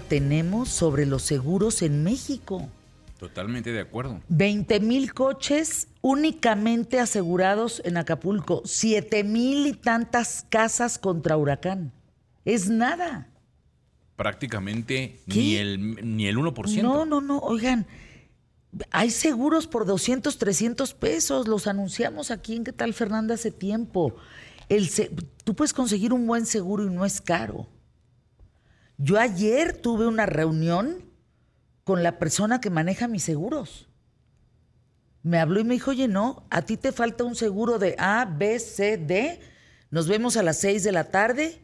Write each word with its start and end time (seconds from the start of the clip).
tenemos 0.00 0.68
sobre 0.68 1.06
los 1.06 1.22
seguros 1.22 1.82
en 1.82 2.02
México. 2.02 2.68
Totalmente 3.18 3.72
de 3.72 3.80
acuerdo. 3.80 4.20
20 4.28 4.80
mil 4.80 5.12
coches 5.12 5.88
únicamente 6.00 6.98
asegurados 6.98 7.82
en 7.84 7.96
Acapulco, 7.96 8.62
7 8.64 9.24
mil 9.24 9.66
y 9.66 9.72
tantas 9.74 10.46
casas 10.48 10.98
contra 10.98 11.36
huracán. 11.36 11.92
Es 12.44 12.68
nada. 12.68 13.28
Prácticamente 14.16 15.20
ni 15.26 15.56
el, 15.56 16.16
ni 16.16 16.26
el 16.26 16.36
1%. 16.36 16.82
No, 16.82 17.04
no, 17.04 17.20
no, 17.20 17.38
oigan, 17.38 17.86
hay 18.90 19.10
seguros 19.10 19.66
por 19.66 19.86
200, 19.86 20.38
300 20.38 20.94
pesos, 20.94 21.48
los 21.48 21.66
anunciamos 21.66 22.30
aquí 22.30 22.56
en 22.56 22.64
¿Qué 22.64 22.72
tal 22.72 22.94
Fernanda 22.94 23.34
hace 23.34 23.50
tiempo? 23.50 24.16
El 24.68 24.88
tú 25.44 25.54
puedes 25.54 25.72
conseguir 25.72 26.12
un 26.12 26.26
buen 26.26 26.46
seguro 26.46 26.84
y 26.84 26.90
no 26.90 27.04
es 27.04 27.20
caro. 27.20 27.68
Yo 28.98 29.18
ayer 29.18 29.76
tuve 29.76 30.06
una 30.06 30.26
reunión 30.26 31.04
con 31.84 32.02
la 32.02 32.18
persona 32.18 32.60
que 32.60 32.70
maneja 32.70 33.08
mis 33.08 33.22
seguros. 33.22 33.88
Me 35.22 35.38
habló 35.38 35.60
y 35.60 35.64
me 35.64 35.74
dijo, 35.74 35.90
oye, 35.90 36.08
no, 36.08 36.44
a 36.50 36.62
ti 36.62 36.76
te 36.76 36.92
falta 36.92 37.24
un 37.24 37.36
seguro 37.36 37.78
de 37.78 37.94
A, 37.98 38.24
B, 38.24 38.58
C, 38.58 38.96
D. 38.96 39.40
Nos 39.90 40.08
vemos 40.08 40.36
a 40.36 40.42
las 40.42 40.58
6 40.58 40.82
de 40.84 40.92
la 40.92 41.10
tarde 41.10 41.60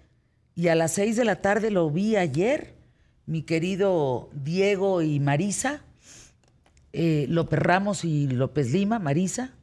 y 0.54 0.68
a 0.68 0.74
las 0.74 0.92
6 0.92 1.16
de 1.16 1.24
la 1.24 1.36
tarde 1.36 1.70
lo 1.70 1.90
vi 1.90 2.16
ayer, 2.16 2.74
mi 3.26 3.42
querido 3.42 4.30
Diego 4.32 5.00
y 5.00 5.20
Marisa, 5.20 5.82
eh, 6.92 7.26
López 7.28 7.58
Ramos 7.58 8.04
y 8.04 8.28
López 8.28 8.72
Lima, 8.72 8.98
Marisa. 8.98 9.54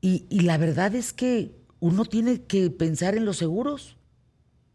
Y, 0.00 0.26
y, 0.28 0.40
la 0.40 0.58
verdad 0.58 0.94
es 0.94 1.12
que 1.12 1.54
uno 1.80 2.04
tiene 2.04 2.42
que 2.42 2.68
pensar 2.70 3.14
en 3.14 3.24
los 3.24 3.38
seguros, 3.38 3.96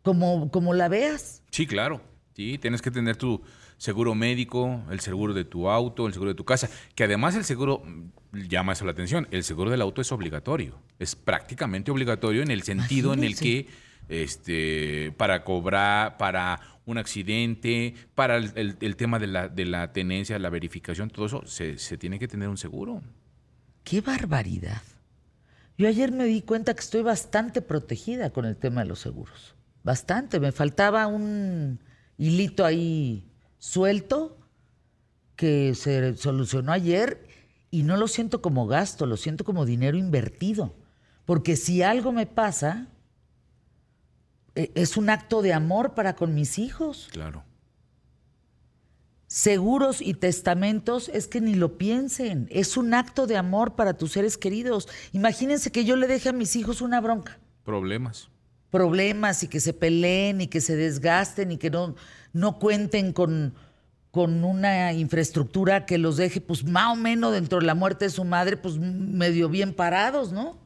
como, 0.02 0.50
como 0.50 0.74
la 0.74 0.88
veas. 0.88 1.39
Sí, 1.52 1.66
claro. 1.66 2.02
Sí, 2.36 2.58
tienes 2.58 2.82
que 2.82 2.92
tener 2.92 3.18
tu 3.18 3.42
seguro 3.78 4.14
médico, 4.16 4.84
el 4.92 5.00
seguro 5.00 5.34
de 5.34 5.46
tu 5.46 5.70
auto, 5.70 6.08
el 6.08 6.14
seguro 6.14 6.32
de 6.32 6.36
tu 6.36 6.46
casa, 6.46 6.70
que 6.96 7.06
además 7.06 7.36
el 7.36 7.44
seguro, 7.44 7.82
mm, 7.84 8.48
llama 8.48 8.74
eso 8.74 8.86
la 8.86 8.92
atención, 8.92 9.28
el 9.32 9.44
seguro 9.44 9.72
del 9.72 9.82
auto 9.82 10.02
es 10.02 10.12
obligatorio, 10.12 10.80
es 11.00 11.16
prácticamente 11.16 11.92
obligatorio 11.92 12.44
en 12.44 12.52
el 12.52 12.64
sentido 12.64 13.14
en 13.14 13.24
el 13.24 13.36
que 13.36 13.68
este, 14.10 15.14
para 15.18 15.44
cobrar, 15.44 16.18
para 16.18 16.60
un 16.86 16.98
accidente, 16.98 17.94
para 18.16 18.38
el, 18.38 18.96
tema 18.96 19.20
de 19.20 19.28
la, 19.28 19.48
de 19.48 19.66
la, 19.66 19.94
tenencia, 19.94 20.38
la 20.40 20.50
verificación, 20.50 21.10
todo 21.10 21.28
eso, 21.28 21.46
se, 21.46 21.78
se 21.78 21.98
tiene 21.98 22.20
que 22.20 22.28
tener 22.28 22.50
un 22.50 22.58
seguro. 22.58 23.02
¡Qué 23.84 24.02
barbaridad! 24.02 24.82
Yo 25.78 25.88
ayer 25.88 26.12
me 26.12 26.26
di 26.26 26.42
cuenta 26.42 26.74
que 26.74 26.82
estoy 26.82 27.04
bastante 27.04 27.62
protegida 27.62 28.32
con 28.32 28.46
el 28.46 28.58
tema 28.58 28.82
de 28.82 28.88
los 28.88 29.00
seguros. 29.00 29.56
Bastante. 29.90 30.40
Me 30.40 30.52
faltaba 30.52 31.08
un 31.08 31.80
hilito 32.16 32.64
ahí 32.64 33.28
suelto 33.58 34.38
que 35.36 35.74
se 35.74 36.16
solucionó 36.16 36.72
ayer 36.72 37.28
y 37.72 37.82
no 37.82 37.98
lo 37.98 38.08
siento 38.08 38.40
como 38.40 38.68
gasto, 38.68 39.08
lo 39.08 39.18
siento 39.18 39.44
como 39.44 39.66
dinero 39.66 39.98
invertido. 39.98 40.76
Porque 41.26 41.56
si 41.56 41.82
algo 41.82 42.12
me 42.12 42.28
pasa, 42.28 42.86
e, 44.54 44.72
es 44.76 44.96
un 44.96 45.10
acto 45.10 45.42
de 45.42 45.54
amor 45.54 45.96
para 45.96 46.16
con 46.16 46.36
mis 46.36 46.60
hijos. 46.60 47.08
Claro. 47.12 47.44
Seguros 49.26 50.02
y 50.02 50.14
testamentos 50.14 51.10
es 51.10 51.28
que 51.28 51.42
ni 51.42 51.56
lo 51.56 51.80
piensen. 51.80 52.48
Es 52.52 52.78
un 52.78 52.94
acto 52.94 53.26
de 53.26 53.38
amor 53.38 53.76
para 53.76 53.98
tus 53.98 54.12
seres 54.12 54.38
queridos. 54.38 54.88
Imagínense 55.14 55.72
que 55.72 55.84
yo 55.84 55.96
le 55.96 56.06
deje 56.06 56.30
a 56.30 56.34
mis 56.34 56.56
hijos 56.56 56.82
una 56.82 57.02
bronca. 57.02 57.40
Problemas. 57.64 58.30
Problemas 58.72 59.44
y 59.44 59.48
que 59.48 59.60
se 59.60 59.74
peleen 59.74 60.42
y 60.42 60.48
que 60.48 60.62
se 60.62 60.76
desgasten 60.76 61.52
y 61.52 61.58
que 61.58 61.70
no, 61.70 61.96
no 62.34 62.60
cuenten 62.60 63.14
con, 63.14 63.54
con 64.12 64.44
una 64.44 64.94
infraestructura 64.94 65.86
que 65.86 65.98
los 65.98 66.18
deje, 66.18 66.42
pues 66.42 66.64
más 66.64 66.94
o 66.94 66.96
menos 66.96 67.34
dentro 67.34 67.60
de 67.60 67.66
la 67.66 67.76
muerte 67.76 68.06
de 68.06 68.12
su 68.12 68.26
madre, 68.26 68.58
pues 68.58 68.78
medio 68.78 69.50
bien 69.50 69.74
parados, 69.74 70.32
¿no? 70.32 70.58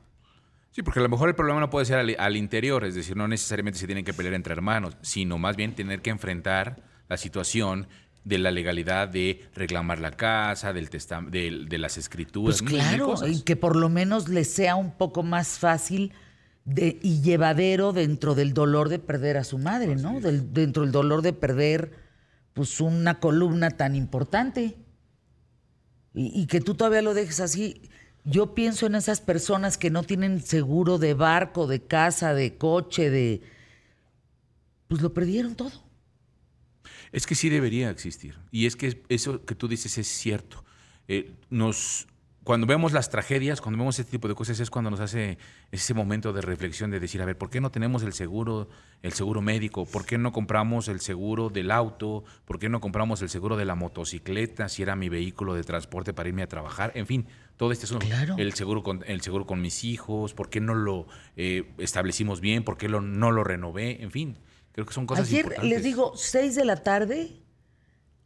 Sí, 0.72 0.82
porque 0.82 1.00
a 1.00 1.04
lo 1.04 1.10
mejor 1.10 1.30
el 1.30 1.36
problema 1.36 1.60
no 1.60 1.70
puede 1.70 1.86
ser 1.86 2.00
al, 2.18 2.36
interior, 2.36 2.84
es 2.84 2.96
decir, 2.96 3.16
no 3.16 3.28
necesariamente 3.28 3.78
se 3.78 3.86
tienen 3.86 4.04
que 4.04 4.14
pelear 4.14 4.34
entre 4.34 4.54
hermanos, 4.54 4.98
sino 5.02 5.38
más 5.38 5.56
bien 5.56 5.76
tener 5.76 6.02
que 6.02 6.10
enfrentar 6.10 6.82
la 7.10 7.18
situación 7.18 7.88
de 8.24 8.40
la 8.40 8.50
legalidad 8.50 9.08
de 9.08 9.48
reclamar 9.54 10.00
la 10.00 10.12
casa, 10.12 10.74
del 10.74 10.90
de, 10.90 11.66
de, 11.70 11.78
las 11.78 11.98
escrituras. 11.98 12.62
Pues 12.62 12.72
claro, 12.72 13.16
y 13.28 13.42
que 13.42 13.56
por 13.56 13.76
lo 13.76 13.90
menos 13.90 14.30
les 14.30 14.52
sea 14.52 14.76
un 14.76 14.92
poco 14.92 15.22
más 15.22 15.60
fácil 15.60 16.14
de, 16.66 17.00
y 17.02 17.22
llevadero 17.22 17.94
dentro 17.94 18.36
del 18.36 18.54
dolor 18.54 18.90
de 18.90 19.00
perder 19.00 19.38
a 19.38 19.44
su 19.44 19.58
madre, 19.58 19.96
¿no? 19.96 20.20
Del, 20.20 20.54
dentro 20.54 20.84
del 20.84 20.92
dolor 20.92 21.22
de 21.22 21.34
perder 21.34 21.92
pues 22.54 22.80
una 22.82 23.20
columna 23.20 23.72
tan 23.72 23.96
importante. 23.96 24.78
Y, 26.14 26.42
y 26.42 26.46
que 26.48 26.62
tú 26.62 26.76
todavía 26.76 27.02
lo 27.02 27.14
dejes 27.14 27.40
así 27.40 27.90
yo 28.26 28.56
pienso 28.56 28.86
en 28.86 28.96
esas 28.96 29.22
personas 29.22 29.78
que 29.78 29.90
no 29.90 30.04
tienen 30.04 30.42
seguro 30.42 30.98
de 30.98 31.14
barco, 31.14 31.68
de 31.68 31.82
casa, 31.86 32.34
de 32.34 32.58
coche, 32.58 33.10
de... 33.10 33.42
Pues 34.88 35.02
lo 35.02 35.14
perdieron 35.14 35.56
todo. 35.56 35.72
Es 37.12 37.28
que 37.28 37.36
sí 37.36 37.50
debería 37.50 37.90
existir. 37.90 38.38
Y 38.52 38.66
es 38.66 38.76
que 38.76 39.04
eso 39.10 39.44
que 39.46 39.56
tú 39.56 39.68
dices 39.68 39.98
es 39.98 40.08
cierto. 40.08 40.64
Eh, 41.08 41.34
nos 41.50 42.08
cuando 42.44 42.68
vemos 42.68 42.92
las 42.92 43.10
tragedias, 43.10 43.62
cuando 43.62 43.80
vemos 43.80 43.98
este 44.00 44.12
tipo 44.12 44.28
de 44.28 44.36
cosas, 44.36 44.60
es 44.60 44.70
cuando 44.70 44.92
nos 44.92 45.00
hace 45.00 45.38
ese 45.72 45.94
momento 45.94 46.34
de 46.34 46.42
reflexión 46.42 46.92
de 46.92 47.00
decir, 47.00 47.22
a 47.22 47.26
ver, 47.26 47.38
¿por 47.38 47.50
qué 47.50 47.62
no 47.62 47.72
tenemos 47.72 48.04
el 48.04 48.14
seguro, 48.14 48.70
el 49.02 49.14
seguro 49.14 49.42
médico? 49.42 49.86
¿Por 49.86 50.06
qué 50.06 50.18
no 50.18 50.32
compramos 50.32 50.88
el 50.90 51.00
seguro 51.00 51.50
del 51.50 51.72
auto? 51.72 52.24
¿Por 52.46 52.60
qué 52.60 52.68
no 52.68 52.82
compramos 52.82 53.22
el 53.22 53.30
seguro 53.30 53.56
de 53.56 53.66
la 53.66 53.76
motocicleta 53.76 54.68
si 54.68 54.84
era 54.84 54.96
mi 54.96 55.10
vehículo 55.10 55.54
de 55.54 55.64
transporte 55.64 56.14
para 56.14 56.30
irme 56.30 56.44
a 56.44 56.48
trabajar? 56.48 56.92
En 56.96 57.08
fin, 57.08 57.28
todo 57.56 57.72
este 57.72 57.86
es 57.86 57.94
el 58.38 58.54
seguro 58.54 58.84
con 58.84 59.04
el 59.08 59.22
seguro 59.22 59.46
con 59.46 59.62
mis 59.62 59.84
hijos, 59.84 60.34
¿por 60.34 60.50
qué 60.50 60.60
no 60.60 60.74
lo 60.74 61.08
eh, 61.38 61.72
establecimos 61.78 62.42
bien? 62.42 62.64
¿Por 62.64 62.78
qué 62.78 62.90
lo, 62.90 63.00
no 63.00 63.32
lo 63.32 63.44
renové? 63.44 64.04
En 64.04 64.12
fin, 64.12 64.38
creo 64.74 64.86
que 64.86 64.94
son 64.94 65.06
cosas 65.06 65.28
Ayer 65.28 65.64
les 65.64 65.84
digo, 65.84 66.14
seis 66.16 66.56
de 66.56 66.66
la 66.66 66.84
tarde, 66.84 67.42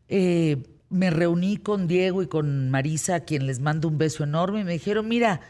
eh, 0.07 0.63
me 0.89 1.09
reuní 1.09 1.57
con 1.57 1.87
Diego 1.87 2.21
y 2.21 2.27
con 2.27 2.69
Marisa, 2.69 3.15
a 3.15 3.19
quien 3.21 3.47
les 3.47 3.59
mando 3.59 3.87
un 3.87 3.97
beso 3.97 4.23
enorme, 4.23 4.61
y 4.61 4.63
me 4.63 4.73
dijeron, 4.73 5.07
mira, 5.07 5.41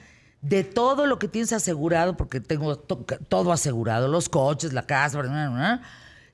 de 0.41 0.63
todo 0.63 1.05
lo 1.07 1.19
que 1.19 1.27
tienes 1.27 1.53
asegurado, 1.53 2.17
porque 2.17 2.39
tengo 2.39 2.77
todo 2.77 3.51
asegurado, 3.51 4.07
los 4.07 4.29
coches, 4.29 4.73
la 4.73 4.85
casa, 4.85 5.21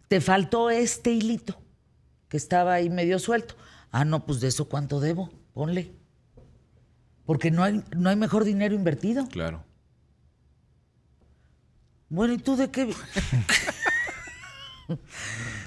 te 0.07 0.21
faltó 0.21 0.69
este 0.69 1.11
hilito 1.11 1.57
que 2.27 2.37
estaba 2.37 2.73
ahí 2.73 2.89
medio 2.89 3.19
suelto. 3.19 3.55
Ah, 3.91 4.05
no, 4.05 4.25
pues 4.25 4.39
de 4.39 4.47
eso 4.47 4.67
cuánto 4.67 4.99
debo, 4.99 5.29
ponle. 5.53 5.91
Porque 7.25 7.51
no 7.51 7.63
hay, 7.63 7.83
no 7.95 8.09
hay 8.09 8.15
mejor 8.15 8.43
dinero 8.43 8.75
invertido. 8.75 9.27
Claro. 9.27 9.63
Bueno, 12.09 12.33
¿y 12.33 12.37
tú 12.37 12.55
de 12.55 12.69
qué? 12.69 12.93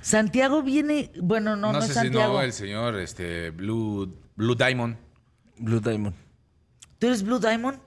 Santiago 0.07 0.63
viene, 0.63 1.11
bueno, 1.21 1.57
no, 1.57 1.73
no, 1.73 1.81
no 1.81 1.83
sé 1.83 1.93
Santiago. 1.93 2.35
Si 2.35 2.37
no, 2.37 2.43
el 2.43 2.53
señor 2.53 3.01
este, 3.01 3.51
Blue, 3.51 4.17
Blue 4.37 4.55
Diamond. 4.55 4.97
Blue 5.59 5.81
Diamond. 5.81 6.15
¿Tú 7.01 7.09
eres 7.09 7.25
Blue 7.25 7.41
Diamond? 7.41 7.81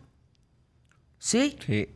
¿Sí? 1.18 1.56
Sí. 1.66 1.88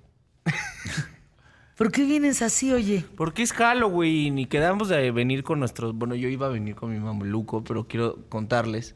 ¿Por 1.75 1.91
qué 1.91 2.05
vienes 2.05 2.41
así, 2.41 2.71
oye? 2.71 3.03
Porque 3.17 3.43
es 3.43 3.51
Halloween 3.51 4.39
y 4.39 4.45
quedamos 4.45 4.87
de 4.87 5.11
venir 5.11 5.43
con 5.43 5.59
nuestros... 5.59 5.93
Bueno, 5.93 6.15
yo 6.15 6.29
iba 6.29 6.45
a 6.45 6.49
venir 6.49 6.75
con 6.75 6.93
mi 6.93 6.99
mameluco, 7.01 7.65
pero 7.65 7.89
quiero 7.89 8.29
contarles... 8.29 8.95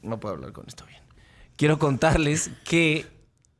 No 0.00 0.20
puedo 0.20 0.36
hablar 0.36 0.52
con 0.52 0.68
esto 0.68 0.86
bien. 0.86 1.02
Quiero 1.56 1.80
contarles 1.80 2.52
que... 2.64 3.06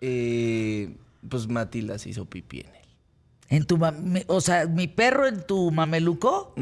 Eh, 0.01 0.95
pues 1.29 1.49
Matilda 1.49 1.99
se 1.99 2.11
hizo 2.11 2.27
pipí 2.27 2.65
en 3.53 3.67
tu 3.67 3.79
o 4.29 4.41
sea, 4.41 4.67
mi 4.67 4.89
perro 4.89 5.27
en 5.27 5.47
tu 5.47 5.71
mameluco. 5.71 6.55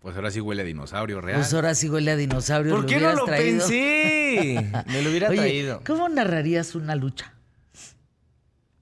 Pues 0.00 0.14
ahora 0.14 0.30
sí 0.30 0.40
huele 0.42 0.60
a 0.60 0.64
dinosaurio 0.66 1.22
real. 1.22 1.40
Pues 1.40 1.54
ahora 1.54 1.74
sí 1.74 1.88
huele 1.88 2.10
a 2.10 2.16
dinosaurio. 2.16 2.76
¿Por 2.76 2.84
qué 2.84 3.00
no 3.00 3.14
lo 3.14 3.24
pensé? 3.24 4.70
Me 4.86 5.02
lo 5.02 5.08
hubiera 5.08 5.28
traído. 5.28 5.80
¿Cómo 5.86 6.06
narrarías 6.10 6.74
una 6.74 6.94
lucha? 6.96 7.32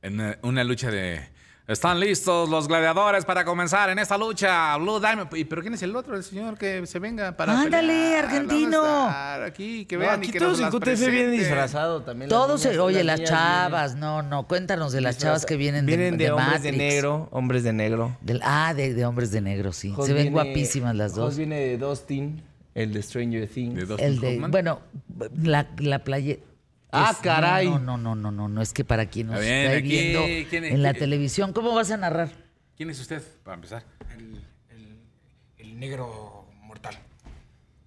En 0.03 0.37
una 0.43 0.65
lucha 0.65 0.91
de 0.91 1.21
están 1.69 1.99
listos 1.99 2.49
los 2.49 2.69
gladiadores 2.69 3.25
para 3.25 3.45
comenzar 3.45 3.91
en 3.91 3.99
esta 3.99 4.17
lucha. 4.17 4.77
Blue 4.77 5.01
Diamond. 5.01 5.29
¿Pero 5.31 5.63
quién 5.63 5.75
es 5.75 5.83
el 5.83 5.97
otro? 5.97 6.17
El 6.17 6.23
señor 6.23 6.57
que 6.57 6.87
se 6.87 6.99
venga 7.01 7.37
para. 7.37 7.61
¡Ándale, 7.61 8.17
argentino! 8.19 8.83
Aquí, 9.45 9.85
que 9.85 9.97
vean 9.97 10.21
aquí 10.21 10.29
y 10.29 10.33
que 10.33 10.39
todos 10.39 10.61
en 10.61 10.71
QTF 10.71 11.11
vienen 11.11 11.33
disfrazados 11.33 12.05
también. 12.05 12.29
Todos, 12.29 12.65
oye, 12.67 13.03
las, 13.03 13.23
chavas, 13.25 13.97
no, 13.97 14.23
no, 14.23 14.47
cuéntanos 14.47 14.93
de 14.93 15.01
las 15.01 15.19
chavas 15.19 15.45
que 15.45 15.57
vienen, 15.57 15.87
de 15.87 15.97
Vienen 15.97 16.19
de, 16.19 16.31
hombres 16.31 16.63
de 16.63 16.73
negro, 16.73 17.29
hombres 17.33 17.65
de 17.65 17.73
negro. 17.73 18.17
ah, 18.43 18.73
de, 18.75 19.05
hombres 19.05 19.31
de 19.33 19.41
negro, 19.41 19.73
sí. 19.73 19.93
se 20.05 20.13
ven 20.13 20.33
guapísimas 20.33 20.95
las 20.95 21.15
dos. 21.15 21.37
viene 21.37 21.59
de 21.59 21.79
Dustin, 21.79 22.43
el 22.75 22.93
de 22.93 23.03
Stranger 23.03 23.49
Things. 23.49 23.91
el 23.99 24.21
de, 24.21 24.39
bueno, 24.49 24.81
la, 25.43 25.67
la 25.79 26.05
playa 26.05 26.37
Ah, 26.93 27.17
caray. 27.23 27.69
No, 27.69 27.79
no, 27.79 27.97
no, 27.99 28.15
no, 28.15 28.31
no, 28.31 28.49
no, 28.49 28.63
es 28.63 28.73
que 28.73 28.85
para 28.85 29.07
quien 29.07 29.27
nos 29.29 29.41
está 29.41 29.75
viendo 29.81 30.21
en 30.25 30.83
la 30.83 30.95
televisión, 30.95 31.53
¿cómo 31.53 31.75
vas 31.75 31.91
a 31.91 31.97
narrar? 31.97 32.31
¿Quién 32.77 32.91
es 32.91 33.01
usted, 33.01 33.23
para 33.43 33.55
empezar? 33.57 33.85
El, 35.59 35.79
negro 35.79 36.49
mortal. 36.63 36.97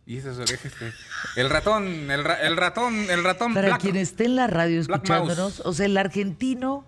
Y 0.05 0.17
esas 0.17 0.37
orejas 0.37 0.71
que... 0.75 0.91
El 1.39 1.49
ratón, 1.49 2.11
el, 2.11 2.23
ra- 2.23 2.39
el 2.41 2.55
ratón, 2.57 3.09
el 3.09 3.23
ratón 3.23 3.53
Para 3.53 3.69
Black- 3.69 3.81
quien 3.81 3.95
esté 3.95 4.25
en 4.25 4.35
la 4.35 4.45
radio 4.47 4.79
escuchándonos, 4.79 5.59
o 5.61 5.73
sea, 5.73 5.85
el 5.87 5.97
argentino 5.97 6.85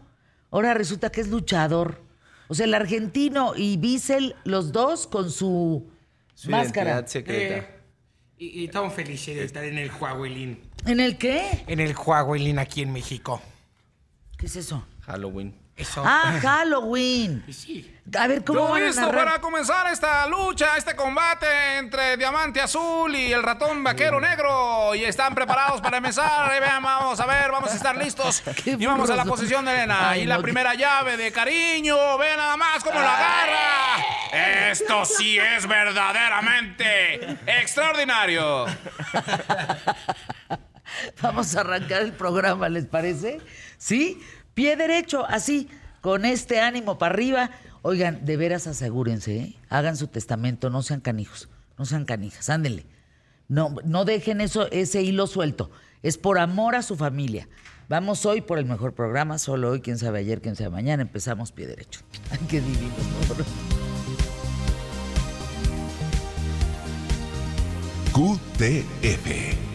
ahora 0.52 0.74
resulta 0.76 1.12
que 1.12 1.22
es 1.22 1.30
luchador. 1.30 2.02
O 2.50 2.54
sea, 2.56 2.66
el 2.66 2.74
argentino 2.74 3.54
y 3.56 3.78
Bissell, 3.78 4.36
los 4.44 4.72
dos 4.72 5.08
con 5.08 5.32
su, 5.32 5.90
Su 6.36 6.50
máscara. 6.52 6.92
identidad 6.92 7.08
secreta. 7.12 7.56
Eh, 7.58 7.80
y, 8.38 8.62
y 8.62 8.66
estamos 8.66 8.94
felices 8.94 9.36
de 9.36 9.44
estar 9.46 9.64
en 9.64 9.78
el 9.78 9.90
Huawei 9.92 10.62
¿En 10.86 11.00
el 11.00 11.18
qué? 11.18 11.64
En 11.68 11.80
el 11.80 11.96
Huawei 11.96 12.58
aquí 12.58 12.82
en 12.82 12.92
México. 12.92 13.42
¿Qué 14.38 14.48
es 14.48 14.56
eso? 14.56 14.86
Halloween. 15.06 15.56
Eso. 15.76 16.04
Ah, 16.06 16.38
Halloween. 16.42 17.44
Sí. 17.52 17.96
A 18.18 18.28
ver, 18.28 18.44
¿cómo 18.44 18.60
Yo 18.60 18.70
van 18.70 18.84
a 18.84 18.86
listo 18.88 19.02
narrar? 19.02 19.26
para 19.26 19.42
comenzar 19.42 19.88
esta 19.92 20.28
lucha, 20.28 20.76
este 20.78 20.96
combate 20.96 21.78
entre 21.78 22.18
Diamante 22.18 22.60
Azul 22.60 23.16
y 23.16 23.32
el 23.32 23.42
ratón 23.42 23.84
vaquero 23.84 24.20
negro. 24.20 24.94
Y 24.94 25.04
están 25.06 25.34
preparados 25.34 25.80
para 25.82 25.98
empezar. 25.98 26.50
Vean, 26.60 26.84
vamos 26.84 27.20
a 27.20 27.26
ver, 27.26 27.52
vamos 27.52 27.72
a 27.72 27.76
estar 27.76 27.96
listos. 27.98 28.42
Qué 28.64 28.72
Y 28.72 28.86
vamos 28.86 29.10
a 29.10 29.16
la 29.16 29.26
posición 29.26 29.64
de 29.66 29.74
Elena. 29.74 30.10
Ay, 30.10 30.22
y 30.22 30.26
la 30.26 30.38
no, 30.38 30.42
primera 30.44 30.74
llave 30.76 31.18
de 31.18 31.32
cariño. 31.32 32.18
Ve 32.18 32.36
nada 32.36 32.58
más 32.58 32.84
cómo 32.84 33.00
lo 33.00 33.08
agarra. 33.08 34.04
Esto 34.72 35.06
sí 35.06 35.38
es 35.40 35.68
verdaderamente 35.68 37.38
extraordinario. 37.48 38.66
Vamos 41.22 41.56
a 41.56 41.62
arrancar 41.62 42.02
el 42.02 42.14
programa, 42.14 42.70
¿les 42.70 42.86
parece? 42.86 43.40
¿Sí? 43.78 44.20
Pie 44.54 44.76
derecho, 44.76 45.26
así, 45.26 45.70
con 46.02 46.26
este 46.26 46.60
ánimo 46.60 46.98
para 46.98 47.14
arriba. 47.14 47.52
Oigan, 47.82 48.26
de 48.26 48.38
veras 48.38 48.68
asegúrense, 48.68 49.38
¿eh? 49.38 49.56
hagan 49.70 49.98
su 49.98 50.08
testamento, 50.08 50.70
no 50.70 50.84
sean 50.84 51.02
canijos, 51.02 51.50
no 51.78 51.86
sean 51.86 52.06
canijas, 52.06 52.50
ándenle. 52.50 52.86
No, 53.48 53.76
no 53.84 54.06
dejen 54.06 54.40
eso, 54.40 54.70
ese 54.72 55.02
hilo 55.02 55.28
suelto. 55.28 55.72
Es 56.04 56.18
por 56.18 56.40
amor 56.40 56.76
a 56.76 56.84
su 56.84 56.96
familia. 56.96 57.48
Vamos 57.90 58.26
hoy 58.26 58.42
por 58.42 58.58
el 58.60 58.66
mejor 58.66 58.94
programa, 58.94 59.38
solo 59.38 59.72
hoy, 59.72 59.82
quién 59.82 59.98
sabe 59.98 60.20
ayer, 60.20 60.42
quién 60.42 60.56
sabe 60.56 60.70
mañana, 60.70 61.02
empezamos 61.02 61.52
pie 61.52 61.68
derecho. 61.68 62.02
Ay, 62.32 62.40
qué 62.48 62.62
divino. 62.62 62.94
QTF. 68.14 69.71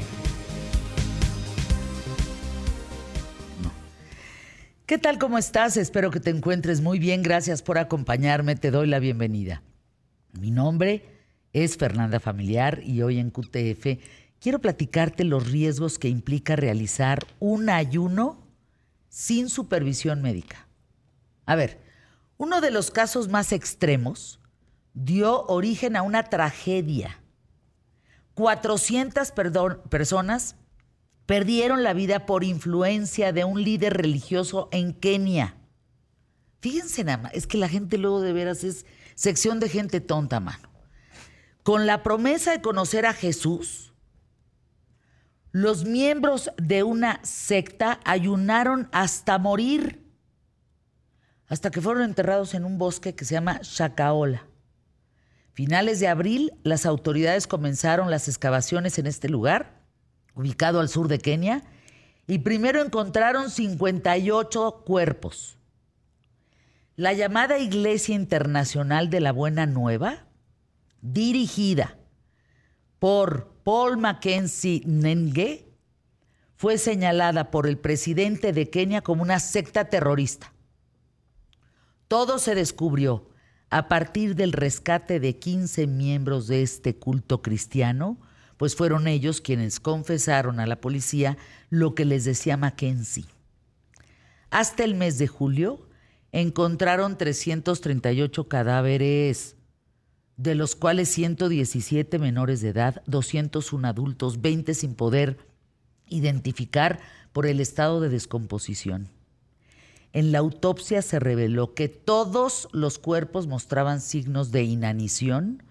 ¿Qué 4.87 4.99
tal? 4.99 5.19
¿Cómo 5.19 5.37
estás? 5.37 5.77
Espero 5.77 6.13
que 6.13 6.21
te 6.21 6.31
encuentres 6.31 6.81
muy 6.81 7.01
bien. 7.01 7.23
Gracias 7.23 7.61
por 7.61 7.77
acompañarme. 7.77 8.55
Te 8.55 8.71
doy 8.71 8.87
la 8.87 9.01
bienvenida. 9.01 9.63
Mi 10.39 10.53
nombre 10.53 11.05
es 11.53 11.77
Fernanda 11.77 12.21
Familiar 12.21 12.81
y 12.85 13.03
hoy 13.03 13.19
en 13.19 13.31
QTF 13.33 14.01
quiero 14.39 14.61
platicarte 14.61 15.25
los 15.25 15.51
riesgos 15.51 15.99
que 15.99 16.09
implica 16.09 16.55
realizar 16.55 17.27
un 17.41 17.69
ayuno 17.69 18.47
sin 19.09 19.49
supervisión 19.49 20.23
médica. 20.23 20.69
A 21.47 21.57
ver, 21.57 21.81
uno 22.37 22.61
de 22.61 22.71
los 22.71 22.93
casos 22.93 23.29
más 23.29 23.51
extremos 23.51 24.39
dio 24.95 25.47
origen 25.47 25.97
a 25.97 26.03
una 26.03 26.23
tragedia. 26.25 27.19
400 28.35 29.33
perdón- 29.33 29.83
personas 29.89 30.55
perdieron 31.27 31.83
la 31.83 31.93
vida 31.93 32.25
por 32.25 32.45
influencia 32.45 33.33
de 33.33 33.45
un 33.45 33.63
líder 33.63 33.95
religioso 33.95 34.69
en 34.73 34.95
Kenia. 34.95 35.57
Fíjense 36.61 37.05
nada 37.05 37.25
más, 37.25 37.35
es 37.35 37.47
que 37.47 37.59
la 37.59 37.69
gente 37.69 37.99
luego 37.99 38.21
de 38.21 38.33
veras 38.33 38.65
es 38.65 38.87
sección 39.15 39.61
de 39.61 39.69
gente 39.69 40.01
tonta, 40.01 40.41
mano. 40.41 40.69
Con 41.63 41.87
la 41.87 42.03
promesa 42.03 42.53
de 42.53 42.63
conocer 42.63 43.07
a 43.07 43.13
Jesús, 43.13 43.93
los 45.51 45.85
miembros 45.85 46.51
de 46.59 46.83
una 46.83 47.19
secta 47.25 47.99
ayunaron 48.05 48.89
hasta 48.93 49.39
morir, 49.39 50.05
hasta 51.49 51.71
que 51.71 51.81
fueron 51.81 52.05
enterrados 52.05 52.55
en 52.55 52.65
un 52.65 52.79
bosque 52.79 53.15
que 53.15 53.25
se 53.25 53.35
llama 53.35 53.61
Shakaola. 53.63 54.47
Finales 55.53 55.99
de 55.99 56.09
abril, 56.09 56.53
las 56.63 56.85
autoridades 56.85 57.47
comenzaron 57.47 58.11
las 58.11 58.29
excavaciones 58.29 58.99
en 58.99 59.07
este 59.07 59.29
lugar, 59.29 59.76
ubicado 60.37 60.79
al 60.79 60.89
sur 60.89 61.09
de 61.09 61.19
Kenia, 61.19 61.65
y 62.29 62.39
primero 62.39 62.83
encontraron 62.83 63.51
58 63.51 64.83
cuerpos. 64.87 65.59
La 66.95 67.13
llamada 67.13 67.59
Iglesia 67.59 68.15
Internacional 68.15 69.11
de 69.11 69.21
la 69.21 69.33
Buena 69.33 69.67
Nueva, 69.67 70.27
dirigida 71.01 71.99
por 72.99 73.53
Paul 73.65 73.99
Mackenzie 73.99 74.83
Nenge, 74.87 75.67
fue 76.57 76.79
señalada 76.79 77.51
por 77.51 77.67
el 77.67 77.79
presidente 77.79 78.53
de 78.53 78.71
Kenia 78.71 79.03
como 79.03 79.23
una 79.23 79.41
secta 79.41 79.91
terrorista. 79.91 80.53
Todo 82.09 82.39
se 82.39 82.55
descubrió 82.55 83.29
a 83.69 83.89
partir 83.89 84.37
del 84.37 84.53
rescate 84.53 85.21
de 85.21 85.39
15 85.39 85.87
miembros 85.87 86.47
de 86.47 86.63
este 86.63 86.97
culto 86.97 87.43
cristiano, 87.43 88.19
pues 88.57 88.75
fueron 88.75 89.07
ellos 89.07 89.41
quienes 89.41 89.81
confesaron 89.81 90.61
a 90.61 90.67
la 90.67 90.81
policía 90.81 91.37
lo 91.71 91.95
que 91.95 92.05
les 92.05 92.25
decía 92.25 92.57
Mackenzie. 92.57 93.27
Hasta 94.51 94.85
el 94.85 94.95
mes 94.95 95.19
de 95.19 95.27
julio 95.27 95.89
encontraron 96.33 97.19
338 97.19 98.49
cadáveres, 98.49 99.57
de 100.37 100.55
los 100.55 100.77
cuales 100.77 101.09
117 101.09 102.19
menores 102.19 102.61
de 102.61 102.69
edad, 102.69 103.03
201 103.07 103.89
adultos, 103.89 104.41
20 104.41 104.75
sin 104.75 104.95
poder 104.95 105.39
identificar 106.09 107.01
por 107.33 107.47
el 107.47 107.61
estado 107.61 108.01
de 108.01 108.09
descomposición. 108.09 109.09
En 110.13 110.33
la 110.33 110.39
autopsia 110.39 111.03
se 111.03 111.19
reveló 111.19 111.75
que 111.75 111.89
todos 111.89 112.69
los 112.73 112.99
cuerpos 112.99 113.47
mostraban 113.47 114.01
signos 114.01 114.51
de 114.53 114.63
inanición, 114.63 115.63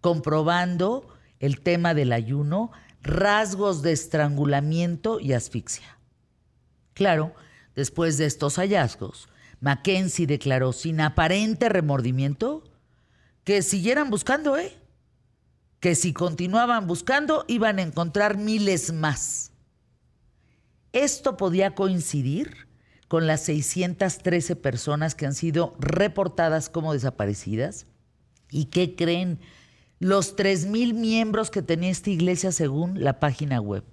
comprobando 0.00 1.13
el 1.44 1.60
tema 1.60 1.92
del 1.92 2.12
ayuno, 2.12 2.72
rasgos 3.02 3.82
de 3.82 3.92
estrangulamiento 3.92 5.20
y 5.20 5.34
asfixia. 5.34 5.98
Claro, 6.94 7.34
después 7.74 8.16
de 8.16 8.24
estos 8.24 8.56
hallazgos, 8.56 9.28
Mackenzie 9.60 10.26
declaró 10.26 10.72
sin 10.72 11.00
aparente 11.00 11.68
remordimiento 11.68 12.64
que 13.44 13.60
siguieran 13.60 14.08
buscando, 14.08 14.56
¿eh? 14.56 14.74
Que 15.80 15.94
si 15.94 16.14
continuaban 16.14 16.86
buscando 16.86 17.44
iban 17.46 17.78
a 17.78 17.82
encontrar 17.82 18.38
miles 18.38 18.92
más. 18.92 19.52
Esto 20.92 21.36
podía 21.36 21.74
coincidir 21.74 22.68
con 23.08 23.26
las 23.26 23.42
613 23.42 24.56
personas 24.56 25.14
que 25.14 25.26
han 25.26 25.34
sido 25.34 25.76
reportadas 25.78 26.70
como 26.70 26.94
desaparecidas. 26.94 27.86
¿Y 28.50 28.66
qué 28.66 28.96
creen? 28.96 29.40
Los 30.00 30.36
3.000 30.36 30.92
miembros 30.92 31.50
que 31.50 31.62
tenía 31.62 31.90
esta 31.90 32.10
iglesia 32.10 32.50
según 32.50 33.04
la 33.04 33.20
página 33.20 33.60
web. 33.60 33.84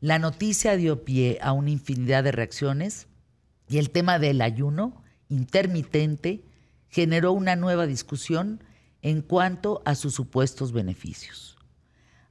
La 0.00 0.18
noticia 0.18 0.76
dio 0.76 1.04
pie 1.04 1.38
a 1.40 1.52
una 1.52 1.70
infinidad 1.70 2.22
de 2.22 2.32
reacciones 2.32 3.08
y 3.66 3.78
el 3.78 3.90
tema 3.90 4.18
del 4.18 4.42
ayuno 4.42 5.02
intermitente 5.30 6.44
generó 6.88 7.32
una 7.32 7.56
nueva 7.56 7.86
discusión 7.86 8.62
en 9.00 9.22
cuanto 9.22 9.80
a 9.86 9.94
sus 9.94 10.14
supuestos 10.14 10.72
beneficios. 10.72 11.56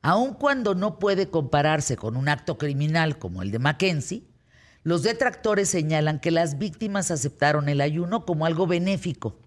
Aun 0.03 0.35
cuando 0.35 0.75
no 0.75 0.99
puede 0.99 1.29
compararse 1.29 1.97
con 1.97 2.15
un 2.15 2.29
acto 2.29 2.59
criminal 2.59 3.17
como 3.17 3.41
el 3.41 3.49
de 3.49 3.57
Mackenzie, 3.57 4.27
los 4.83 5.01
detractores 5.01 5.69
señalan 5.69 6.19
que 6.19 6.29
las 6.29 6.59
víctimas 6.59 7.09
aceptaron 7.09 7.67
el 7.67 7.81
ayuno 7.81 8.25
como 8.25 8.45
algo 8.45 8.67
benéfico. 8.67 9.39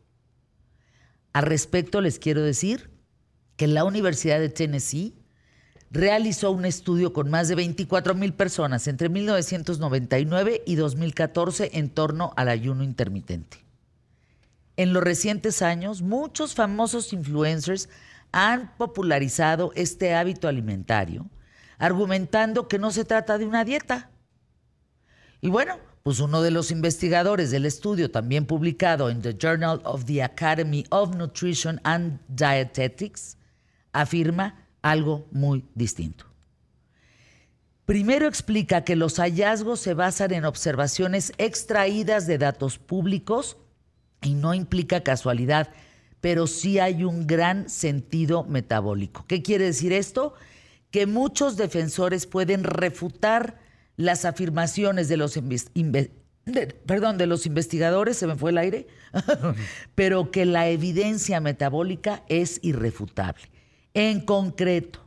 Al 1.32 1.44
respecto 1.44 2.00
les 2.00 2.18
quiero 2.18 2.42
decir 2.42 2.95
que 3.56 3.66
la 3.66 3.84
Universidad 3.84 4.38
de 4.38 4.48
Tennessee 4.48 5.14
realizó 5.90 6.50
un 6.50 6.64
estudio 6.64 7.12
con 7.12 7.30
más 7.30 7.48
de 7.48 7.54
24 7.54 8.14
mil 8.14 8.34
personas 8.34 8.86
entre 8.86 9.08
1999 9.08 10.62
y 10.66 10.74
2014 10.74 11.70
en 11.74 11.90
torno 11.90 12.32
al 12.36 12.48
ayuno 12.48 12.84
intermitente. 12.84 13.64
En 14.76 14.92
los 14.92 15.02
recientes 15.02 15.62
años, 15.62 16.02
muchos 16.02 16.54
famosos 16.54 17.12
influencers 17.12 17.88
han 18.32 18.76
popularizado 18.76 19.72
este 19.74 20.14
hábito 20.14 20.48
alimentario, 20.48 21.30
argumentando 21.78 22.68
que 22.68 22.78
no 22.78 22.90
se 22.90 23.04
trata 23.04 23.38
de 23.38 23.46
una 23.46 23.64
dieta. 23.64 24.10
Y 25.40 25.48
bueno, 25.48 25.78
pues 26.02 26.20
uno 26.20 26.42
de 26.42 26.50
los 26.50 26.70
investigadores 26.70 27.50
del 27.50 27.64
estudio, 27.64 28.10
también 28.10 28.44
publicado 28.44 29.08
en 29.08 29.22
The 29.22 29.36
Journal 29.38 29.80
of 29.84 30.04
the 30.04 30.22
Academy 30.22 30.84
of 30.90 31.16
Nutrition 31.16 31.80
and 31.84 32.20
Dietetics, 32.28 33.38
afirma 34.00 34.66
algo 34.82 35.26
muy 35.30 35.64
distinto. 35.74 36.26
Primero 37.86 38.26
explica 38.26 38.82
que 38.82 38.96
los 38.96 39.18
hallazgos 39.18 39.78
se 39.78 39.94
basan 39.94 40.32
en 40.32 40.44
observaciones 40.44 41.32
extraídas 41.38 42.26
de 42.26 42.36
datos 42.36 42.78
públicos 42.78 43.58
y 44.22 44.34
no 44.34 44.54
implica 44.54 45.04
casualidad, 45.04 45.68
pero 46.20 46.48
sí 46.48 46.80
hay 46.80 47.04
un 47.04 47.28
gran 47.28 47.68
sentido 47.68 48.42
metabólico. 48.42 49.24
¿Qué 49.28 49.40
quiere 49.40 49.66
decir 49.66 49.92
esto? 49.92 50.34
Que 50.90 51.06
muchos 51.06 51.56
defensores 51.56 52.26
pueden 52.26 52.64
refutar 52.64 53.60
las 53.96 54.24
afirmaciones 54.24 55.08
de 55.08 55.16
los, 55.16 55.38
perdón, 56.86 57.18
de 57.18 57.26
los 57.26 57.46
investigadores, 57.46 58.16
se 58.16 58.26
me 58.26 58.34
fue 58.34 58.50
el 58.50 58.58
aire, 58.58 58.88
pero 59.94 60.32
que 60.32 60.44
la 60.44 60.68
evidencia 60.68 61.40
metabólica 61.40 62.24
es 62.28 62.58
irrefutable. 62.62 63.55
En 63.96 64.20
concreto, 64.20 65.00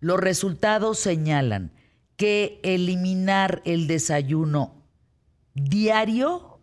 los 0.00 0.18
resultados 0.18 0.98
señalan 0.98 1.70
que 2.16 2.58
eliminar 2.64 3.62
el 3.64 3.86
desayuno 3.86 4.82
diario, 5.54 6.58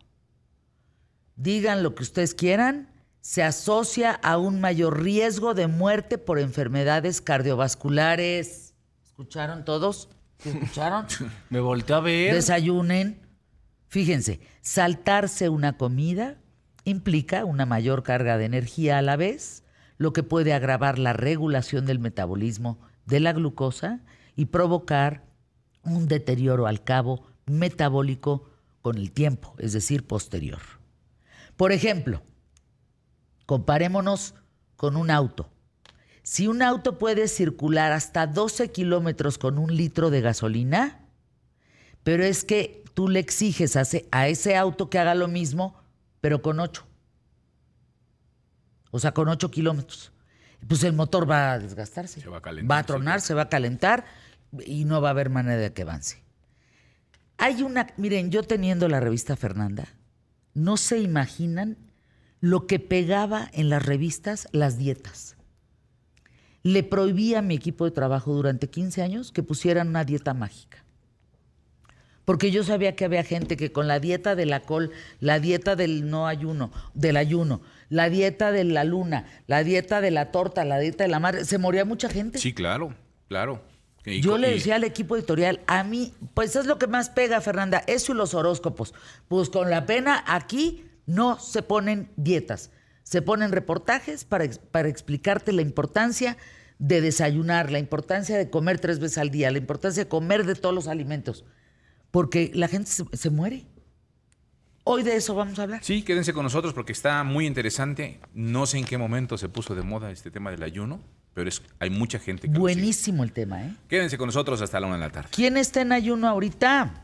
digan 1.37 1.83
lo 1.83 1.95
que 1.95 2.03
ustedes 2.03 2.33
quieran, 2.33 2.91
se 3.21 3.43
asocia 3.43 4.11
a 4.11 4.37
un 4.37 4.59
mayor 4.59 5.01
riesgo 5.01 5.53
de 5.53 5.67
muerte 5.67 6.17
por 6.17 6.37
enfermedades 6.37 7.21
cardiovasculares. 7.21 8.73
¿Escucharon 9.05 9.63
todos? 9.63 10.09
¿Escucharon? 10.43 11.05
Me 11.49 11.61
volteó 11.61 11.95
a 11.95 12.01
ver. 12.01 12.33
Desayunen. 12.33 13.21
Fíjense, 13.87 14.41
saltarse 14.59 15.47
una 15.47 15.77
comida 15.77 16.41
implica 16.83 17.45
una 17.45 17.65
mayor 17.65 18.03
carga 18.03 18.37
de 18.37 18.43
energía 18.43 18.97
a 18.97 19.01
la 19.01 19.15
vez, 19.15 19.63
lo 19.97 20.13
que 20.13 20.23
puede 20.23 20.53
agravar 20.53 20.99
la 20.99 21.13
regulación 21.13 21.85
del 21.85 21.99
metabolismo 21.99 22.79
de 23.05 23.19
la 23.19 23.33
glucosa 23.33 24.01
y 24.35 24.45
provocar 24.45 25.23
un 25.83 26.07
deterioro 26.07 26.67
al 26.67 26.83
cabo 26.83 27.25
metabólico 27.45 28.49
con 28.81 28.97
el 28.97 29.11
tiempo, 29.11 29.55
es 29.57 29.73
decir, 29.73 30.05
posterior. 30.05 30.59
Por 31.57 31.71
ejemplo, 31.71 32.21
comparémonos 33.45 34.35
con 34.75 34.97
un 34.97 35.09
auto. 35.09 35.49
Si 36.23 36.47
un 36.47 36.61
auto 36.61 36.97
puede 36.97 37.27
circular 37.27 37.91
hasta 37.91 38.27
12 38.27 38.71
kilómetros 38.71 39.37
con 39.37 39.57
un 39.57 39.75
litro 39.75 40.09
de 40.09 40.21
gasolina, 40.21 41.05
pero 42.03 42.23
es 42.23 42.43
que 42.43 42.83
tú 42.93 43.09
le 43.09 43.19
exiges 43.19 43.75
a 43.75 44.27
ese, 44.27 44.55
auto 44.55 44.89
que 44.89 44.99
haga 44.99 45.15
lo 45.15 45.27
mismo, 45.27 45.75
pero 46.21 46.41
con 46.41 46.59
8. 46.59 46.85
O 48.95 48.99
sea, 48.99 49.13
con 49.13 49.27
8 49.27 49.51
kilómetros. 49.51 50.13
Pues 50.65 50.81
el 50.85 50.93
motor 50.93 51.29
va 51.29 51.51
a 51.51 51.59
desgastarse. 51.59 52.21
Se 52.21 52.29
va 52.29 52.37
a 52.37 52.41
calentar. 52.41 52.71
Va 52.71 52.79
a 52.79 52.85
tronar, 52.85 53.19
se 53.19 53.33
va 53.33 53.41
a 53.41 53.49
calentar 53.49 54.05
y 54.65 54.85
no 54.85 55.01
va 55.01 55.09
a 55.09 55.11
haber 55.11 55.29
manera 55.29 55.57
de 55.57 55.73
que 55.73 55.81
avance. 55.81 56.23
Hay 57.37 57.61
una, 57.61 57.87
miren, 57.97 58.31
yo 58.31 58.41
teniendo 58.43 58.87
la 58.87 59.01
revista 59.01 59.35
Fernanda, 59.35 59.89
no 60.53 60.77
se 60.77 60.99
imaginan 60.99 61.75
lo 62.39 62.67
que 62.67 62.79
pegaba 62.79 63.49
en 63.51 63.67
las 63.67 63.85
revistas 63.85 64.47
las 64.53 64.77
dietas. 64.77 65.35
Le 66.63 66.81
prohibí 66.81 67.35
a 67.35 67.41
mi 67.41 67.55
equipo 67.55 67.83
de 67.83 67.91
trabajo 67.91 68.33
durante 68.33 68.69
15 68.69 69.01
años 69.01 69.33
que 69.33 69.43
pusieran 69.43 69.89
una 69.89 70.05
dieta 70.05 70.33
mágica. 70.33 70.85
Porque 72.23 72.49
yo 72.49 72.63
sabía 72.63 72.95
que 72.95 73.03
había 73.03 73.25
gente 73.25 73.57
que 73.57 73.73
con 73.73 73.89
la 73.89 73.99
dieta 73.99 74.35
de 74.35 74.45
la 74.45 74.61
col, 74.61 74.91
la 75.19 75.41
dieta 75.41 75.75
del 75.75 76.09
no 76.09 76.27
ayuno, 76.27 76.71
del 76.93 77.17
ayuno, 77.17 77.59
la 77.89 78.09
dieta 78.09 78.51
de 78.51 78.63
la 78.63 78.83
luna, 78.83 79.25
la 79.47 79.63
dieta 79.63 80.01
de 80.01 80.11
la 80.11 80.31
torta, 80.31 80.65
la 80.65 80.79
dieta 80.79 81.03
de 81.03 81.09
la 81.09 81.19
madre, 81.19 81.45
se 81.45 81.57
moría 81.57 81.85
mucha 81.85 82.09
gente. 82.09 82.39
Sí, 82.39 82.53
claro, 82.53 82.93
claro. 83.27 83.61
Yo 84.05 84.37
le 84.37 84.51
decía 84.51 84.75
al 84.75 84.83
equipo 84.83 85.15
editorial, 85.15 85.61
a 85.65 85.83
mí, 85.83 86.13
pues 86.35 86.55
es 86.55 86.67
lo 86.67 86.77
que 86.77 86.85
más 86.87 87.09
pega, 87.09 87.41
Fernanda, 87.41 87.83
eso 87.87 88.11
y 88.11 88.15
los 88.15 88.35
horóscopos. 88.35 88.93
Pues 89.27 89.49
con 89.49 89.69
la 89.71 89.85
pena, 89.87 90.23
aquí 90.27 90.85
no 91.07 91.39
se 91.39 91.63
ponen 91.63 92.11
dietas, 92.15 92.69
se 93.03 93.21
ponen 93.21 93.51
reportajes 93.51 94.23
para, 94.23 94.45
para 94.71 94.89
explicarte 94.89 95.51
la 95.53 95.63
importancia 95.63 96.37
de 96.77 97.01
desayunar, 97.01 97.71
la 97.71 97.79
importancia 97.79 98.37
de 98.37 98.49
comer 98.49 98.79
tres 98.79 98.99
veces 98.99 99.17
al 99.17 99.31
día, 99.31 99.49
la 99.49 99.57
importancia 99.57 100.03
de 100.03 100.09
comer 100.09 100.45
de 100.45 100.55
todos 100.55 100.75
los 100.75 100.87
alimentos, 100.87 101.45
porque 102.11 102.51
la 102.53 102.67
gente 102.67 102.91
se 102.91 103.29
muere. 103.31 103.65
Hoy 104.87 105.01
de 105.01 105.15
eso 105.15 105.33
vamos 105.33 105.57
a 105.57 105.63
hablar. 105.63 105.79
Sí, 105.83 106.03
quédense 106.03 106.31
con 106.31 106.43
nosotros 106.43 106.75
porque 106.75 106.91
está 106.91 107.23
muy 107.23 107.47
interesante. 107.47 108.19
No 108.35 108.67
sé 108.67 108.77
en 108.77 108.85
qué 108.85 108.99
momento 108.99 109.35
se 109.35 109.49
puso 109.49 109.73
de 109.73 109.81
moda 109.81 110.11
este 110.11 110.29
tema 110.29 110.51
del 110.51 110.61
ayuno, 110.61 111.01
pero 111.33 111.49
es, 111.49 111.63
hay 111.79 111.89
mucha 111.89 112.19
gente 112.19 112.47
que 112.47 112.59
Buenísimo 112.59 113.23
el 113.23 113.31
tema, 113.31 113.63
¿eh? 113.63 113.73
Quédense 113.89 114.15
con 114.19 114.27
nosotros 114.27 114.61
hasta 114.61 114.79
la 114.79 114.85
una 114.85 114.97
de 114.97 115.01
la 115.01 115.09
tarde. 115.09 115.29
¿Quién 115.31 115.57
está 115.57 115.81
en 115.81 115.91
ayuno 115.91 116.27
ahorita? 116.27 117.01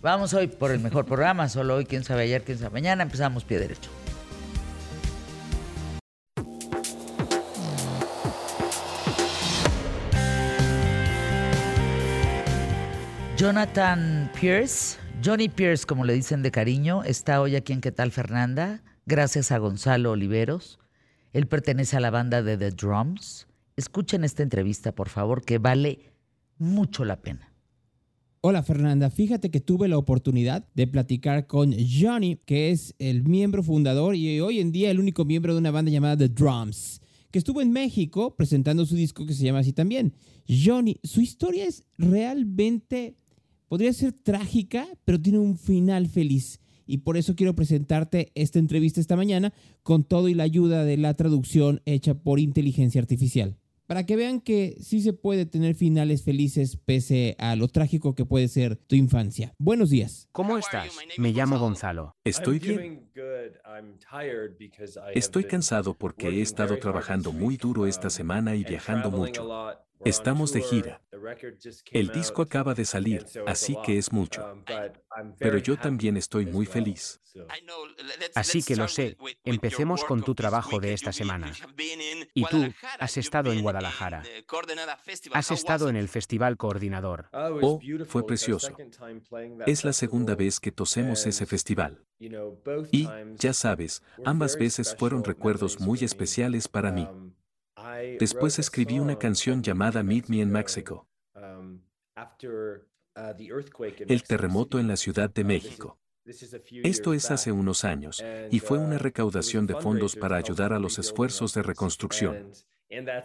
Vamos 0.00 0.32
hoy 0.32 0.46
por 0.46 0.70
el 0.70 0.80
mejor 0.80 1.04
programa. 1.04 1.50
Solo 1.50 1.76
hoy, 1.76 1.84
quién 1.84 2.02
sabe 2.02 2.22
ayer, 2.22 2.42
quién 2.44 2.56
sabe 2.56 2.70
mañana. 2.70 3.02
Empezamos 3.02 3.44
pie 3.44 3.58
derecho. 3.58 3.90
Jonathan 13.36 14.30
Pierce 14.40 15.03
Johnny 15.24 15.48
Pierce, 15.48 15.86
como 15.86 16.04
le 16.04 16.12
dicen 16.12 16.42
de 16.42 16.50
cariño, 16.50 17.02
está 17.02 17.40
hoy 17.40 17.56
aquí 17.56 17.72
en 17.72 17.80
¿Qué 17.80 17.92
tal 17.92 18.10
Fernanda? 18.10 18.82
Gracias 19.06 19.52
a 19.52 19.58
Gonzalo 19.58 20.10
Oliveros. 20.10 20.78
Él 21.32 21.46
pertenece 21.46 21.96
a 21.96 22.00
la 22.00 22.10
banda 22.10 22.42
de 22.42 22.58
The 22.58 22.72
Drums. 22.72 23.46
Escuchen 23.74 24.22
esta 24.22 24.42
entrevista, 24.42 24.94
por 24.94 25.08
favor, 25.08 25.42
que 25.42 25.56
vale 25.56 26.12
mucho 26.58 27.06
la 27.06 27.22
pena. 27.22 27.54
Hola 28.42 28.62
Fernanda, 28.62 29.08
fíjate 29.08 29.50
que 29.50 29.60
tuve 29.60 29.88
la 29.88 29.96
oportunidad 29.96 30.68
de 30.74 30.86
platicar 30.86 31.46
con 31.46 31.72
Johnny, 31.72 32.36
que 32.44 32.70
es 32.70 32.94
el 32.98 33.22
miembro 33.22 33.62
fundador 33.62 34.16
y 34.16 34.40
hoy 34.40 34.60
en 34.60 34.72
día 34.72 34.90
el 34.90 35.00
único 35.00 35.24
miembro 35.24 35.54
de 35.54 35.60
una 35.60 35.70
banda 35.70 35.90
llamada 35.90 36.18
The 36.18 36.28
Drums, 36.28 37.00
que 37.30 37.38
estuvo 37.38 37.62
en 37.62 37.72
México 37.72 38.36
presentando 38.36 38.84
su 38.84 38.94
disco 38.94 39.24
que 39.24 39.32
se 39.32 39.44
llama 39.44 39.60
así 39.60 39.72
también. 39.72 40.12
Johnny, 40.46 40.98
su 41.02 41.22
historia 41.22 41.64
es 41.64 41.82
realmente 41.96 43.16
podría 43.68 43.92
ser 43.92 44.12
trágica, 44.12 44.86
pero 45.04 45.20
tiene 45.20 45.38
un 45.38 45.56
final 45.56 46.08
feliz. 46.08 46.60
Y 46.86 46.98
por 46.98 47.16
eso 47.16 47.34
quiero 47.34 47.54
presentarte 47.54 48.30
esta 48.34 48.58
entrevista 48.58 49.00
esta 49.00 49.16
mañana 49.16 49.52
con 49.82 50.04
todo 50.04 50.28
y 50.28 50.34
la 50.34 50.44
ayuda 50.44 50.84
de 50.84 50.96
la 50.96 51.14
traducción 51.14 51.80
hecha 51.86 52.14
por 52.14 52.38
inteligencia 52.40 53.00
artificial. 53.00 53.56
Para 53.86 54.06
que 54.06 54.16
vean 54.16 54.40
que 54.40 54.76
sí 54.80 55.02
se 55.02 55.12
puede 55.12 55.44
tener 55.44 55.74
finales 55.74 56.22
felices 56.22 56.78
pese 56.78 57.36
a 57.38 57.54
lo 57.54 57.68
trágico 57.68 58.14
que 58.14 58.24
puede 58.24 58.48
ser 58.48 58.76
tu 58.76 58.96
infancia. 58.96 59.52
Buenos 59.58 59.90
días. 59.90 60.26
¿Cómo 60.32 60.56
estás? 60.56 60.96
Me 61.18 61.32
llamo 61.32 61.58
Gonzalo. 61.58 62.16
Estoy 62.24 62.58
bien. 62.60 63.10
Estoy 65.14 65.44
cansado 65.44 65.94
porque 65.94 66.28
he 66.28 66.40
estado 66.40 66.78
trabajando 66.78 67.32
muy 67.32 67.58
duro 67.58 67.86
esta 67.86 68.08
semana 68.08 68.56
y 68.56 68.64
viajando 68.64 69.10
mucho. 69.10 69.46
Estamos 70.04 70.52
de 70.52 70.60
gira. 70.60 71.00
El 71.90 72.08
disco 72.08 72.42
acaba 72.42 72.74
de 72.74 72.84
salir, 72.84 73.26
así 73.46 73.76
que 73.84 73.98
es 73.98 74.12
mucho. 74.12 74.44
Um, 74.52 75.34
Pero 75.38 75.58
yo 75.58 75.78
también 75.78 76.16
estoy 76.16 76.46
muy 76.46 76.66
feliz. 76.66 77.20
Así 78.34 78.62
que 78.62 78.76
lo 78.76 78.88
sé. 78.88 79.16
Empecemos 79.44 80.04
con 80.04 80.22
tu 80.22 80.34
trabajo 80.34 80.78
de 80.78 80.92
esta 80.92 81.12
semana. 81.12 81.52
Y 82.34 82.44
tú 82.44 82.72
has 82.98 83.16
estado 83.16 83.52
en 83.52 83.62
Guadalajara. 83.62 84.22
Has 85.32 85.50
estado 85.50 85.88
en 85.88 85.96
el 85.96 86.08
Festival 86.08 86.56
Coordinador. 86.56 87.28
Oh, 87.32 87.80
fue 88.06 88.26
precioso. 88.26 88.76
Es 89.66 89.84
la 89.84 89.92
segunda 89.92 90.34
vez 90.34 90.60
que 90.60 90.72
tosemos 90.72 91.26
ese 91.26 91.46
festival. 91.46 92.04
Y, 92.92 93.08
ya 93.36 93.52
sabes, 93.52 94.02
ambas 94.24 94.56
veces 94.56 94.94
fueron 94.96 95.24
recuerdos 95.24 95.80
muy 95.80 96.04
especiales 96.04 96.68
para 96.68 96.92
mí. 96.92 97.08
Después 98.18 98.58
escribí 98.58 98.98
una 98.98 99.18
canción 99.18 99.62
llamada 99.62 100.02
Meet 100.02 100.28
Me 100.28 100.38
in 100.38 100.50
Mexico. 100.50 101.08
El 104.06 104.22
terremoto 104.22 104.78
en 104.78 104.88
la 104.88 104.96
Ciudad 104.96 105.30
de 105.30 105.44
México. 105.44 105.98
Esto 106.82 107.12
es 107.12 107.30
hace 107.30 107.52
unos 107.52 107.84
años 107.84 108.24
y 108.50 108.58
fue 108.58 108.78
una 108.78 108.98
recaudación 108.98 109.66
de 109.66 109.74
fondos 109.74 110.16
para 110.16 110.36
ayudar 110.36 110.72
a 110.72 110.78
los 110.78 110.98
esfuerzos 110.98 111.52
de 111.54 111.62
reconstrucción. 111.62 112.50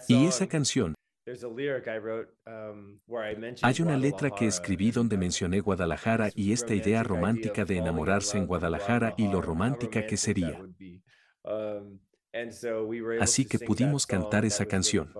Y 0.07 0.25
esa 0.25 0.47
canción, 0.47 0.95
hay 3.61 3.81
una 3.81 3.97
letra 3.97 4.31
que 4.31 4.47
escribí 4.47 4.91
donde 4.91 5.17
mencioné 5.17 5.59
Guadalajara 5.59 6.29
y 6.33 6.51
esta 6.53 6.73
idea 6.73 7.03
romántica 7.03 7.65
de 7.65 7.77
enamorarse 7.77 8.37
en 8.37 8.47
Guadalajara 8.47 9.13
y 9.17 9.27
lo 9.27 9.41
romántica 9.41 10.05
que 10.05 10.17
sería. 10.17 10.59
Así 13.19 13.45
que 13.45 13.59
pudimos 13.59 14.05
cantar 14.05 14.45
esa 14.45 14.65
canción. 14.65 15.11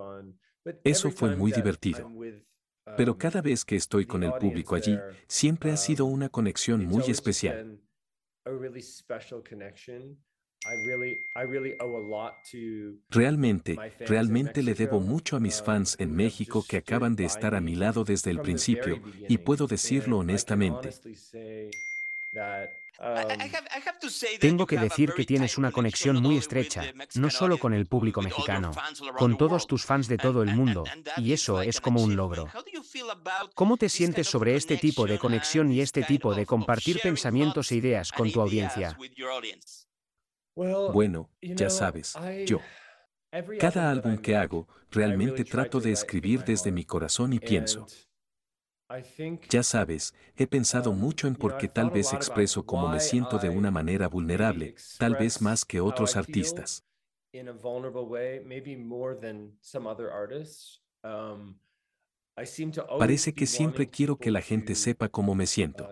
Eso 0.84 1.10
fue 1.10 1.36
muy 1.36 1.52
divertido. 1.52 2.10
Pero 2.96 3.12
um, 3.12 3.18
cada 3.18 3.40
vez 3.40 3.64
que 3.64 3.76
estoy 3.76 4.06
con 4.06 4.22
el 4.22 4.32
público 4.34 4.74
allí, 4.74 4.98
siempre 5.26 5.70
ha 5.70 5.76
sido 5.76 6.06
um, 6.06 6.12
una 6.12 6.28
conexión 6.28 6.84
muy 6.84 7.04
especial. 7.08 7.80
Realmente, 13.08 13.78
realmente 14.00 14.62
le 14.62 14.74
debo 14.74 15.00
mucho 15.00 15.36
a 15.36 15.40
mis 15.40 15.60
um, 15.60 15.66
fans 15.66 15.96
en 15.98 16.14
México 16.14 16.64
que 16.68 16.78
acaban 16.78 17.16
de 17.16 17.24
estar 17.24 17.54
a 17.54 17.60
mi 17.60 17.76
lado 17.76 18.04
desde 18.04 18.30
el 18.30 18.40
principio, 18.40 19.00
y 19.28 19.38
puedo 19.38 19.66
decirlo 19.66 20.18
honestamente. 20.18 20.90
Tengo 24.40 24.66
que 24.66 24.76
decir 24.76 25.12
que 25.14 25.24
tienes 25.24 25.56
una 25.56 25.72
conexión 25.72 26.20
muy 26.20 26.36
estrecha, 26.36 26.92
no 27.14 27.30
solo 27.30 27.58
con 27.58 27.72
el 27.72 27.86
público 27.86 28.20
mexicano, 28.20 28.72
con 29.16 29.38
todos 29.38 29.66
tus 29.66 29.84
fans 29.84 30.06
de 30.06 30.18
todo 30.18 30.42
el 30.42 30.54
mundo, 30.54 30.84
y 31.16 31.32
eso 31.32 31.62
es 31.62 31.80
como 31.80 32.02
un 32.02 32.14
logro. 32.14 32.48
¿Cómo 33.54 33.76
te 33.78 33.88
sientes 33.88 34.28
sobre 34.28 34.54
este 34.54 34.76
tipo 34.76 35.06
de 35.06 35.18
conexión 35.18 35.72
y 35.72 35.80
este 35.80 36.02
tipo 36.02 36.34
de 36.34 36.44
compartir 36.44 37.00
pensamientos 37.00 37.72
e 37.72 37.76
ideas 37.76 38.12
con 38.12 38.30
tu 38.30 38.40
audiencia? 38.40 38.96
Bueno, 40.54 41.30
ya 41.40 41.70
sabes, 41.70 42.14
yo. 42.46 42.60
Cada 43.58 43.90
álbum 43.90 44.18
que 44.18 44.36
hago, 44.36 44.68
realmente 44.90 45.44
trato 45.44 45.80
de 45.80 45.92
escribir 45.92 46.44
desde 46.44 46.72
mi 46.72 46.84
corazón 46.84 47.32
y 47.32 47.38
pienso. 47.38 47.86
Ya 49.48 49.62
sabes, 49.62 50.14
he 50.36 50.46
pensado 50.46 50.92
mucho 50.92 51.28
en 51.28 51.36
por 51.36 51.56
qué 51.58 51.68
tal 51.68 51.90
vez 51.90 52.12
expreso 52.12 52.64
cómo 52.64 52.88
me 52.88 52.98
siento 52.98 53.38
de 53.38 53.48
una 53.48 53.70
manera 53.70 54.08
vulnerable, 54.08 54.74
tal 54.98 55.14
vez 55.14 55.40
más 55.40 55.64
que 55.64 55.80
otros 55.80 56.16
artistas. 56.16 56.84
Parece 62.98 63.34
que 63.34 63.46
siempre 63.46 63.86
quiero 63.86 64.16
que 64.16 64.30
la 64.30 64.40
gente 64.40 64.74
sepa 64.74 65.08
cómo 65.08 65.34
me 65.34 65.46
siento. 65.46 65.88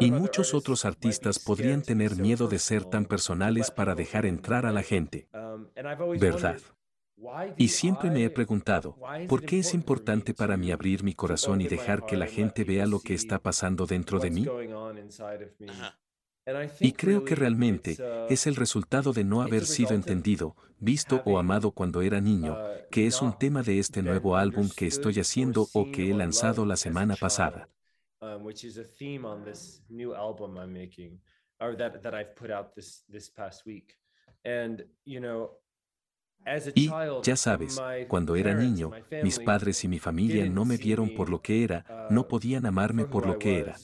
Y 0.00 0.10
muchos 0.10 0.54
otros 0.54 0.84
artistas 0.84 1.38
podrían 1.38 1.82
tener 1.82 2.16
miedo 2.16 2.48
de 2.48 2.58
ser 2.58 2.84
tan 2.84 3.04
personales 3.04 3.70
para 3.70 3.94
dejar 3.94 4.26
entrar 4.26 4.64
a 4.64 4.72
la 4.72 4.82
gente. 4.82 5.28
¿Verdad? 6.18 6.60
Y 7.56 7.68
siempre 7.68 8.10
me 8.10 8.24
he 8.24 8.30
preguntado, 8.30 8.96
¿por 9.28 9.44
qué 9.44 9.58
es 9.58 9.74
importante 9.74 10.34
para 10.34 10.56
mí 10.56 10.70
abrir 10.70 11.02
mi 11.02 11.14
corazón 11.14 11.60
y 11.60 11.68
dejar 11.68 12.06
que 12.06 12.16
la 12.16 12.26
gente 12.26 12.64
vea 12.64 12.86
lo 12.86 13.00
que 13.00 13.14
está 13.14 13.38
pasando 13.38 13.86
dentro 13.86 14.18
de 14.18 14.30
mí? 14.30 14.46
Y 16.80 16.92
creo 16.92 17.24
que 17.24 17.34
realmente 17.34 17.96
es 18.28 18.46
el 18.46 18.56
resultado 18.56 19.12
de 19.12 19.24
no 19.24 19.42
haber 19.42 19.66
sido 19.66 19.94
entendido, 19.94 20.56
visto 20.78 21.22
o 21.24 21.38
amado 21.38 21.72
cuando 21.72 22.02
era 22.02 22.20
niño, 22.20 22.56
que 22.90 23.06
es 23.06 23.20
un 23.20 23.38
tema 23.38 23.62
de 23.62 23.78
este 23.78 24.02
nuevo 24.02 24.36
álbum 24.36 24.68
que 24.74 24.86
estoy 24.86 25.14
haciendo 25.20 25.68
o 25.74 25.90
que 25.92 26.10
he 26.10 26.14
lanzado 26.14 26.64
la 26.64 26.76
semana 26.76 27.16
pasada. 27.16 27.68
Y, 36.74 36.90
ya 37.22 37.36
sabes, 37.36 37.80
cuando 38.08 38.36
era 38.36 38.54
niño, 38.54 38.90
mis 39.22 39.38
padres 39.38 39.84
y 39.84 39.88
mi 39.88 39.98
familia 39.98 40.46
no 40.46 40.64
me 40.64 40.76
vieron 40.76 41.10
por 41.10 41.30
lo 41.30 41.40
que 41.40 41.64
era, 41.64 42.06
no 42.10 42.26
podían 42.26 42.66
amarme 42.66 43.04
por 43.04 43.26
lo 43.26 43.38
que 43.38 43.60
era. 43.60 43.76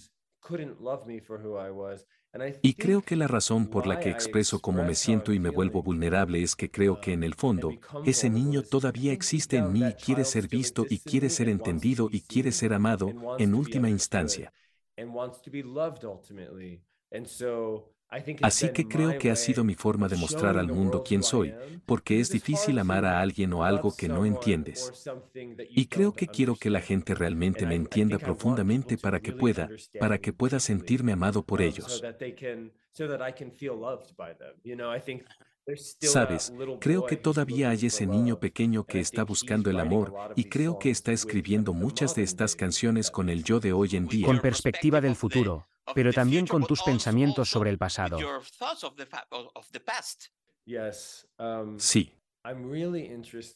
Y 2.63 2.75
creo 2.75 3.03
que 3.03 3.17
la 3.17 3.29
razón 3.29 3.67
por 3.67 3.87
la 3.87 3.99
que 3.99 4.11
expreso 4.11 4.61
cómo 4.61 4.85
me 4.85 4.95
siento 4.95 5.33
y 5.33 5.41
me 5.41 5.51
vuelvo 5.51 5.83
vulnerable 5.83 6.43
es 6.43 6.55
que 6.55 6.71
creo 6.71 7.01
que 7.01 7.13
en 7.13 7.23
el 7.23 7.35
fondo, 7.35 7.71
ese 8.05 8.31
niño 8.31 8.63
todavía 8.63 9.13
existe 9.13 9.57
en 9.57 9.73
mí 9.73 9.83
y 9.89 9.95
quiere 9.95 10.25
ser 10.25 10.49
visto 10.49 10.87
y 10.89 10.99
quiere 10.99 11.31
ser 11.31 11.49
entendido 11.49 12.09
y 12.11 12.21
quiere 12.21 12.53
ser 12.53 12.75
amado, 12.75 13.15
en 13.39 13.55
última 13.55 13.89
instancia. 13.89 14.53
Así 18.43 18.73
que 18.73 18.87
creo 18.87 19.19
que 19.19 19.31
ha 19.31 19.37
sido 19.37 19.65
mi 19.65 19.75
forma 19.75 20.09
de 20.09 20.17
mostrar 20.17 20.59
al 20.59 20.69
mundo 20.69 21.03
quién 21.05 21.23
soy, 21.23 21.55
porque 21.85 22.21
es 22.21 22.31
difícil 22.31 22.79
amar 22.79 23.05
a 23.05 23.21
alguien 23.21 23.53
o 23.53 23.65
algo 23.65 23.95
que 23.97 24.09
no 24.09 24.25
entiendes. 24.25 25.09
Y 25.71 25.87
creo 25.87 26.13
que 26.13 26.29
quiero 26.29 26.55
que 26.55 26.71
la 26.71 26.81
gente 26.81 27.15
realmente 27.15 27.67
me 27.67 27.75
entienda 27.75 28.19
profundamente 28.19 28.97
para 28.97 29.21
que 29.21 29.33
pueda, 29.33 29.69
para 29.99 30.19
que 30.19 30.33
pueda 30.33 30.61
sentirme 30.61 31.13
amado 31.13 31.45
por 31.45 31.61
ellos. 31.61 32.03
Sabes, 36.01 36.53
creo 36.81 37.07
que 37.07 37.17
todavía 37.17 37.71
hay 37.71 37.87
ese 37.87 38.07
niño 38.07 38.39
pequeño 38.39 38.85
que 38.85 39.01
está 39.01 39.25
buscando 39.25 39.69
el 39.69 39.81
amor 39.81 40.15
y 40.37 40.45
creo 40.45 40.79
que 40.79 40.91
está 40.91 41.11
escribiendo 41.11 41.73
muchas 41.73 42.15
de 42.15 42.23
estas 42.23 42.55
canciones 42.55 43.11
con 43.11 43.29
el 43.29 43.43
yo 43.43 43.59
de 43.59 43.73
hoy 43.73 43.97
en 43.97 44.07
día. 44.07 44.27
Con 44.27 44.39
perspectiva 44.39 45.01
del 45.01 45.17
futuro 45.17 45.67
pero 45.95 46.13
también 46.13 46.47
con 46.47 46.67
tus 46.67 46.83
pensamientos 46.83 47.49
sobre 47.49 47.71
el 47.71 47.79
pasado. 47.79 48.19
Um, 51.39 51.79
sí. 51.79 52.13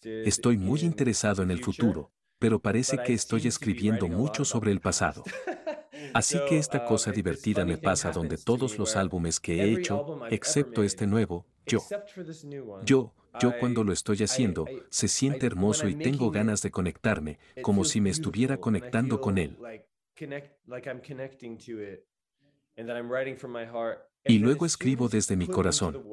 Estoy 0.04 0.56
muy 0.56 0.80
interesado 0.80 1.42
en 1.42 1.50
el 1.50 1.62
futuro, 1.62 2.12
pero 2.38 2.60
parece 2.60 2.98
que 3.04 3.12
estoy 3.12 3.46
escribiendo 3.46 4.08
mucho 4.08 4.44
sobre 4.44 4.72
el 4.72 4.80
pasado. 4.80 5.24
Así 6.14 6.38
que 6.48 6.58
esta 6.58 6.84
cosa 6.84 7.12
divertida 7.12 7.64
me 7.64 7.78
pasa 7.78 8.10
donde 8.10 8.38
todos 8.38 8.78
los 8.78 8.96
álbumes 8.96 9.38
que 9.38 9.62
he 9.62 9.72
hecho, 9.72 10.20
excepto 10.30 10.82
este 10.82 11.06
nuevo, 11.06 11.46
yo. 11.66 11.80
Yo, 12.84 13.14
yo 13.40 13.58
cuando 13.58 13.84
lo 13.84 13.92
estoy 13.92 14.18
haciendo, 14.18 14.66
se 14.88 15.08
siente 15.08 15.46
hermoso 15.46 15.88
y 15.88 15.94
tengo 15.94 16.30
ganas 16.30 16.62
de 16.62 16.70
conectarme, 16.70 17.38
como 17.62 17.84
si 17.84 18.00
me 18.00 18.10
estuviera 18.10 18.56
conectando 18.58 19.20
con 19.20 19.38
él. 19.38 19.56
Y 24.24 24.38
luego 24.38 24.66
escribo 24.66 25.09
desde 25.09 25.37
mi 25.37 25.46
corazón. 25.46 26.04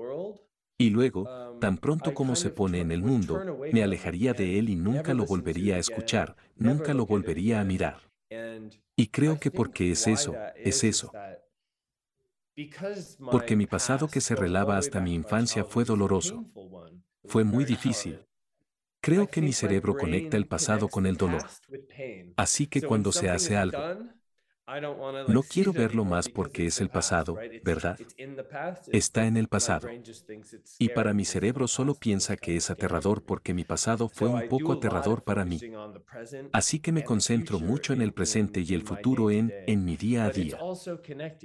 Y 0.79 0.91
luego, 0.91 1.57
tan 1.59 1.77
pronto 1.77 2.13
como 2.13 2.35
se 2.35 2.51
pone 2.51 2.81
en 2.81 2.91
el 2.91 3.01
mundo, 3.01 3.59
me 3.71 3.83
alejaría 3.83 4.33
de 4.33 4.59
él 4.59 4.69
y 4.69 4.75
nunca 4.75 5.13
lo 5.13 5.25
volvería 5.25 5.75
a 5.75 5.79
escuchar, 5.79 6.35
nunca 6.55 6.93
lo 6.93 7.05
volvería 7.05 7.59
a 7.59 7.63
mirar. 7.63 7.99
Y 8.95 9.07
creo 9.07 9.39
que 9.39 9.51
porque 9.51 9.91
es 9.91 10.07
eso, 10.07 10.35
es 10.55 10.83
eso. 10.83 11.11
Porque 13.31 13.55
mi 13.55 13.67
pasado 13.67 14.07
que 14.07 14.21
se 14.21 14.35
relava 14.35 14.77
hasta 14.77 14.99
mi 14.99 15.13
infancia 15.13 15.63
fue 15.63 15.83
doloroso. 15.83 16.45
Fue 17.25 17.43
muy 17.43 17.65
difícil. 17.65 18.19
Creo 19.01 19.27
que 19.27 19.41
mi 19.41 19.53
cerebro 19.53 19.95
conecta 19.95 20.37
el 20.37 20.47
pasado 20.47 20.87
con 20.89 21.05
el 21.05 21.17
dolor. 21.17 21.45
Así 22.35 22.67
que 22.67 22.81
cuando 22.81 23.11
se 23.11 23.29
hace 23.29 23.55
algo, 23.55 23.79
no 25.27 25.43
quiero 25.43 25.71
verlo 25.71 26.03
más 26.03 26.27
porque 26.27 26.65
es 26.65 26.81
el 26.81 26.89
pasado, 26.89 27.37
¿verdad? 27.63 27.97
Está 28.91 29.25
en 29.25 29.37
el 29.37 29.47
pasado. 29.47 29.87
Y 30.77 30.89
para 30.89 31.13
mi 31.13 31.25
cerebro 31.25 31.67
solo 31.67 31.95
piensa 31.95 32.35
que 32.35 32.57
es 32.57 32.69
aterrador 32.69 33.23
porque 33.23 33.53
mi 33.53 33.63
pasado 33.63 34.09
fue 34.09 34.27
un 34.27 34.47
poco 34.49 34.73
aterrador 34.73 35.23
para 35.23 35.45
mí. 35.45 35.59
Así 36.51 36.79
que 36.79 36.91
me 36.91 37.03
concentro 37.03 37.59
mucho 37.59 37.93
en 37.93 38.01
el 38.01 38.13
presente 38.13 38.61
y 38.61 38.73
el 38.73 38.83
futuro 38.83 39.31
en, 39.31 39.53
en 39.67 39.85
mi 39.85 39.95
día 39.95 40.25
a 40.25 40.29
día. 40.29 40.57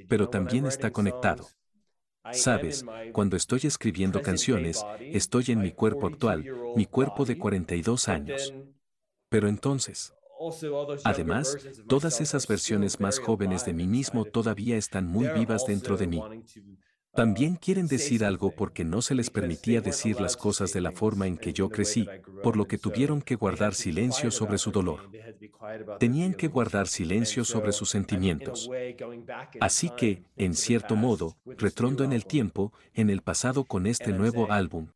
Pero 0.09 0.29
también 0.29 0.67
está 0.67 0.91
conectado. 0.91 1.49
Sabes, 2.33 2.85
cuando 3.13 3.37
estoy 3.37 3.61
escribiendo 3.65 4.23
canciones, 4.23 4.85
estoy 4.99 5.45
en 5.49 5.61
mi 5.61 5.73
cuerpo 5.73 6.07
actual, 6.07 6.45
mi 6.77 6.87
cuerpo 6.87 7.25
de 7.25 7.37
42 7.37 8.09
años. 8.09 8.55
Pero 9.29 9.49
entonces, 9.49 10.15
Además, 11.05 11.57
todas 11.89 12.21
esas 12.21 12.47
versiones 12.47 13.01
más 13.01 13.19
jóvenes 13.19 13.65
de 13.65 13.73
mí 13.73 13.87
mismo 13.87 14.25
todavía 14.25 14.77
están 14.77 15.07
muy 15.07 15.29
vivas 15.29 15.67
dentro 15.67 15.97
de 15.97 16.07
mí. 16.07 16.19
Uh, 16.19 16.43
También 17.15 17.57
quieren 17.57 17.89
decir 17.89 18.25
algo 18.25 18.53
porque 18.53 18.85
no 18.85 19.03
se 19.03 19.15
les 19.15 19.29
permitía 19.29 19.83
decir 19.83 20.19
las 20.21 20.37
cosas 20.37 20.73
de 20.73 20.81
la 20.81 20.93
forma 20.93 21.27
en 21.27 21.37
que 21.37 21.53
yo 21.53 21.69
crecí, 21.69 22.09
por 22.43 22.57
lo 22.57 22.67
que 22.67 22.79
tuvieron 22.79 23.21
que 23.21 23.35
guardar 23.35 23.75
silencio 23.75 24.31
sobre 24.31 24.57
su 24.57 24.71
dolor. 24.73 25.11
Tenían 25.99 26.33
que 26.33 26.49
guardar 26.49 26.89
silencio 26.89 27.45
sobre 27.45 27.73
sus 27.73 27.91
sentimientos. 27.91 28.71
Así 29.61 29.91
que, 29.91 30.25
en 30.37 30.55
cierto 30.55 30.97
modo, 30.97 31.37
retrondo 31.45 32.03
en 32.03 32.13
el 32.13 32.25
tiempo, 32.25 32.73
en 32.95 33.11
el 33.11 33.21
pasado 33.21 33.65
con 33.65 33.87
este 33.87 34.13
nuevo 34.13 34.51
álbum. 34.51 34.89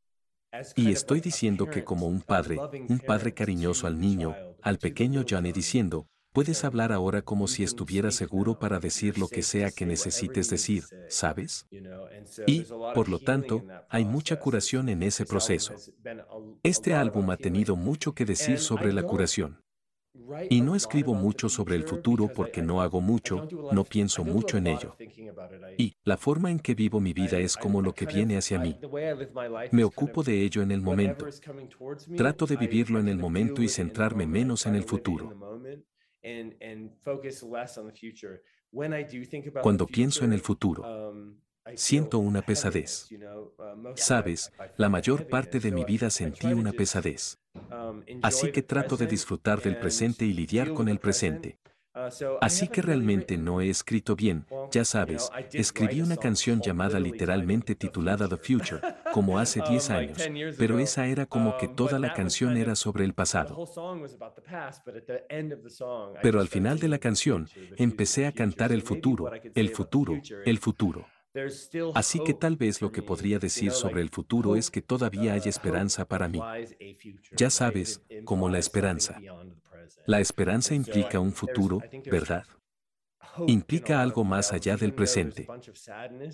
Y 0.75 0.91
estoy 0.91 1.21
diciendo 1.21 1.67
que 1.67 1.85
como 1.85 2.07
un 2.07 2.23
padre, 2.23 2.59
un 2.89 2.99
padre 2.99 3.35
cariñoso 3.35 3.87
al 3.87 4.01
niño, 4.01 4.35
al 4.67 4.79
pequeño 4.79 5.25
Johnny 5.29 5.53
diciendo, 5.53 6.09
puedes 6.33 6.65
hablar 6.65 6.91
ahora 6.91 7.23
como 7.23 7.47
si 7.47 7.63
estuviera 7.63 8.11
seguro 8.11 8.59
para 8.59 8.81
decir 8.81 9.17
lo 9.17 9.29
que 9.29 9.45
sea 9.45 9.71
que 9.71 9.87
necesites 9.87 10.51
decir, 10.51 10.83
¿sabes? 11.09 11.69
Y, 12.49 12.65
por 12.93 13.09
lo 13.09 13.21
tanto, 13.21 13.65
hay 13.89 14.05
mucha 14.05 14.41
curación 14.41 14.89
en 14.89 15.05
ese 15.05 15.25
proceso. 15.25 15.77
Este 16.65 16.95
álbum 16.95 17.31
ha 17.31 17.37
tenido 17.37 17.77
mucho 17.77 18.13
que 18.13 18.25
decir 18.25 18.59
sobre 18.59 18.93
la 18.93 19.05
curación. 19.05 19.63
Y 20.51 20.61
no 20.61 20.75
escribo 20.75 21.15
mucho 21.15 21.49
sobre 21.49 21.77
el 21.77 21.85
futuro 21.85 22.29
porque 22.35 22.63
no 22.63 22.81
hago 22.83 23.01
mucho, 23.01 23.49
no 23.73 23.85
pienso 23.85 24.25
mucho 24.25 24.57
en 24.57 24.67
ello. 24.67 24.97
Y 25.79 25.95
la 26.05 26.17
forma 26.17 26.51
en 26.51 26.59
que 26.59 26.75
vivo 26.75 27.01
mi 27.01 27.13
vida 27.13 27.39
es 27.39 27.57
como 27.57 27.83
lo 27.83 27.93
que 27.93 28.07
viene 28.07 28.37
hacia 28.37 28.59
mí. 28.59 28.79
Me 29.73 29.85
ocupo 29.85 30.23
de 30.23 30.43
ello 30.43 30.63
en 30.63 30.71
el 30.71 30.83
momento. 30.83 31.27
Trato 32.17 32.47
de 32.47 32.57
vivirlo 32.57 32.99
en 32.99 33.09
el 33.09 33.19
momento 33.19 33.63
y 33.63 33.69
centrarme 33.69 34.27
menos 34.27 34.67
en 34.67 34.75
el 34.75 34.85
futuro. 34.85 35.35
Cuando 39.63 39.87
pienso 39.87 40.25
en 40.25 40.33
el 40.33 40.41
futuro, 40.41 41.13
siento 41.75 42.19
una 42.19 42.43
pesadez. 42.43 43.09
Sabes, 43.95 44.53
la 44.77 44.89
mayor 44.89 45.27
parte 45.29 45.61
de 45.61 45.73
mi 45.73 45.85
vida 45.85 46.11
sentí 46.11 46.53
una 46.53 46.73
pesadez. 46.73 47.39
Así 48.23 48.53
que 48.53 48.63
trato 48.63 48.97
de 48.97 49.07
disfrutar 49.07 49.61
del 49.63 49.79
presente 49.79 50.25
y 50.25 50.33
lidiar 50.33 50.73
con 50.75 50.89
el 50.89 50.99
presente. 50.99 51.59
Así 52.43 52.69
que 52.69 52.83
realmente 52.83 53.39
no 53.39 53.63
he 53.63 53.71
escrito 53.71 54.17
bien, 54.17 54.45
ya 54.71 54.85
sabes, 54.85 55.31
escribí 55.53 56.03
una 56.03 56.19
canción 56.19 56.61
llamada 56.61 57.01
literalmente 57.01 57.75
titulada 57.75 58.29
The 58.29 58.37
Future, 58.37 58.83
como 59.15 59.39
hace 59.39 59.63
10 59.67 59.91
años, 59.91 60.19
pero 60.59 60.79
esa 60.79 61.07
era 61.07 61.25
como 61.25 61.57
que 61.57 61.69
toda 61.69 61.99
la 61.99 62.13
canción 62.13 62.59
era 62.59 62.77
sobre 62.77 63.05
el 63.07 63.15
pasado. 63.15 63.65
Pero 66.23 66.41
al 66.41 66.49
final 66.49 66.79
de 66.79 66.89
la 66.89 66.99
canción, 66.99 67.49
empecé 67.79 68.27
a 68.27 68.33
cantar 68.33 68.73
el 68.73 68.83
futuro, 68.83 69.31
el 69.55 69.71
futuro, 69.71 70.21
el 70.45 70.59
futuro. 70.59 71.07
Así 71.95 72.21
que 72.25 72.35
tal 72.35 72.57
vez 72.57 72.81
lo 72.81 72.93
que 72.93 73.03
podría 73.03 73.39
decir 73.39 73.73
sobre 73.73 74.03
el 74.03 74.11
futuro 74.11 74.57
es 74.57 74.71
que 74.71 74.83
todavía 74.83 75.35
hay 75.35 75.43
esperanza 75.47 76.07
para 76.07 76.29
mí. 76.29 76.41
Ya 77.33 77.51
sabes, 77.51 78.03
como 78.25 78.49
la 78.49 78.59
esperanza. 78.59 79.21
La 80.07 80.21
esperanza 80.21 80.75
implica 80.75 81.21
un 81.21 81.33
futuro, 81.33 81.83
¿verdad? 82.11 82.45
Implica 83.47 84.03
algo 84.03 84.25
más 84.25 84.53
allá 84.53 84.77
del 84.77 84.93
presente. 84.93 85.47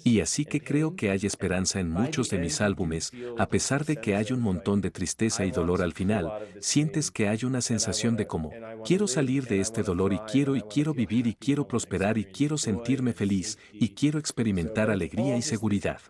Y 0.04 0.20
así 0.20 0.44
que 0.44 0.60
creo 0.60 0.96
que 0.96 1.10
hay 1.10 1.20
esperanza 1.24 1.80
en 1.80 1.90
muchos 1.90 2.30
de 2.30 2.38
mis 2.38 2.60
álbumes, 2.60 3.12
a 3.38 3.48
pesar 3.48 3.84
de 3.84 3.96
que 3.96 4.16
hay 4.16 4.32
un 4.32 4.40
montón 4.40 4.80
de 4.80 4.90
tristeza 4.90 5.44
y 5.44 5.50
dolor 5.50 5.82
al 5.82 5.92
final, 5.92 6.30
sientes 6.60 7.10
que 7.10 7.28
hay 7.28 7.44
una 7.44 7.60
sensación 7.60 8.16
de 8.16 8.26
como, 8.26 8.50
quiero 8.84 9.06
salir 9.06 9.46
de 9.46 9.60
este 9.60 9.82
dolor 9.82 10.12
y 10.12 10.18
quiero 10.30 10.56
y 10.56 10.62
quiero 10.62 10.94
vivir 10.94 11.26
y 11.26 11.34
quiero 11.34 11.66
prosperar 11.66 12.18
y 12.18 12.24
quiero 12.24 12.58
sentirme 12.58 13.12
feliz 13.12 13.58
y 13.72 13.90
quiero 13.90 14.18
experimentar 14.18 14.90
alegría 14.90 15.36
y 15.36 15.42
seguridad. 15.42 16.00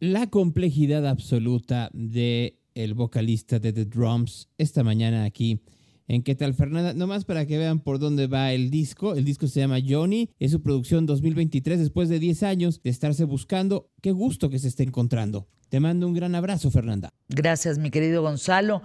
La 0.00 0.28
complejidad 0.28 1.06
absoluta 1.06 1.90
de 1.92 2.58
el 2.74 2.94
vocalista 2.94 3.58
de 3.58 3.72
The 3.72 3.86
Drums 3.86 4.48
esta 4.56 4.84
mañana 4.84 5.24
aquí 5.24 5.60
en 6.08 6.22
qué 6.22 6.34
tal 6.34 6.54
Fernanda. 6.54 6.94
Nomás 6.94 7.24
para 7.24 7.46
que 7.46 7.58
vean 7.58 7.78
por 7.78 7.98
dónde 7.98 8.26
va 8.26 8.52
el 8.52 8.70
disco. 8.70 9.14
El 9.14 9.24
disco 9.24 9.46
se 9.46 9.60
llama 9.60 9.78
Johnny. 9.86 10.30
Es 10.40 10.50
su 10.50 10.62
producción 10.62 11.06
2023 11.06 11.78
después 11.78 12.08
de 12.08 12.18
10 12.18 12.42
años 12.42 12.82
de 12.82 12.90
estarse 12.90 13.24
buscando. 13.24 13.90
Qué 14.02 14.12
gusto 14.12 14.50
que 14.50 14.58
se 14.58 14.68
esté 14.68 14.82
encontrando. 14.82 15.46
Te 15.68 15.80
mando 15.80 16.06
un 16.06 16.14
gran 16.14 16.34
abrazo, 16.34 16.70
Fernanda. 16.70 17.12
Gracias, 17.28 17.78
mi 17.78 17.90
querido 17.90 18.22
Gonzalo. 18.22 18.82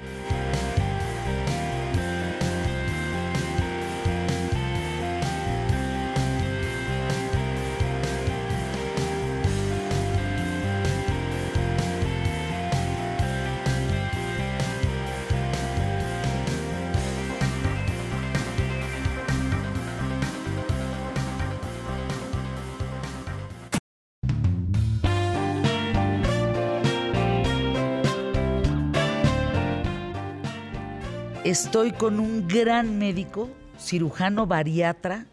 Estoy 31.53 31.91
con 31.91 32.19
un 32.19 32.47
gran 32.47 32.97
médico, 32.97 33.47
cirujano 33.77 34.47
bariatra, 34.47 35.27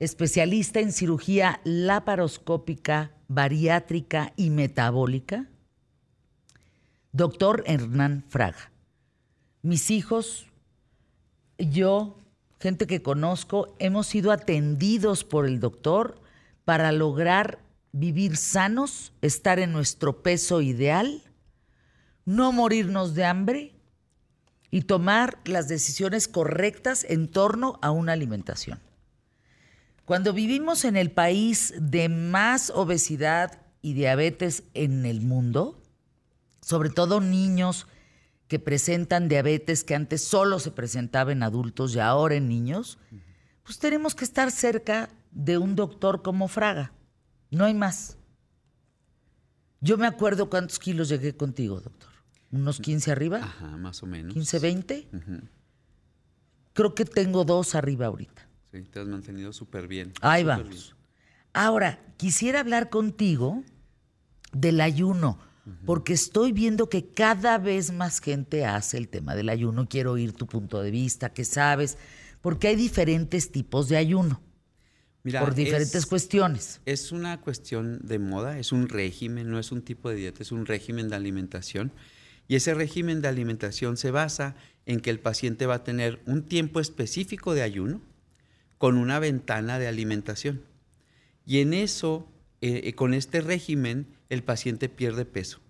especialista 0.00 0.80
en 0.80 0.90
cirugía 0.90 1.60
laparoscópica, 1.64 3.10
bariátrica 3.28 4.32
y 4.36 4.48
metabólica, 4.48 5.50
doctor 7.12 7.62
Hernán 7.66 8.24
Fraga. 8.30 8.72
Mis 9.60 9.90
hijos, 9.90 10.46
yo, 11.58 12.16
gente 12.58 12.86
que 12.86 13.02
conozco, 13.02 13.76
hemos 13.78 14.06
sido 14.06 14.32
atendidos 14.32 15.24
por 15.24 15.44
el 15.44 15.60
doctor 15.60 16.22
para 16.64 16.90
lograr 16.90 17.58
vivir 17.92 18.38
sanos, 18.38 19.12
estar 19.20 19.58
en 19.58 19.72
nuestro 19.72 20.22
peso 20.22 20.62
ideal, 20.62 21.22
no 22.24 22.50
morirnos 22.50 23.14
de 23.14 23.26
hambre 23.26 23.73
y 24.74 24.82
tomar 24.82 25.38
las 25.44 25.68
decisiones 25.68 26.26
correctas 26.26 27.06
en 27.08 27.28
torno 27.28 27.78
a 27.80 27.92
una 27.92 28.10
alimentación. 28.10 28.80
Cuando 30.04 30.32
vivimos 30.32 30.84
en 30.84 30.96
el 30.96 31.12
país 31.12 31.72
de 31.78 32.08
más 32.08 32.70
obesidad 32.70 33.62
y 33.82 33.92
diabetes 33.92 34.64
en 34.74 35.06
el 35.06 35.20
mundo, 35.20 35.80
sobre 36.60 36.90
todo 36.90 37.20
niños 37.20 37.86
que 38.48 38.58
presentan 38.58 39.28
diabetes 39.28 39.84
que 39.84 39.94
antes 39.94 40.24
solo 40.24 40.58
se 40.58 40.72
presentaba 40.72 41.30
en 41.30 41.44
adultos 41.44 41.94
y 41.94 42.00
ahora 42.00 42.34
en 42.34 42.48
niños, 42.48 42.98
pues 43.62 43.78
tenemos 43.78 44.16
que 44.16 44.24
estar 44.24 44.50
cerca 44.50 45.08
de 45.30 45.56
un 45.56 45.76
doctor 45.76 46.22
como 46.22 46.48
Fraga. 46.48 46.90
No 47.52 47.64
hay 47.64 47.74
más. 47.74 48.16
Yo 49.80 49.98
me 49.98 50.08
acuerdo 50.08 50.50
cuántos 50.50 50.80
kilos 50.80 51.10
llegué 51.10 51.36
contigo, 51.36 51.80
doctor 51.80 52.13
unos 52.54 52.80
15 52.80 53.10
arriba. 53.10 53.38
Ajá, 53.38 53.76
más 53.76 54.02
o 54.02 54.06
menos. 54.06 54.32
15, 54.32 54.58
20. 54.58 55.08
Creo 56.72 56.94
que 56.94 57.04
tengo 57.04 57.44
dos 57.44 57.74
arriba 57.74 58.06
ahorita. 58.06 58.48
Sí, 58.72 58.82
te 58.82 59.00
has 59.00 59.06
mantenido 59.06 59.52
súper 59.52 59.86
bien. 59.86 60.12
Ahí 60.20 60.44
vamos. 60.44 60.94
Ahora, 61.52 62.00
quisiera 62.16 62.60
hablar 62.60 62.90
contigo 62.90 63.62
del 64.52 64.80
ayuno, 64.80 65.38
porque 65.86 66.12
estoy 66.12 66.52
viendo 66.52 66.88
que 66.88 67.06
cada 67.06 67.58
vez 67.58 67.92
más 67.92 68.20
gente 68.20 68.64
hace 68.64 68.98
el 68.98 69.08
tema 69.08 69.34
del 69.34 69.48
ayuno. 69.48 69.88
Quiero 69.88 70.12
oír 70.12 70.32
tu 70.32 70.46
punto 70.46 70.82
de 70.82 70.90
vista, 70.90 71.32
qué 71.32 71.44
sabes, 71.44 71.96
porque 72.40 72.68
hay 72.68 72.76
diferentes 72.76 73.50
tipos 73.50 73.88
de 73.88 73.96
ayuno. 73.96 74.40
Mira, 75.22 75.40
por 75.40 75.54
diferentes 75.54 76.04
cuestiones. 76.04 76.82
Es 76.84 77.10
una 77.10 77.40
cuestión 77.40 78.00
de 78.02 78.18
moda, 78.18 78.58
es 78.58 78.72
un 78.72 78.88
régimen, 78.90 79.50
no 79.50 79.58
es 79.58 79.72
un 79.72 79.80
tipo 79.80 80.10
de 80.10 80.16
dieta, 80.16 80.42
es 80.42 80.52
un 80.52 80.66
régimen 80.66 81.08
de 81.08 81.16
alimentación 81.16 81.92
y 82.48 82.56
ese 82.56 82.74
régimen 82.74 83.22
de 83.22 83.28
alimentación 83.28 83.96
se 83.96 84.10
basa 84.10 84.56
en 84.86 85.00
que 85.00 85.10
el 85.10 85.20
paciente 85.20 85.66
va 85.66 85.76
a 85.76 85.84
tener 85.84 86.20
un 86.26 86.42
tiempo 86.42 86.80
específico 86.80 87.54
de 87.54 87.62
ayuno 87.62 88.02
con 88.78 88.98
una 88.98 89.18
ventana 89.18 89.78
de 89.78 89.88
alimentación. 89.88 90.62
Y 91.46 91.60
en 91.60 91.72
eso, 91.72 92.28
eh, 92.60 92.82
eh, 92.84 92.94
con 92.94 93.14
este 93.14 93.40
régimen, 93.40 94.06
el 94.28 94.42
paciente 94.42 94.88
pierde 94.88 95.24
peso. 95.24 95.60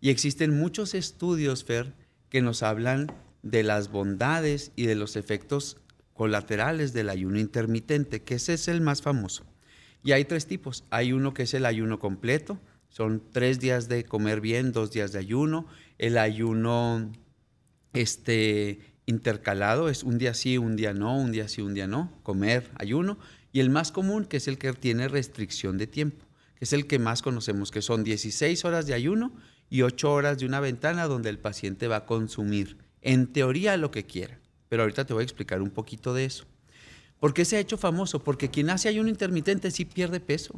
Y 0.00 0.10
existen 0.10 0.58
muchos 0.58 0.94
estudios, 0.94 1.64
Fer, 1.64 1.92
que 2.28 2.42
nos 2.42 2.62
hablan 2.62 3.12
de 3.42 3.62
las 3.62 3.90
bondades 3.90 4.72
y 4.76 4.86
de 4.86 4.94
los 4.94 5.16
efectos 5.16 5.78
colaterales 6.14 6.92
del 6.92 7.10
ayuno 7.10 7.38
intermitente, 7.38 8.22
que 8.22 8.36
ese 8.36 8.54
es 8.54 8.68
el 8.68 8.80
más 8.80 9.02
famoso. 9.02 9.44
Y 10.02 10.12
hay 10.12 10.24
tres 10.24 10.46
tipos. 10.46 10.84
Hay 10.90 11.12
uno 11.12 11.34
que 11.34 11.44
es 11.44 11.54
el 11.54 11.66
ayuno 11.66 11.98
completo, 11.98 12.60
son 12.94 13.20
tres 13.32 13.58
días 13.58 13.88
de 13.88 14.04
comer 14.04 14.40
bien, 14.40 14.70
dos 14.70 14.92
días 14.92 15.10
de 15.10 15.18
ayuno. 15.18 15.66
El 15.98 16.16
ayuno 16.16 17.10
este, 17.92 18.78
intercalado 19.04 19.88
es 19.88 20.04
un 20.04 20.16
día 20.16 20.32
sí, 20.32 20.58
un 20.58 20.76
día 20.76 20.94
no, 20.94 21.18
un 21.18 21.32
día 21.32 21.48
sí, 21.48 21.60
un 21.60 21.74
día 21.74 21.88
no, 21.88 22.12
comer, 22.22 22.70
ayuno. 22.76 23.18
Y 23.50 23.58
el 23.58 23.68
más 23.68 23.90
común, 23.90 24.26
que 24.26 24.36
es 24.36 24.46
el 24.46 24.58
que 24.58 24.72
tiene 24.74 25.08
restricción 25.08 25.76
de 25.76 25.88
tiempo, 25.88 26.24
que 26.54 26.66
es 26.66 26.72
el 26.72 26.86
que 26.86 27.00
más 27.00 27.20
conocemos, 27.20 27.72
que 27.72 27.82
son 27.82 28.04
16 28.04 28.64
horas 28.64 28.86
de 28.86 28.94
ayuno 28.94 29.32
y 29.68 29.82
8 29.82 30.12
horas 30.12 30.38
de 30.38 30.46
una 30.46 30.60
ventana 30.60 31.08
donde 31.08 31.30
el 31.30 31.40
paciente 31.40 31.88
va 31.88 31.96
a 31.96 32.06
consumir, 32.06 32.78
en 33.02 33.26
teoría, 33.26 33.76
lo 33.76 33.90
que 33.90 34.06
quiera. 34.06 34.38
Pero 34.68 34.84
ahorita 34.84 35.04
te 35.04 35.14
voy 35.14 35.22
a 35.22 35.24
explicar 35.24 35.62
un 35.62 35.70
poquito 35.70 36.14
de 36.14 36.26
eso. 36.26 36.44
¿Por 37.18 37.34
qué 37.34 37.44
se 37.44 37.56
ha 37.56 37.60
hecho 37.60 37.76
famoso? 37.76 38.22
Porque 38.22 38.50
quien 38.50 38.70
hace 38.70 38.88
ayuno 38.88 39.08
intermitente 39.08 39.72
sí 39.72 39.84
pierde 39.84 40.20
peso. 40.20 40.54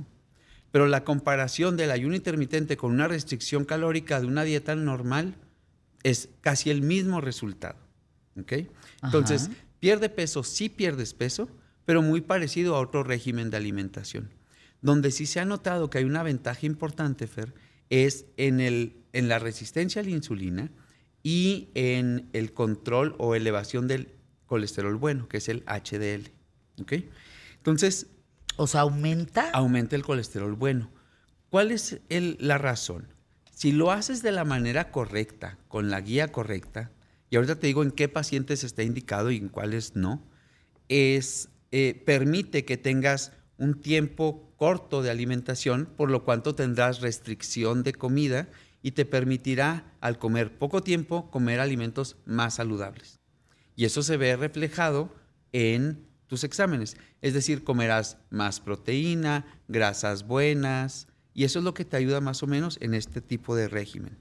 Pero 0.77 0.89
la 0.89 1.05
comparación 1.05 1.79
del 1.79 1.91
ayuno 1.91 2.17
intermitente 2.17 2.77
con 2.77 2.93
una 2.93 3.09
restricción 3.09 3.65
calórica 3.65 4.21
de 4.21 4.27
una 4.27 4.45
dieta 4.45 4.75
normal 4.75 5.35
es 6.03 6.29
casi 6.43 6.69
el 6.69 6.83
mismo 6.83 7.23
resultado. 7.23 7.79
Entonces, 9.03 9.49
pierde 9.81 10.11
peso, 10.11 10.45
sí 10.45 10.69
pierdes 10.69 11.15
peso, 11.15 11.49
pero 11.87 12.03
muy 12.03 12.21
parecido 12.21 12.77
a 12.77 12.81
otro 12.81 13.05
régimen 13.05 13.49
de 13.49 13.57
alimentación. 13.57 14.29
Donde 14.83 15.12
sí 15.12 15.25
se 15.25 15.41
ha 15.41 15.47
notado 15.47 15.89
que 15.89 15.97
hay 15.97 16.05
una 16.05 16.23
ventaja 16.23 16.67
importante, 16.67 17.27
Fer, 17.27 17.55
es 17.89 18.27
en, 18.37 18.61
el, 18.61 18.99
en 19.15 19.29
la 19.31 19.39
resistencia 19.39 20.03
a 20.03 20.05
la 20.05 20.11
insulina 20.11 20.71
y 21.23 21.71
en 21.73 22.29
el 22.35 22.53
control 22.53 23.15
o 23.17 23.35
elevación 23.35 23.89
del 23.89 24.11
colesterol 24.45 24.97
bueno, 24.97 25.27
que 25.27 25.39
es 25.39 25.49
el 25.49 25.65
HDL. 25.65 26.29
Entonces, 27.57 28.09
o 28.57 28.66
aumenta. 28.75 29.51
Aumenta 29.51 29.97
el 29.97 30.03
colesterol 30.03 30.55
bueno. 30.55 30.90
¿Cuál 31.51 31.71
es 31.71 32.01
la 32.09 32.59
razón? 32.59 33.09
Si 33.53 33.73
lo 33.73 33.90
haces 33.90 34.23
de 34.23 34.33
la 34.33 34.45
manera 34.45 34.90
correcta, 34.90 35.59
con 35.69 35.90
la 35.90 36.01
guía 36.01 36.33
correcta, 36.33 36.90
y 37.31 37.37
ahorita 37.37 37.59
te 37.59 37.66
digo 37.66 37.83
en 37.83 37.90
qué 37.90 38.09
pacientes 38.09 38.64
está 38.64 38.83
indicado 38.83 39.31
y 39.31 39.38
en 39.38 39.49
cuáles 39.49 39.97
no, 39.97 40.23
es, 40.88 41.49
eh, 41.73 42.03
permite 42.05 42.64
que 42.64 42.77
tengas 42.77 43.33
un 43.59 43.81
tiempo 43.81 44.53
corto 44.57 45.03
de 45.03 45.11
alimentación, 45.11 45.87
por 45.97 46.11
lo 46.11 46.25
cuanto 46.25 46.55
tendrás 46.55 47.01
restricción 47.01 47.83
de 47.83 47.92
comida 47.92 48.49
y 48.83 48.92
te 48.92 49.05
permitirá, 49.05 49.92
al 50.01 50.19
comer 50.19 50.59
poco 50.59 50.83
tiempo, 50.83 51.31
comer 51.31 51.61
alimentos 51.61 52.16
más 52.25 52.55
saludables. 52.55 53.19
Y 53.75 53.85
eso 53.85 54.03
se 54.03 54.16
ve 54.16 54.37
reflejado 54.37 55.14
en 55.53 56.07
tus 56.27 56.45
exámenes. 56.45 56.97
Es 57.23 57.35
decir, 57.35 57.65
comerás 57.65 58.19
más 58.31 58.61
proteína, 58.61 59.47
grasas 59.69 60.27
buenas, 60.27 61.09
y 61.35 61.45
eso 61.45 61.59
es 61.59 61.65
lo 61.65 61.75
que 61.75 61.85
te 61.85 61.97
ayuda 61.97 62.21
más 62.21 62.43
o 62.43 62.47
menos 62.47 62.79
en 62.81 62.95
este 62.95 63.21
tipo 63.21 63.55
de 63.55 63.69
régimen. 63.69 64.17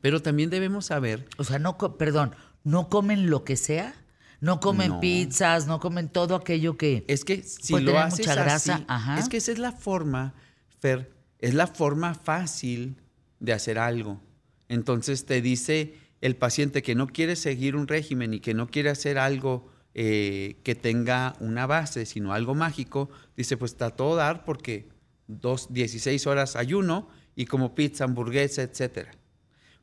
Pero 0.00 0.20
también 0.20 0.50
debemos 0.50 0.86
saber... 0.86 1.26
O 1.38 1.44
sea, 1.44 1.58
no, 1.58 1.78
perdón, 1.96 2.34
¿no 2.64 2.88
comen 2.88 3.30
lo 3.30 3.44
que 3.44 3.56
sea? 3.56 3.94
No 4.40 4.60
comen 4.60 5.00
pizzas, 5.00 5.66
no 5.66 5.80
comen 5.80 6.08
todo 6.08 6.34
aquello 6.34 6.76
que... 6.76 7.04
Es 7.08 7.24
que 7.24 7.42
si 7.42 7.80
lo 7.80 7.98
haces 7.98 8.20
mucha 8.20 8.34
grasa, 8.34 8.84
así, 8.86 9.20
es 9.20 9.28
que 9.28 9.38
esa 9.38 9.52
es 9.52 9.58
la 9.58 9.72
forma, 9.72 10.34
Fer, 10.80 11.10
es 11.38 11.54
la 11.54 11.66
forma 11.66 12.14
fácil 12.14 12.96
de 13.40 13.54
hacer 13.54 13.78
algo. 13.78 14.20
Entonces 14.68 15.24
te 15.24 15.40
dice 15.40 15.94
el 16.20 16.36
paciente 16.36 16.82
que 16.82 16.94
no 16.94 17.06
quiere 17.06 17.36
seguir 17.36 17.76
un 17.76 17.88
régimen 17.88 18.34
y 18.34 18.40
que 18.40 18.54
no 18.54 18.68
quiere 18.68 18.90
hacer 18.90 19.18
algo 19.18 19.72
eh, 19.98 20.58
que 20.62 20.74
tenga 20.74 21.36
una 21.40 21.66
base, 21.66 22.04
sino 22.04 22.34
algo 22.34 22.54
mágico, 22.54 23.08
dice, 23.34 23.56
pues 23.56 23.72
está 23.72 23.88
todo 23.88 24.14
dar 24.14 24.44
porque 24.44 24.90
dos, 25.26 25.72
16 25.72 26.26
horas 26.26 26.54
ayuno 26.54 27.08
y 27.34 27.46
como 27.46 27.74
pizza, 27.74 28.04
hamburguesa, 28.04 28.60
etc. 28.60 29.08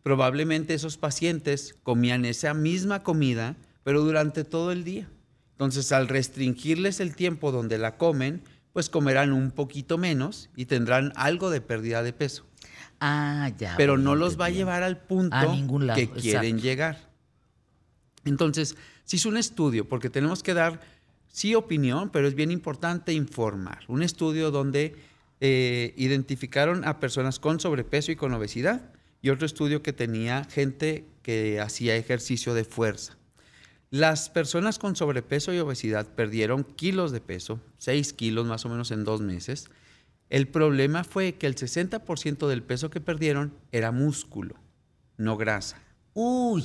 Probablemente 0.03 0.75
esos 0.75 0.97
pacientes 0.97 1.75
comían 1.81 2.25
esa 2.25 2.53
misma 2.53 3.01
comida, 3.01 3.55
pero 3.83 4.01
durante 4.01 4.43
todo 4.43 4.71
el 4.71 4.83
día. 4.83 5.09
Entonces, 5.53 5.91
al 5.91 6.07
restringirles 6.07 6.99
el 6.99 7.15
tiempo 7.15 7.51
donde 7.51 7.79
la 7.79 7.97
comen, 7.97 8.43
pues 8.71 8.91
comerán 8.91 9.33
un 9.33 9.49
poquito 9.49 9.97
menos 9.97 10.51
y 10.55 10.65
tendrán 10.65 11.11
algo 11.15 11.49
de 11.49 11.59
pérdida 11.59 12.03
de 12.03 12.13
peso. 12.13 12.45
Ah, 12.99 13.51
ya. 13.57 13.73
Pero 13.77 13.97
no 13.97 14.13
los 14.13 14.39
va 14.39 14.45
a 14.45 14.51
llevar 14.51 14.83
al 14.83 14.99
punto 14.99 15.55
que 15.95 16.07
quieren 16.07 16.59
llegar. 16.59 17.09
Entonces, 18.25 18.77
se 19.03 19.17
hizo 19.17 19.29
un 19.29 19.37
estudio, 19.37 19.87
porque 19.87 20.09
tenemos 20.09 20.43
que 20.43 20.53
dar, 20.53 20.81
sí, 21.27 21.55
opinión, 21.55 22.09
pero 22.09 22.27
es 22.27 22.35
bien 22.35 22.51
importante 22.51 23.13
informar. 23.13 23.79
Un 23.87 24.03
estudio 24.03 24.51
donde 24.51 24.95
eh, 25.41 25.93
identificaron 25.97 26.85
a 26.85 26.99
personas 26.99 27.39
con 27.39 27.59
sobrepeso 27.59 28.11
y 28.11 28.15
con 28.15 28.33
obesidad, 28.33 28.93
y 29.21 29.29
otro 29.29 29.45
estudio 29.45 29.81
que 29.81 29.93
tenía 29.93 30.43
gente 30.43 31.05
que 31.21 31.59
hacía 31.59 31.95
ejercicio 31.95 32.53
de 32.53 32.65
fuerza. 32.65 33.17
Las 33.89 34.29
personas 34.29 34.79
con 34.79 34.95
sobrepeso 34.95 35.53
y 35.53 35.59
obesidad 35.59 36.07
perdieron 36.07 36.63
kilos 36.63 37.11
de 37.11 37.21
peso, 37.21 37.61
6 37.77 38.13
kilos 38.13 38.45
más 38.45 38.65
o 38.65 38.69
menos 38.69 38.91
en 38.91 39.03
dos 39.03 39.21
meses. 39.21 39.69
El 40.29 40.47
problema 40.47 41.03
fue 41.03 41.35
que 41.35 41.45
el 41.45 41.55
60% 41.55 42.47
del 42.47 42.63
peso 42.63 42.89
que 42.89 43.01
perdieron 43.01 43.53
era 43.71 43.91
músculo, 43.91 44.55
no 45.17 45.37
grasa. 45.37 45.79
Uy. 46.13 46.63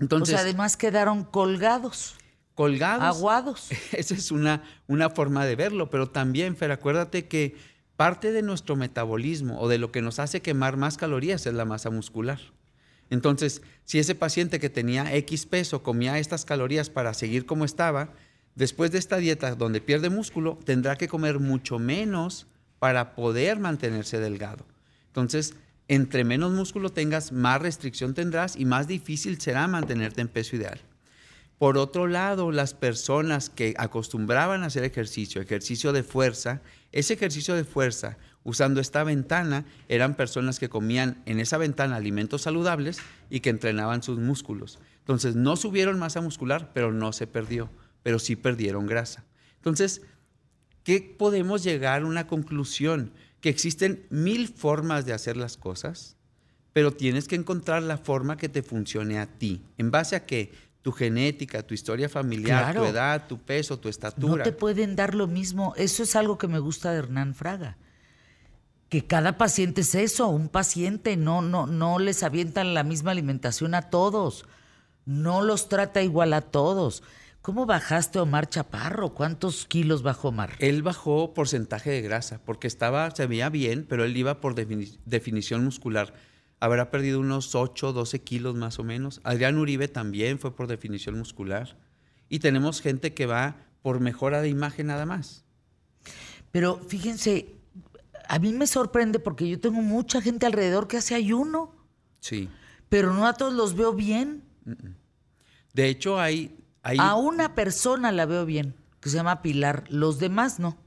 Entonces, 0.00 0.36
además 0.36 0.76
quedaron 0.76 1.24
colgados. 1.24 2.14
Colgados. 2.54 3.16
Aguados. 3.16 3.68
Esa 3.92 4.14
es 4.14 4.30
una, 4.30 4.62
una 4.86 5.10
forma 5.10 5.44
de 5.44 5.56
verlo, 5.56 5.90
pero 5.90 6.08
también, 6.08 6.56
Fer, 6.56 6.72
acuérdate 6.72 7.28
que 7.28 7.56
parte 7.96 8.32
de 8.32 8.42
nuestro 8.42 8.76
metabolismo 8.76 9.60
o 9.60 9.68
de 9.68 9.78
lo 9.78 9.92
que 9.92 10.02
nos 10.02 10.18
hace 10.18 10.40
quemar 10.40 10.76
más 10.76 10.96
calorías 10.96 11.46
es 11.46 11.54
la 11.54 11.66
masa 11.66 11.90
muscular. 11.90 12.40
Entonces, 13.10 13.60
si 13.84 13.98
ese 13.98 14.14
paciente 14.14 14.60
que 14.60 14.70
tenía 14.70 15.14
X 15.16 15.44
peso 15.44 15.82
comía 15.82 16.18
estas 16.18 16.44
calorías 16.44 16.88
para 16.88 17.12
seguir 17.12 17.44
como 17.44 17.64
estaba, 17.64 18.14
después 18.54 18.92
de 18.92 18.98
esta 18.98 19.18
dieta 19.18 19.54
donde 19.54 19.80
pierde 19.80 20.10
músculo, 20.10 20.58
tendrá 20.64 20.96
que 20.96 21.08
comer 21.08 21.40
mucho 21.40 21.78
menos 21.78 22.46
para 22.78 23.14
poder 23.14 23.58
mantenerse 23.58 24.18
delgado. 24.18 24.64
Entonces, 25.08 25.54
entre 25.90 26.22
menos 26.22 26.52
músculo 26.52 26.90
tengas, 26.90 27.32
más 27.32 27.60
restricción 27.60 28.14
tendrás 28.14 28.54
y 28.54 28.64
más 28.64 28.86
difícil 28.86 29.40
será 29.40 29.66
mantenerte 29.66 30.20
en 30.20 30.28
peso 30.28 30.54
ideal. 30.54 30.80
Por 31.58 31.78
otro 31.78 32.06
lado, 32.06 32.52
las 32.52 32.74
personas 32.74 33.50
que 33.50 33.74
acostumbraban 33.76 34.62
a 34.62 34.66
hacer 34.66 34.84
ejercicio, 34.84 35.42
ejercicio 35.42 35.92
de 35.92 36.04
fuerza, 36.04 36.62
ese 36.92 37.14
ejercicio 37.14 37.56
de 37.56 37.64
fuerza 37.64 38.18
usando 38.44 38.80
esta 38.80 39.02
ventana 39.02 39.64
eran 39.88 40.14
personas 40.14 40.60
que 40.60 40.68
comían 40.68 41.24
en 41.26 41.40
esa 41.40 41.58
ventana 41.58 41.96
alimentos 41.96 42.42
saludables 42.42 43.00
y 43.28 43.40
que 43.40 43.50
entrenaban 43.50 44.04
sus 44.04 44.20
músculos. 44.20 44.78
Entonces 45.00 45.34
no 45.34 45.56
subieron 45.56 45.98
masa 45.98 46.20
muscular, 46.20 46.70
pero 46.72 46.92
no 46.92 47.12
se 47.12 47.26
perdió, 47.26 47.68
pero 48.04 48.20
sí 48.20 48.36
perdieron 48.36 48.86
grasa. 48.86 49.24
Entonces, 49.56 50.02
¿qué 50.84 51.16
podemos 51.18 51.64
llegar 51.64 52.02
a 52.02 52.06
una 52.06 52.28
conclusión? 52.28 53.12
Que 53.40 53.48
existen 53.48 54.06
mil 54.10 54.48
formas 54.48 55.06
de 55.06 55.12
hacer 55.12 55.36
las 55.36 55.56
cosas, 55.56 56.16
pero 56.72 56.92
tienes 56.92 57.26
que 57.26 57.36
encontrar 57.36 57.82
la 57.82 57.98
forma 57.98 58.36
que 58.36 58.48
te 58.48 58.62
funcione 58.62 59.18
a 59.18 59.26
ti. 59.26 59.62
¿En 59.78 59.90
base 59.90 60.16
a 60.16 60.24
qué? 60.24 60.52
Tu 60.82 60.92
genética, 60.92 61.62
tu 61.62 61.74
historia 61.74 62.08
familiar, 62.08 62.74
tu 62.74 62.84
edad, 62.84 63.26
tu 63.26 63.38
peso, 63.38 63.78
tu 63.78 63.88
estatura. 63.88 64.36
No 64.36 64.42
te 64.42 64.52
pueden 64.52 64.96
dar 64.96 65.14
lo 65.14 65.26
mismo. 65.26 65.74
Eso 65.76 66.02
es 66.02 66.16
algo 66.16 66.38
que 66.38 66.48
me 66.48 66.58
gusta 66.58 66.92
de 66.92 66.98
Hernán 66.98 67.34
Fraga. 67.34 67.76
Que 68.88 69.06
cada 69.06 69.36
paciente 69.36 69.82
es 69.82 69.94
eso, 69.94 70.28
un 70.28 70.48
paciente, 70.48 71.16
no, 71.16 71.42
no, 71.42 71.66
no 71.66 71.98
les 71.98 72.22
avientan 72.22 72.74
la 72.74 72.82
misma 72.82 73.12
alimentación 73.12 73.74
a 73.74 73.82
todos, 73.82 74.46
no 75.04 75.42
los 75.42 75.68
trata 75.68 76.02
igual 76.02 76.32
a 76.32 76.40
todos. 76.40 77.02
¿Cómo 77.42 77.64
bajaste 77.64 78.18
Omar 78.18 78.50
Chaparro? 78.50 79.14
¿Cuántos 79.14 79.64
kilos 79.64 80.02
bajó 80.02 80.28
Omar? 80.28 80.56
Él 80.58 80.82
bajó 80.82 81.32
porcentaje 81.32 81.90
de 81.90 82.02
grasa, 82.02 82.42
porque 82.44 82.66
estaba, 82.66 83.10
se 83.12 83.26
veía 83.26 83.48
bien, 83.48 83.86
pero 83.88 84.04
él 84.04 84.14
iba 84.14 84.40
por 84.40 84.54
definición 84.54 85.64
muscular. 85.64 86.12
Habrá 86.60 86.90
perdido 86.90 87.18
unos 87.18 87.54
8, 87.54 87.94
12 87.94 88.20
kilos 88.20 88.56
más 88.56 88.78
o 88.78 88.84
menos. 88.84 89.22
Adrián 89.24 89.56
Uribe 89.56 89.88
también 89.88 90.38
fue 90.38 90.54
por 90.54 90.66
definición 90.66 91.16
muscular. 91.16 91.78
Y 92.28 92.40
tenemos 92.40 92.82
gente 92.82 93.14
que 93.14 93.24
va 93.24 93.56
por 93.80 94.00
mejora 94.00 94.42
de 94.42 94.50
imagen 94.50 94.88
nada 94.88 95.06
más. 95.06 95.46
Pero 96.52 96.78
fíjense, 96.86 97.54
a 98.28 98.38
mí 98.38 98.52
me 98.52 98.66
sorprende 98.66 99.18
porque 99.18 99.48
yo 99.48 99.58
tengo 99.58 99.80
mucha 99.80 100.20
gente 100.20 100.44
alrededor 100.44 100.86
que 100.88 100.98
hace 100.98 101.14
ayuno. 101.14 101.74
Sí. 102.20 102.50
Pero 102.90 103.14
no 103.14 103.26
a 103.26 103.32
todos 103.32 103.54
los 103.54 103.74
veo 103.74 103.94
bien. 103.94 104.44
De 105.72 105.88
hecho, 105.88 106.20
hay 106.20 106.59
a 106.82 107.14
una 107.16 107.54
persona 107.54 108.12
la 108.12 108.26
veo 108.26 108.46
bien, 108.46 108.74
que 109.00 109.10
se 109.10 109.16
llama 109.16 109.42
Pilar, 109.42 109.84
los 109.88 110.18
demás 110.18 110.58
no. 110.58 110.78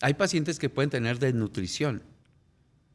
Hay 0.00 0.14
pacientes 0.14 0.58
que 0.58 0.70
pueden 0.70 0.90
tener 0.90 1.18
desnutrición, 1.18 2.02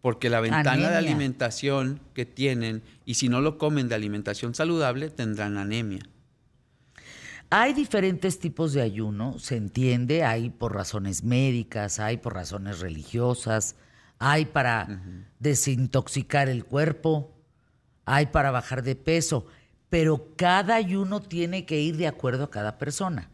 porque 0.02 0.30
la 0.30 0.40
ventana 0.40 0.90
de 0.90 0.96
alimentación 0.96 2.00
que 2.14 2.26
tienen, 2.26 2.84
y 3.06 3.16
si 3.16 3.30
no 3.30 3.42
lo 3.42 3.58
comen 3.58 3.90
de 3.90 3.96
alimentación 3.96 4.56
saludable, 4.56 5.10
tendrán 5.10 5.58
anemia. 5.58 6.02
Hay 7.52 7.74
diferentes 7.74 8.40
tipos 8.40 8.74
de 8.74 8.82
ayuno, 8.82 9.38
se 9.38 9.56
entiende, 9.56 10.24
hay 10.24 10.50
por 10.50 10.74
razones 10.74 11.24
médicas, 11.24 12.00
hay 12.00 12.18
por 12.18 12.34
razones 12.34 12.80
religiosas, 12.80 13.76
hay 14.18 14.46
para 14.46 15.02
desintoxicar 15.40 16.50
el 16.50 16.66
cuerpo, 16.66 17.36
hay 18.06 18.28
para 18.28 18.52
bajar 18.52 18.82
de 18.82 18.96
peso 18.96 19.46
pero 19.96 20.28
cada 20.36 20.76
ayuno 20.76 21.22
tiene 21.22 21.66
que 21.66 21.80
ir 21.80 21.96
de 21.96 22.06
acuerdo 22.06 22.44
a 22.44 22.52
cada 22.52 22.78
persona. 22.78 23.30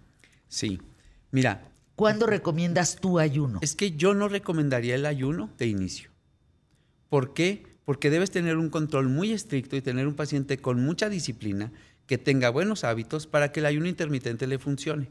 Sí. 0.47 0.79
Mira. 1.31 1.67
¿Cuándo 1.95 2.27
recomiendas 2.27 2.97
tu 2.97 3.17
ayuno? 3.17 3.57
Es 3.63 3.75
que 3.75 3.93
yo 3.93 4.13
no 4.13 4.27
recomendaría 4.27 4.93
el 4.93 5.07
ayuno 5.07 5.49
de 5.57 5.65
inicio. 5.65 6.11
¿Por 7.09 7.33
qué? 7.33 7.65
Porque 7.83 8.11
debes 8.11 8.29
tener 8.29 8.57
un 8.57 8.69
control 8.69 9.09
muy 9.09 9.31
estricto 9.31 9.75
y 9.75 9.81
tener 9.81 10.05
un 10.05 10.13
paciente 10.13 10.59
con 10.59 10.85
mucha 10.85 11.09
disciplina 11.09 11.71
que 12.05 12.19
tenga 12.19 12.51
buenos 12.51 12.83
hábitos 12.83 13.25
para 13.25 13.51
que 13.51 13.61
el 13.61 13.65
ayuno 13.65 13.87
intermitente 13.87 14.45
le 14.45 14.59
funcione. 14.59 15.09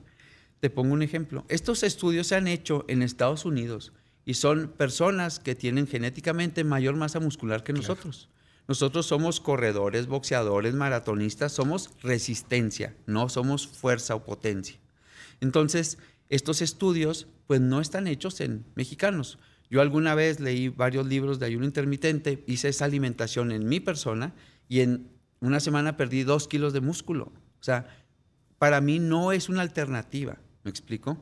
Te 0.61 0.71
pongo 0.71 0.95
un 0.95 1.03
ejemplo. 1.03 1.45
Estos 1.49 1.83
estudios 1.83 2.29
se 2.29 2.37
han 2.37 2.47
hecho 2.47 2.85
en 2.87 3.03
Estados 3.03 3.45
Unidos 3.45 3.93
y 4.25 4.35
son 4.35 4.69
personas 4.69 5.41
que 5.41 5.57
tienen 5.57 5.89
genéticamente 5.89 6.63
mayor 6.63 6.95
masa 6.95 7.19
muscular 7.19 7.65
que 7.65 7.73
nosotros. 7.73 8.29
Nosotros 8.71 9.07
somos 9.07 9.41
corredores, 9.41 10.07
boxeadores, 10.07 10.75
maratonistas, 10.75 11.51
somos 11.51 11.91
resistencia, 12.05 12.95
no 13.05 13.29
somos 13.29 13.67
fuerza 13.67 14.15
o 14.15 14.23
potencia. 14.23 14.79
Entonces, 15.41 15.99
estos 16.29 16.63
estudios 16.63 17.27
pues 17.49 17.61
no 17.61 17.81
están 17.81 18.07
hechos 18.07 18.41
en 18.41 18.65
mexicanos. 18.77 19.41
Yo 19.71 19.81
alguna 19.81 20.15
vez 20.15 20.39
leí 20.39 20.69
varios 20.69 21.09
libros 21.09 21.41
de 21.41 21.47
ayuno 21.47 21.65
intermitente, 21.65 22.45
hice 22.47 22.69
esa 22.69 22.85
alimentación 22.85 23.51
en 23.51 23.69
mi 23.69 23.81
persona 23.81 24.37
y 24.69 24.83
en 24.83 25.11
una 25.41 25.59
semana 25.59 25.97
perdí 25.97 26.23
dos 26.23 26.47
kilos 26.47 26.73
de 26.73 26.81
músculo. 26.81 27.33
O 27.59 27.65
sea, 27.65 27.89
para 28.59 28.81
mí 28.81 29.01
no 29.01 29.33
es 29.33 29.49
una 29.49 29.63
alternativa, 29.63 30.39
¿me 30.63 30.71
explico? 30.71 31.21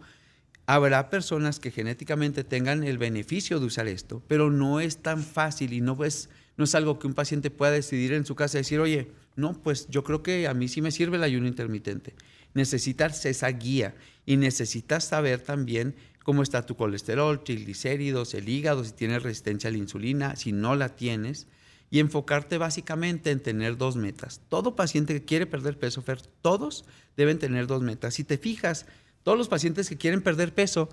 Habrá 0.66 1.08
personas 1.08 1.60
que 1.60 1.70
genéticamente 1.70 2.44
tengan 2.44 2.84
el 2.84 2.98
beneficio 2.98 3.58
de 3.58 3.64
usar 3.64 3.88
esto, 3.88 4.22
pero 4.28 4.50
no 4.50 4.80
es 4.80 4.98
tan 4.98 5.22
fácil 5.22 5.72
y 5.72 5.80
no 5.80 6.04
es 6.04 6.28
no 6.58 6.64
es 6.64 6.74
algo 6.74 6.98
que 6.98 7.06
un 7.06 7.14
paciente 7.14 7.50
pueda 7.50 7.70
decidir 7.72 8.12
en 8.12 8.26
su 8.26 8.34
casa 8.34 8.58
y 8.58 8.60
decir, 8.60 8.80
oye, 8.80 9.12
no, 9.36 9.54
pues 9.62 9.86
yo 9.88 10.02
creo 10.02 10.24
que 10.24 10.48
a 10.48 10.54
mí 10.54 10.66
sí 10.66 10.82
me 10.82 10.90
sirve 10.90 11.16
el 11.16 11.22
ayuno 11.22 11.46
intermitente. 11.46 12.14
Necesitas 12.52 13.24
esa 13.24 13.48
guía 13.48 13.94
y 14.26 14.36
necesitas 14.36 15.04
saber 15.04 15.40
también 15.40 15.94
cómo 16.24 16.42
está 16.42 16.66
tu 16.66 16.76
colesterol, 16.76 17.44
triglicéridos, 17.44 18.34
el 18.34 18.48
hígado, 18.48 18.84
si 18.84 18.92
tienes 18.92 19.22
resistencia 19.22 19.68
a 19.68 19.70
la 19.70 19.78
insulina, 19.78 20.34
si 20.34 20.52
no 20.52 20.74
la 20.74 20.94
tienes. 20.94 21.46
y 21.90 22.00
enfocarte 22.00 22.58
básicamente 22.58 23.30
en 23.30 23.40
tener 23.40 23.78
dos 23.78 23.96
metas. 23.96 24.42
Todo 24.50 24.76
paciente 24.76 25.14
que 25.14 25.24
quiere 25.24 25.46
perder 25.46 25.78
peso, 25.78 26.02
Fer, 26.02 26.20
todos 26.42 26.84
deben 27.16 27.38
tener 27.38 27.66
dos 27.66 27.80
metas. 27.80 28.12
Si 28.12 28.24
te 28.24 28.36
fijas, 28.36 28.84
todos 29.22 29.38
los 29.38 29.48
pacientes 29.48 29.88
que 29.88 29.96
quieren 29.96 30.20
perder 30.20 30.52
peso 30.52 30.90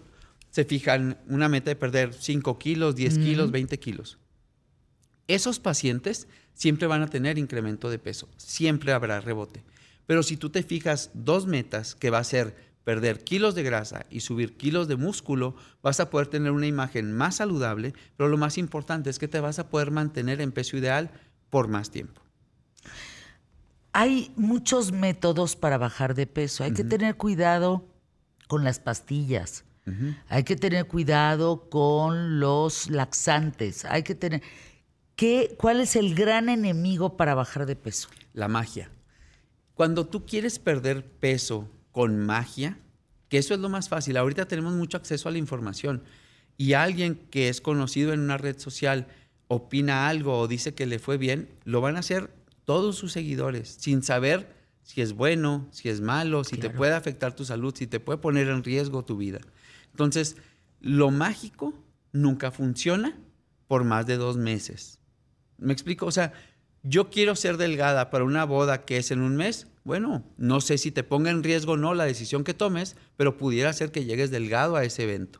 se 0.51 0.63
fijan 0.63 1.17
una 1.28 1.49
meta 1.49 1.69
de 1.69 1.75
perder 1.75 2.13
5 2.13 2.58
kilos, 2.58 2.95
10 2.95 3.17
kilos, 3.17 3.51
20 3.51 3.78
kilos. 3.78 4.19
Esos 5.28 5.60
pacientes 5.60 6.28
siempre 6.54 6.88
van 6.88 7.02
a 7.02 7.08
tener 7.08 7.38
incremento 7.38 7.90
de 7.90 8.00
peso, 8.00 8.30
siempre 8.38 8.94
habrá 8.94 9.20
rebote. 9.22 9.64
Pero 10.06 10.24
si 10.24 10.38
tú 10.38 10.50
te 10.50 10.64
fijas 10.64 11.10
dos 11.14 11.48
metas, 11.48 11.96
que 11.96 12.10
va 12.10 12.20
a 12.20 12.24
ser 12.24 12.56
perder 12.84 13.24
kilos 13.24 13.56
de 13.56 13.64
grasa 13.64 14.06
y 14.10 14.20
subir 14.20 14.56
kilos 14.56 14.88
de 14.88 14.96
músculo, 14.96 15.56
vas 15.82 16.00
a 16.00 16.10
poder 16.10 16.28
tener 16.28 16.52
una 16.52 16.68
imagen 16.68 17.12
más 17.12 17.38
saludable, 17.38 17.94
pero 18.16 18.30
lo 18.30 18.38
más 18.38 18.58
importante 18.58 19.10
es 19.10 19.18
que 19.18 19.28
te 19.28 19.40
vas 19.40 19.58
a 19.58 19.70
poder 19.70 19.90
mantener 19.92 20.40
en 20.40 20.52
peso 20.52 20.78
ideal 20.78 21.10
por 21.50 21.68
más 21.68 21.90
tiempo. 21.90 22.22
Hay 23.92 24.32
muchos 24.36 24.92
métodos 24.92 25.56
para 25.56 25.78
bajar 25.78 26.16
de 26.16 26.28
peso. 26.28 26.64
Hay 26.64 26.74
que 26.74 26.84
tener 26.84 27.16
cuidado 27.16 27.88
con 28.48 28.64
las 28.64 28.80
pastillas. 28.80 29.64
Hay 30.28 30.44
que 30.44 30.56
tener 30.56 30.86
cuidado 30.86 31.70
con 31.70 32.40
los 32.40 32.90
laxantes. 32.90 33.86
Hay 33.86 34.04
que 34.04 34.16
tener... 34.16 34.44
¿Qué, 35.15 35.56
¿Cuál 35.58 35.80
es 35.80 35.95
el 35.95 36.13
gran 36.13 36.49
enemigo 36.49 37.15
para 37.15 37.36
bajar 37.36 37.65
de 37.65 37.75
peso? 37.75 38.10
La 38.34 38.47
magia. 38.47 38.89
Cuando 39.73 40.06
tú 40.08 40.25
quieres 40.25 40.60
perder 40.60 41.06
peso 41.06 41.69
con 41.91 42.19
magia, 42.19 42.78
que 43.30 43.38
eso 43.38 43.54
es 43.54 43.60
lo 43.60 43.69
más 43.69 43.88
fácil. 43.88 44.17
Ahorita 44.17 44.47
tenemos 44.47 44.73
mucho 44.73 44.97
acceso 44.97 45.30
a 45.30 45.32
la 45.32 45.38
información 45.38 46.04
y 46.58 46.73
alguien 46.73 47.15
que 47.30 47.49
es 47.49 47.62
conocido 47.62 48.13
en 48.13 48.19
una 48.19 48.38
red 48.38 48.60
social 48.60 49.08
opina 49.47 50.08
algo 50.08 50.38
o 50.38 50.47
dice 50.47 50.73
que 50.73 50.86
le 50.86 50.99
fue 50.99 51.17
bien, 51.17 51.49
lo 51.63 51.82
van 51.82 51.95
a 51.95 51.99
hacer 51.99 52.34
todos 52.65 52.97
sus 52.97 53.12
seguidores 53.12 53.69
sin 53.80 54.04
saber 54.04 54.54
si 54.82 55.01
es 55.01 55.13
bueno, 55.13 55.67
si 55.71 55.89
es 55.89 56.01
malo, 56.01 56.43
si 56.43 56.58
te 56.58 56.69
puede 56.69 56.93
afectar 56.93 57.36
tu 57.36 57.45
salud, 57.45 57.73
si 57.75 57.88
te 57.88 57.99
puede 57.99 58.19
poner 58.19 58.47
en 58.49 58.63
riesgo 58.63 59.04
tu 59.04 59.17
vida. 59.17 59.39
Entonces, 59.91 60.38
lo 60.80 61.10
mágico 61.10 61.73
nunca 62.12 62.51
funciona 62.51 63.17
por 63.67 63.84
más 63.84 64.06
de 64.06 64.17
dos 64.17 64.38
meses. 64.38 64.99
¿Me 65.58 65.74
explico? 65.74 66.06
O 66.06 66.12
sea, 66.12 66.34
yo 66.84 67.10
quiero 67.10 67.36
ser 67.36 67.58
delgada 67.58 68.10
para 68.10 68.24
una 68.24 68.46
boda 68.46 68.86
que 68.86 68.98
es 68.98 69.12
en 69.12 69.22
un 69.22 69.36
mes, 69.36 69.68
bueno, 69.84 70.24
no 70.38 70.62
sé 70.62 70.78
si 70.78 70.91
te 70.91 71.04
ponga 71.04 71.32
en 71.32 71.44
riesgo 71.44 71.74
o 71.74 71.78
no 71.78 71.94
la 71.94 72.06
decisión 72.06 72.44
que 72.44 72.54
tomes, 72.54 72.96
pero 73.18 73.38
pudiera 73.38 73.74
ser 73.74 73.91
que 73.91 74.06
llegues 74.06 74.32
delgado 74.32 74.76
a 74.76 74.84
ese 74.84 75.04
evento. 75.04 75.39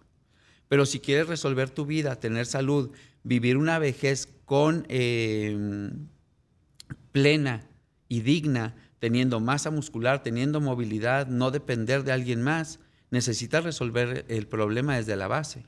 Pero 0.68 0.86
si 0.86 1.00
quieres 1.00 1.28
resolver 1.28 1.70
tu 1.70 1.86
vida, 1.86 2.20
tener 2.20 2.46
salud, 2.46 2.92
vivir 3.24 3.58
una 3.58 3.80
vejez 3.80 4.28
con 4.46 4.86
em, 4.90 6.08
plena 7.12 7.68
y 8.08 8.22
digna, 8.22 8.76
teniendo 9.00 9.40
masa 9.40 9.70
muscular, 9.70 10.24
teniendo 10.24 10.62
movilidad, 10.62 11.28
no 11.28 11.52
depender 11.52 12.04
de 12.04 12.12
alguien 12.12 12.42
más, 12.42 12.80
necesitas 13.12 13.64
resolver 13.64 14.26
el 14.30 14.48
problema 14.48 14.98
desde 14.98 15.16
la 15.16 15.28
base. 15.28 15.66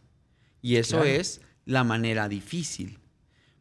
Y 0.62 0.78
eso 0.78 1.04
es 1.04 1.42
la 1.66 1.84
manera 1.84 2.28
difícil. 2.28 3.00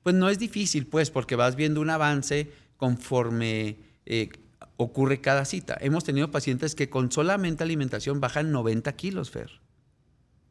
Pues 0.06 0.14
no 0.14 0.28
es 0.28 0.38
difícil, 0.38 0.86
pues, 0.86 1.10
porque 1.10 1.34
vas 1.34 1.56
viendo 1.56 1.80
un 1.80 1.90
avance 1.90 2.52
conforme 2.76 3.76
eh, 4.04 4.28
ocurre 4.76 5.20
cada 5.20 5.44
cita. 5.44 5.76
Hemos 5.80 6.04
tenido 6.04 6.30
pacientes 6.30 6.76
que 6.76 6.88
con 6.88 7.10
solamente 7.10 7.64
alimentación 7.64 8.20
bajan 8.20 8.52
90 8.52 8.92
kilos, 8.92 9.32
Fer. 9.32 9.50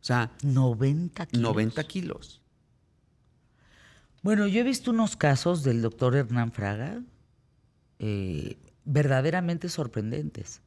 O 0.02 0.04
sea, 0.04 0.34
90 0.44 1.28
kilos. 1.28 1.42
90 1.42 1.84
kilos. 1.86 2.42
Bueno, 4.24 4.46
yo 4.46 4.60
he 4.60 4.64
visto 4.64 4.92
unos 4.92 5.16
casos 5.16 5.64
del 5.64 5.82
doctor 5.82 6.18
Hernán 6.18 6.52
Fraga 6.52 7.02
eh, 8.00 8.58
verdaderamente 8.84 9.70
sorprendentes. 9.70 10.64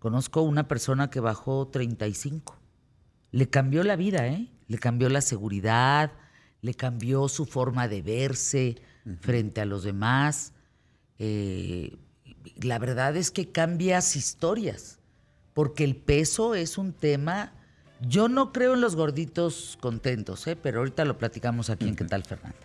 Conozco 0.00 0.42
una 0.42 0.66
persona 0.66 1.08
que 1.08 1.20
bajó 1.20 1.68
35. 1.68 2.58
Le 3.30 3.48
cambió 3.48 3.84
la 3.84 3.94
vida, 3.94 4.26
¿eh? 4.26 4.50
Le 4.66 4.78
cambió 4.78 5.08
la 5.08 5.20
seguridad, 5.20 6.10
le 6.60 6.74
cambió 6.74 7.28
su 7.28 7.46
forma 7.46 7.88
de 7.88 8.02
verse 8.02 8.76
frente 9.20 9.60
a 9.60 9.64
los 9.64 9.84
demás. 9.84 10.52
Eh, 11.18 11.96
la 12.56 12.78
verdad 12.78 13.16
es 13.16 13.30
que 13.30 13.50
cambias 13.50 14.16
historias, 14.16 14.98
porque 15.54 15.84
el 15.84 15.96
peso 15.96 16.54
es 16.54 16.78
un 16.78 16.92
tema. 16.92 17.52
Yo 18.00 18.28
no 18.28 18.52
creo 18.52 18.74
en 18.74 18.80
los 18.80 18.96
gorditos 18.96 19.78
contentos, 19.80 20.46
¿eh? 20.46 20.56
pero 20.56 20.78
ahorita 20.78 21.04
lo 21.04 21.18
platicamos 21.18 21.70
aquí 21.70 21.88
en 21.88 21.96
¿Qué 21.96 22.04
tal, 22.04 22.24
Fernanda? 22.24 22.58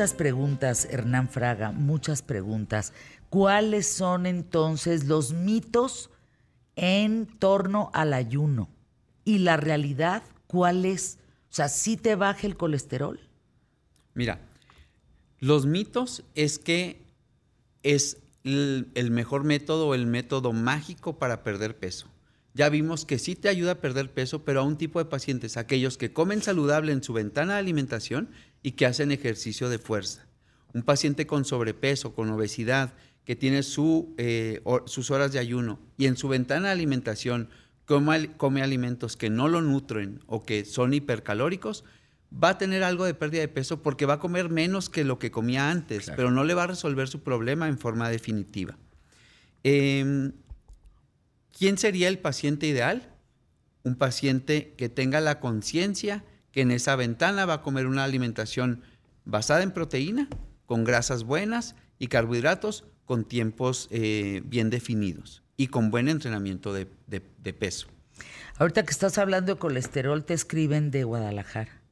Muchas 0.00 0.14
preguntas, 0.14 0.88
Hernán 0.90 1.28
Fraga, 1.28 1.72
muchas 1.72 2.22
preguntas. 2.22 2.94
¿Cuáles 3.28 3.86
son 3.86 4.24
entonces 4.24 5.04
los 5.04 5.34
mitos 5.34 6.08
en 6.74 7.26
torno 7.26 7.90
al 7.92 8.14
ayuno? 8.14 8.70
¿Y 9.26 9.40
la 9.40 9.58
realidad 9.58 10.22
cuál 10.46 10.86
es? 10.86 11.18
O 11.50 11.54
sea, 11.54 11.68
¿sí 11.68 11.98
te 11.98 12.14
baja 12.14 12.46
el 12.46 12.56
colesterol? 12.56 13.20
Mira, 14.14 14.40
los 15.38 15.66
mitos 15.66 16.24
es 16.34 16.58
que 16.58 17.02
es 17.82 18.16
el, 18.42 19.10
mejor 19.10 19.44
método, 19.44 19.94
el 19.94 20.06
método 20.06 20.54
mágico 20.54 21.18
para 21.18 21.42
perder 21.42 21.76
peso. 21.76 22.06
Ya 22.54 22.70
vimos 22.70 23.04
que 23.04 23.18
sí 23.18 23.36
te 23.36 23.50
ayuda 23.50 23.72
a 23.72 23.80
perder 23.82 24.10
peso, 24.10 24.46
pero 24.46 24.60
a 24.60 24.64
un 24.64 24.78
tipo 24.78 24.98
de 24.98 25.04
pacientes, 25.04 25.58
aquellos 25.58 25.98
que 25.98 26.14
comen 26.14 26.40
saludable 26.40 26.92
en 26.92 27.02
su 27.02 27.12
ventana 27.12 27.52
de 27.52 27.58
alimentación 27.58 28.30
y 28.62 28.72
que 28.72 28.86
hacen 28.86 29.12
ejercicio 29.12 29.68
de 29.68 29.78
fuerza. 29.78 30.26
Un 30.72 30.82
paciente 30.82 31.26
con 31.26 31.44
sobrepeso, 31.44 32.14
con 32.14 32.30
obesidad, 32.30 32.94
que 33.24 33.36
tiene 33.36 33.62
su, 33.62 34.14
eh, 34.18 34.62
sus 34.86 35.10
horas 35.10 35.32
de 35.32 35.38
ayuno 35.38 35.78
y 35.96 36.06
en 36.06 36.16
su 36.16 36.28
ventana 36.28 36.68
de 36.68 36.72
alimentación 36.72 37.48
come, 37.84 38.32
come, 38.36 38.62
alimentos 38.62 39.16
que 39.16 39.30
no 39.30 39.48
lo 39.48 39.60
nutren 39.60 40.20
o 40.26 40.44
que 40.44 40.64
son 40.64 40.94
hipercalóricos, 40.94 41.84
va 42.32 42.50
a 42.50 42.58
tener 42.58 42.82
algo 42.82 43.04
de 43.04 43.14
pérdida 43.14 43.40
de 43.40 43.48
peso 43.48 43.82
porque 43.82 44.06
va 44.06 44.14
a 44.14 44.18
comer 44.18 44.48
menos 44.48 44.88
que 44.88 45.04
lo 45.04 45.18
que 45.18 45.30
comía 45.30 45.70
antes, 45.70 46.10
pero 46.16 46.30
no 46.30 46.44
le 46.44 46.54
va 46.54 46.64
a 46.64 46.68
resolver 46.68 47.08
su 47.08 47.22
problema 47.22 47.68
en 47.68 47.78
forma 47.78 48.08
definitiva. 48.08 48.78
Em, 49.62 50.32
¿Quién 51.56 51.76
sería 51.76 52.08
el 52.08 52.18
paciente 52.18 52.66
ideal? 52.66 53.12
Un 53.82 53.96
paciente 53.96 54.74
que 54.78 54.88
tenga 54.88 55.20
la 55.20 55.40
conciencia 55.40 56.24
que 56.52 56.62
en 56.62 56.70
esa 56.70 56.96
ventana 56.96 57.46
va 57.46 57.54
a 57.54 57.62
comer 57.62 57.86
una 57.86 58.04
alimentación 58.04 58.82
basada 59.24 59.62
en 59.62 59.72
proteína, 59.72 60.28
con 60.66 60.84
grasas 60.84 61.24
buenas 61.24 61.74
y 61.98 62.08
carbohidratos 62.08 62.84
con 63.04 63.24
tiempos 63.24 63.88
eh, 63.90 64.42
bien 64.44 64.70
definidos 64.70 65.42
y 65.56 65.66
con 65.66 65.90
buen 65.90 66.08
entrenamiento 66.08 66.72
de, 66.72 66.86
peso. 67.52 67.88
Ahorita 68.56 68.84
que 68.84 68.92
estás 68.92 69.18
hablando 69.18 69.54
de 69.54 69.58
colesterol, 69.58 70.24
te 70.24 70.32
escriben 70.34 70.90
de 70.90 71.04
Guadalajara. 71.04 71.82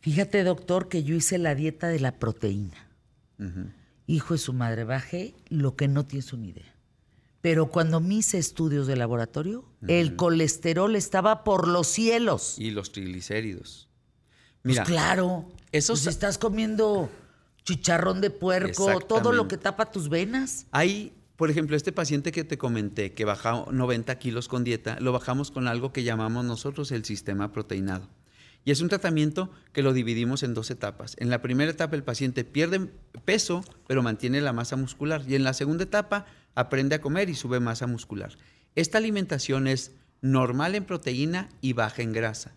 Fíjate, 0.00 0.42
doctor, 0.44 0.88
que 0.88 1.02
yo 1.02 1.14
hice 1.14 1.38
la 1.38 1.54
dieta 1.54 1.88
de 1.88 2.00
la 2.00 2.18
proteína. 2.18 2.88
Hijo 4.06 4.34
de 4.34 4.38
su 4.38 4.52
madre, 4.52 4.84
bajé 4.84 5.34
lo 5.48 5.76
que 5.76 5.86
no 5.86 6.04
tienes 6.04 6.32
una 6.32 6.46
idea. 6.46 6.74
Pero 7.40 7.66
cuando 7.66 8.00
me 8.00 8.16
hice 8.16 8.38
estudios 8.38 8.86
de 8.86 8.96
laboratorio, 8.96 9.64
el 9.86 10.16
colesterol 10.16 10.96
estaba 10.96 11.44
por 11.44 11.68
los 11.68 11.86
cielos. 11.86 12.56
Y 12.58 12.72
los 12.72 12.90
triglicéridos. 12.90 13.88
Pues 14.62 14.74
Mira, 14.74 14.84
pues 14.84 14.92
claro. 14.92 15.48
Eso 15.70 15.92
pues 15.92 16.00
si 16.00 16.08
estás 16.08 16.38
comiendo 16.38 17.08
chicharrón 17.64 18.20
de 18.20 18.30
puerco, 18.30 18.98
todo 19.00 19.32
lo 19.32 19.46
que 19.46 19.56
tapa 19.56 19.92
tus 19.92 20.08
venas. 20.08 20.66
Hay, 20.72 21.12
por 21.36 21.50
ejemplo, 21.50 21.76
este 21.76 21.92
paciente 21.92 22.32
que 22.32 22.42
te 22.42 22.58
comenté, 22.58 23.12
que 23.12 23.24
bajó 23.24 23.70
90 23.70 24.18
kilos 24.18 24.48
con 24.48 24.64
dieta, 24.64 24.98
lo 25.00 25.12
bajamos 25.12 25.50
con 25.50 25.68
algo 25.68 25.92
que 25.92 26.02
llamamos 26.02 26.44
nosotros 26.44 26.90
el 26.90 27.04
sistema 27.04 27.52
proteinado. 27.52 28.08
Y 28.64 28.70
es 28.70 28.80
un 28.80 28.88
tratamiento 28.88 29.50
que 29.72 29.82
lo 29.82 29.92
dividimos 29.92 30.42
en 30.42 30.54
dos 30.54 30.70
etapas. 30.70 31.14
En 31.18 31.30
la 31.30 31.40
primera 31.40 31.70
etapa 31.70 31.96
el 31.96 32.02
paciente 32.02 32.44
pierde 32.44 32.90
peso, 33.24 33.64
pero 33.86 34.02
mantiene 34.02 34.40
la 34.40 34.52
masa 34.52 34.76
muscular. 34.76 35.22
Y 35.26 35.36
en 35.36 35.44
la 35.44 35.54
segunda 35.54 35.84
etapa 35.84 36.26
aprende 36.54 36.96
a 36.96 37.00
comer 37.00 37.30
y 37.30 37.34
sube 37.34 37.60
masa 37.60 37.86
muscular. 37.86 38.36
Esta 38.74 38.98
alimentación 38.98 39.66
es 39.66 39.92
normal 40.20 40.74
en 40.74 40.84
proteína 40.84 41.48
y 41.60 41.72
baja 41.72 42.02
en 42.02 42.12
grasa. 42.12 42.52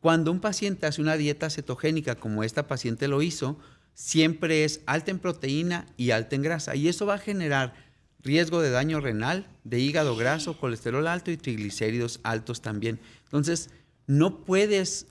Cuando 0.00 0.30
un 0.30 0.40
paciente 0.40 0.86
hace 0.86 1.00
una 1.00 1.16
dieta 1.16 1.50
cetogénica 1.50 2.14
como 2.14 2.44
esta 2.44 2.66
paciente 2.66 3.08
lo 3.08 3.22
hizo, 3.22 3.58
siempre 3.94 4.64
es 4.64 4.80
alta 4.86 5.10
en 5.10 5.18
proteína 5.18 5.86
y 5.96 6.12
alta 6.12 6.36
en 6.36 6.42
grasa. 6.42 6.76
Y 6.76 6.88
eso 6.88 7.06
va 7.06 7.14
a 7.14 7.18
generar 7.18 7.74
riesgo 8.20 8.60
de 8.60 8.70
daño 8.70 9.00
renal, 9.00 9.46
de 9.64 9.80
hígado 9.80 10.16
graso, 10.16 10.58
colesterol 10.58 11.06
alto 11.06 11.30
y 11.30 11.36
triglicéridos 11.36 12.20
altos 12.22 12.62
también. 12.62 13.00
Entonces, 13.24 13.70
no 14.06 14.44
puedes 14.44 15.06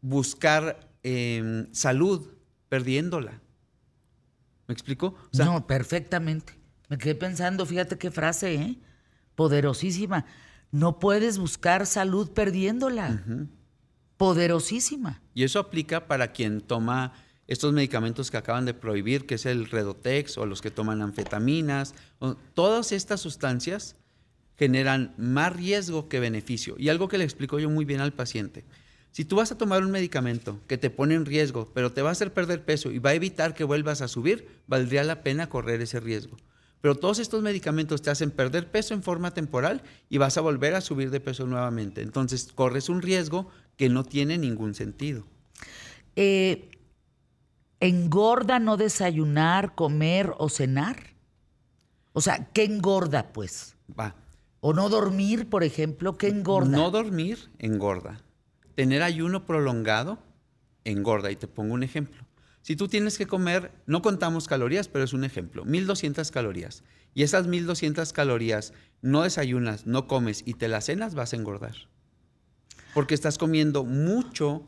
buscar 0.00 0.88
em, 1.02 1.72
salud 1.72 2.28
perdiéndola. 2.68 3.40
¿Me 4.68 4.72
explico? 4.72 5.16
no, 5.32 5.66
perfectamente. 5.66 6.54
Me 6.88 6.98
quedé 6.98 7.14
pensando, 7.14 7.66
fíjate 7.66 7.98
qué 7.98 8.10
frase, 8.10 8.54
¿eh? 8.54 8.76
Poderosísima. 9.34 10.24
No 10.70 10.98
puedes 10.98 11.38
buscar 11.38 11.86
salud 11.86 12.30
perdiéndola. 12.30 13.22
Poderosísima. 14.16 15.22
Y 15.34 15.44
eso 15.44 15.58
aplica 15.58 16.06
para 16.06 16.32
quien 16.32 16.60
toma 16.60 17.12
estos 17.46 17.72
medicamentos 17.72 18.30
que 18.30 18.36
acaban 18.36 18.64
de 18.64 18.74
prohibir, 18.74 19.26
que 19.26 19.36
es 19.36 19.46
el 19.46 19.66
Redotex 19.66 20.38
o 20.38 20.46
los 20.46 20.62
que 20.62 20.70
toman 20.70 21.02
anfetaminas. 21.02 21.94
todas 22.54 22.92
estas 22.92 23.20
sustancias 23.20 23.96
generan 24.56 25.14
más 25.18 25.54
riesgo 25.54 26.08
que 26.08 26.20
beneficio. 26.20 26.76
Y 26.78 26.88
algo 26.88 27.08
que 27.08 27.18
le 27.18 27.24
explico 27.24 27.58
yo 27.58 27.68
muy 27.68 27.84
bien 27.84 28.00
al 28.00 28.12
paciente. 28.12 28.64
Si 29.10 29.24
tú 29.24 29.36
vas 29.36 29.52
a 29.52 29.58
tomar 29.58 29.82
un 29.82 29.90
medicamento 29.90 30.60
que 30.66 30.76
te 30.76 30.90
pone 30.90 31.14
en 31.14 31.24
riesgo, 31.24 31.70
pero 31.74 31.92
te 31.92 32.02
va 32.02 32.10
a 32.10 32.12
hacer 32.12 32.32
perder 32.32 32.64
peso 32.64 32.90
y 32.90 32.98
va 32.98 33.10
a 33.10 33.14
evitar 33.14 33.54
que 33.54 33.64
vuelvas 33.64 34.02
a 34.02 34.08
subir, 34.08 34.48
valdría 34.66 35.04
la 35.04 35.22
pena 35.22 35.48
correr 35.48 35.80
ese 35.80 36.00
riesgo. 36.00 36.36
Pero 36.80 36.94
todos 36.94 37.18
estos 37.18 37.42
medicamentos 37.42 38.02
te 38.02 38.10
hacen 38.10 38.30
perder 38.30 38.70
peso 38.70 38.94
en 38.94 39.02
forma 39.02 39.32
temporal 39.32 39.82
y 40.08 40.18
vas 40.18 40.36
a 40.36 40.40
volver 40.40 40.74
a 40.74 40.80
subir 40.80 41.10
de 41.10 41.20
peso 41.20 41.46
nuevamente. 41.46 42.02
Entonces 42.02 42.52
corres 42.54 42.88
un 42.88 43.02
riesgo 43.02 43.48
que 43.76 43.88
no 43.88 44.04
tiene 44.04 44.38
ningún 44.38 44.74
sentido. 44.74 45.24
Eh, 46.14 46.70
¿Engorda 47.80 48.58
no 48.58 48.76
desayunar, 48.76 49.74
comer 49.74 50.32
o 50.38 50.48
cenar? 50.48 51.14
O 52.12 52.20
sea, 52.20 52.48
¿qué 52.52 52.64
engorda 52.64 53.32
pues? 53.32 53.76
Va. 53.98 54.14
¿O 54.60 54.72
no 54.72 54.88
dormir, 54.88 55.48
por 55.50 55.62
ejemplo? 55.62 56.16
¿Qué 56.16 56.28
engorda? 56.28 56.76
No 56.76 56.90
dormir 56.90 57.50
engorda. 57.58 58.22
Tener 58.74 59.02
ayuno 59.02 59.44
prolongado 59.44 60.18
engorda. 60.84 61.30
Y 61.30 61.36
te 61.36 61.46
pongo 61.46 61.74
un 61.74 61.82
ejemplo. 61.82 62.25
Si 62.66 62.74
tú 62.74 62.88
tienes 62.88 63.16
que 63.16 63.28
comer, 63.28 63.70
no 63.86 64.02
contamos 64.02 64.48
calorías, 64.48 64.88
pero 64.88 65.04
es 65.04 65.12
un 65.12 65.22
ejemplo, 65.22 65.64
1200 65.64 66.32
calorías. 66.32 66.82
Y 67.14 67.22
esas 67.22 67.46
1200 67.46 68.12
calorías 68.12 68.72
no 69.02 69.22
desayunas, 69.22 69.86
no 69.86 70.08
comes 70.08 70.42
y 70.44 70.54
te 70.54 70.66
las 70.66 70.86
cenas, 70.86 71.14
vas 71.14 71.32
a 71.32 71.36
engordar. 71.36 71.76
Porque 72.92 73.14
estás 73.14 73.38
comiendo 73.38 73.84
mucho 73.84 74.66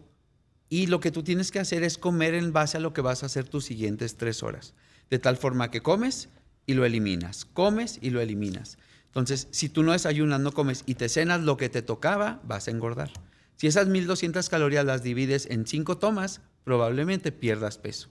y 0.69 0.87
lo 0.87 1.01
que 1.01 1.11
tú 1.11 1.25
tienes 1.25 1.51
que 1.51 1.59
hacer 1.59 1.83
es 1.83 1.99
comer 1.99 2.35
en 2.35 2.53
base 2.53 2.77
a 2.77 2.81
lo 2.81 2.93
que 2.93 3.01
vas 3.01 3.25
a 3.25 3.27
hacer 3.27 3.49
tus 3.49 3.65
siguientes 3.65 4.17
tres 4.17 4.45
horas. 4.45 4.75
De 5.11 5.19
tal 5.19 5.37
forma 5.37 5.73
que 5.73 5.83
comes 5.83 6.29
y 6.67 6.75
lo 6.75 6.85
eliminas, 6.85 7.47
comes 7.47 7.99
y 8.01 8.11
lo 8.11 8.21
eliminas. 8.21 8.79
Entonces, 9.07 9.49
si 9.51 9.69
tú 9.69 9.83
no 9.83 9.91
desayunas, 9.91 10.39
no 10.39 10.53
comes 10.53 10.85
y 10.87 10.95
te 10.95 11.09
cenas 11.09 11.41
lo 11.41 11.57
que 11.57 11.69
te 11.69 11.83
tocaba, 11.83 12.41
vas 12.45 12.69
a 12.69 12.71
engordar. 12.71 13.11
Si 13.57 13.67
esas 13.67 13.89
1200 13.89 14.49
calorías 14.49 14.85
las 14.85 15.03
divides 15.03 15.47
en 15.51 15.67
cinco 15.67 15.99
tomas, 15.99 16.43
probablemente 16.69 17.33
pierdas 17.33 17.79
peso. 17.79 18.11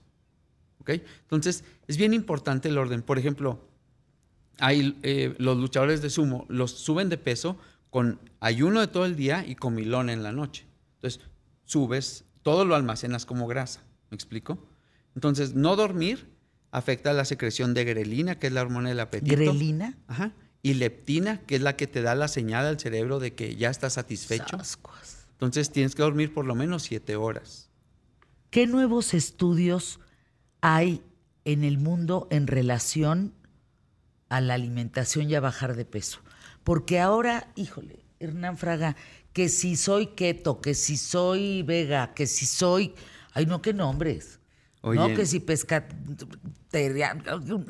¿Ok? 0.80 0.90
Entonces, 1.22 1.64
es 1.88 1.96
bien 1.96 2.12
importante 2.12 2.70
el 2.70 2.80
orden. 2.80 3.04
Por 3.04 3.20
ejemplo, 3.20 3.62
hay, 4.58 4.98
eh, 5.04 5.36
los 5.38 5.58
luchadores 5.58 6.02
de 6.02 6.10
sumo 6.10 6.48
los 6.50 6.72
suben 6.72 7.08
de 7.08 7.20
peso 7.20 7.60
con 7.92 8.20
ayuno 8.40 8.80
de 8.80 8.88
todo 8.88 9.06
el 9.06 9.16
día 9.16 9.46
y 9.48 9.54
comilón 9.54 10.10
en 10.10 10.24
la 10.24 10.32
noche. 10.32 10.66
Entonces, 10.96 11.22
subes, 11.66 12.26
todo 12.42 12.66
lo 12.66 12.74
almacenas 12.74 13.28
como 13.28 13.46
grasa. 13.46 13.84
¿Me 14.10 14.16
explico? 14.16 14.58
Entonces, 15.14 15.54
no 15.54 15.76
dormir 15.76 16.32
afecta 16.72 17.14
la 17.14 17.26
secreción 17.26 17.76
de 17.76 17.86
grelina, 17.86 18.40
que 18.40 18.48
es 18.48 18.54
la 18.54 18.64
hormona 18.64 18.90
del 18.90 19.02
apetito. 19.02 19.36
¿Grelina? 19.36 20.00
Ajá. 20.08 20.32
Y 20.64 20.74
leptina, 20.74 21.42
que 21.42 21.58
es 21.58 21.62
la 21.62 21.76
que 21.76 21.86
te 21.86 22.02
da 22.02 22.16
la 22.16 22.28
señal 22.28 22.66
al 22.66 22.80
cerebro 22.80 23.20
de 23.20 23.36
que 23.36 23.56
ya 23.56 23.70
estás 23.70 23.94
satisfecho. 23.94 24.58
Entonces, 25.34 25.72
tienes 25.72 25.94
que 25.94 26.02
dormir 26.02 26.34
por 26.34 26.46
lo 26.46 26.56
menos 26.56 26.82
siete 26.82 27.16
horas. 27.16 27.67
¿Qué 28.58 28.66
nuevos 28.66 29.14
estudios 29.14 30.00
hay 30.62 31.04
en 31.46 31.64
el 31.64 31.78
mundo 31.78 32.28
en 32.32 32.48
relación 32.48 33.36
a 34.30 34.42
la 34.42 34.56
alimentación 34.56 35.30
y 35.30 35.36
a 35.36 35.40
bajar 35.40 35.76
de 35.76 35.86
peso? 35.86 36.22
Porque 36.64 37.00
ahora, 37.00 37.52
híjole, 37.56 38.04
Hernán 38.20 38.58
Fraga, 38.58 38.96
que 39.32 39.48
si 39.48 39.76
soy 39.76 40.08
keto, 40.08 40.60
que 40.60 40.74
si 40.74 40.98
soy 40.98 41.62
vega, 41.62 42.16
que 42.16 42.26
si 42.26 42.48
soy, 42.48 42.96
ay 43.34 43.46
no, 43.46 43.62
qué 43.62 43.76
nombres. 43.76 44.40
no, 44.82 45.14
que 45.14 45.28
si 45.28 45.40
pesca, 45.40 45.88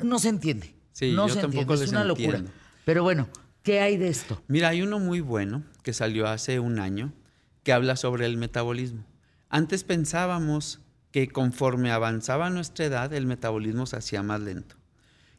no 0.02 0.18
se 0.18 0.28
entiende. 0.30 0.74
Sí, 0.94 1.12
no 1.12 1.28
yo 1.28 1.34
se 1.34 1.40
tampoco 1.42 1.74
entiende, 1.74 1.84
es 1.84 1.90
una 1.90 2.04
locura. 2.04 2.42
Pero 2.86 3.02
bueno, 3.02 3.28
¿qué 3.62 3.80
hay 3.80 3.98
de 3.98 4.08
esto? 4.08 4.42
Mira, 4.48 4.70
hay 4.70 4.80
uno 4.80 4.98
muy 4.98 5.20
bueno 5.20 5.64
que 5.82 5.92
salió 5.92 6.26
hace 6.28 6.60
un 6.60 6.78
año 6.78 7.12
que 7.62 7.74
habla 7.74 7.94
sobre 7.94 8.24
el 8.24 8.38
metabolismo. 8.38 9.04
Antes 9.48 9.84
pensábamos 9.84 10.80
que 11.10 11.28
conforme 11.28 11.90
avanzaba 11.90 12.50
nuestra 12.50 12.84
edad, 12.84 13.12
el 13.12 13.26
metabolismo 13.26 13.86
se 13.86 13.96
hacía 13.96 14.22
más 14.22 14.40
lento. 14.40 14.76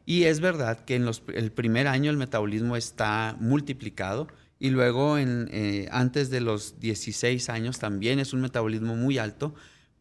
Y 0.06 0.24
es 0.24 0.40
verdad 0.40 0.84
que 0.86 0.96
en 0.96 1.08
el 1.36 1.52
primer 1.52 1.88
año 1.88 2.10
el 2.10 2.18
metabolismo 2.18 2.76
está 2.76 3.38
multiplicado 3.40 4.28
y 4.58 4.72
luego 4.72 5.18
en, 5.20 5.48
eh, 5.52 5.88
antes 5.92 6.32
de 6.32 6.42
los 6.42 6.80
16 6.80 7.48
años 7.50 7.78
también 7.78 8.20
es 8.20 8.34
un 8.34 8.42
metabolismo 8.42 8.96
muy 8.96 9.20
alto, 9.20 9.54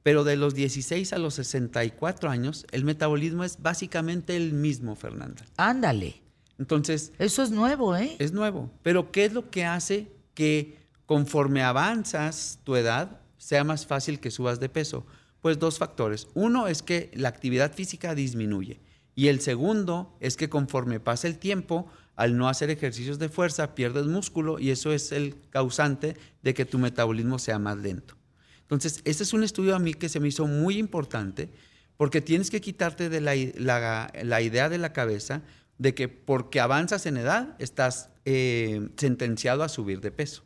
pero 0.02 0.24
de 0.24 0.36
los 0.36 0.54
16 0.54 1.12
a 1.12 1.18
los 1.18 1.34
64 1.34 2.30
años 2.30 2.66
el 2.72 2.84
metabolismo 2.84 3.44
es 3.44 3.60
básicamente 3.60 4.36
el 4.36 4.54
mismo, 4.54 4.96
Fernanda. 4.96 5.44
Ándale. 5.58 6.22
Entonces... 6.58 7.12
Eso 7.18 7.42
es 7.42 7.50
nuevo, 7.50 7.94
¿eh? 7.94 8.16
Es 8.18 8.32
nuevo. 8.32 8.70
Pero 8.82 9.12
¿qué 9.12 9.26
es 9.26 9.34
lo 9.34 9.50
que 9.50 9.66
hace 9.66 10.10
que 10.32 10.78
conforme 11.04 11.62
avanzas 11.62 12.60
tu 12.64 12.76
edad, 12.76 13.20
sea 13.38 13.64
más 13.64 13.86
fácil 13.86 14.20
que 14.20 14.30
subas 14.30 14.60
de 14.60 14.68
peso? 14.68 15.06
Pues 15.40 15.58
dos 15.58 15.78
factores. 15.78 16.28
Uno 16.34 16.66
es 16.66 16.82
que 16.82 17.10
la 17.14 17.28
actividad 17.28 17.72
física 17.72 18.14
disminuye 18.14 18.80
y 19.18 19.26
el 19.26 19.40
segundo 19.40 20.16
es 20.20 20.36
que 20.36 20.48
conforme 20.48 21.00
pasa 21.00 21.26
el 21.26 21.38
tiempo, 21.38 21.88
al 22.14 22.36
no 22.36 22.48
hacer 22.48 22.70
ejercicios 22.70 23.18
de 23.18 23.28
fuerza, 23.28 23.74
pierdes 23.74 24.06
músculo 24.06 24.60
y 24.60 24.70
eso 24.70 24.92
es 24.92 25.10
el 25.10 25.34
causante 25.50 26.16
de 26.42 26.54
que 26.54 26.64
tu 26.64 26.78
metabolismo 26.78 27.40
sea 27.40 27.58
más 27.58 27.78
lento. 27.78 28.16
Entonces, 28.60 29.00
este 29.04 29.24
es 29.24 29.32
un 29.32 29.42
estudio 29.42 29.74
a 29.74 29.80
mí 29.80 29.94
que 29.94 30.08
se 30.08 30.20
me 30.20 30.28
hizo 30.28 30.46
muy 30.46 30.78
importante 30.78 31.50
porque 31.96 32.20
tienes 32.20 32.48
que 32.48 32.60
quitarte 32.60 33.08
de 33.08 33.20
la, 33.20 33.34
idea 33.34 34.68
de 34.68 34.78
la 34.78 34.92
cabeza 34.92 35.42
de 35.78 35.94
que 35.94 36.06
porque 36.06 36.60
avanzas 36.60 37.04
en 37.06 37.16
edad 37.16 37.56
estás 37.58 38.10
eh, 38.24 38.88
sentenciado 38.96 39.64
a 39.64 39.68
subir 39.68 40.00
de 40.00 40.12
peso. 40.12 40.44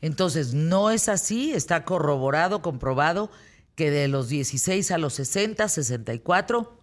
Entonces, 0.00 0.54
no 0.54 0.90
es 0.90 1.08
así, 1.08 1.52
está 1.52 1.84
corroborado, 1.84 2.62
comprobado 2.62 3.30
que 3.74 3.90
de 3.90 4.08
los 4.08 4.28
16 4.28 4.90
a 4.90 4.98
los 4.98 5.14
60, 5.14 5.68
64, 5.68 6.80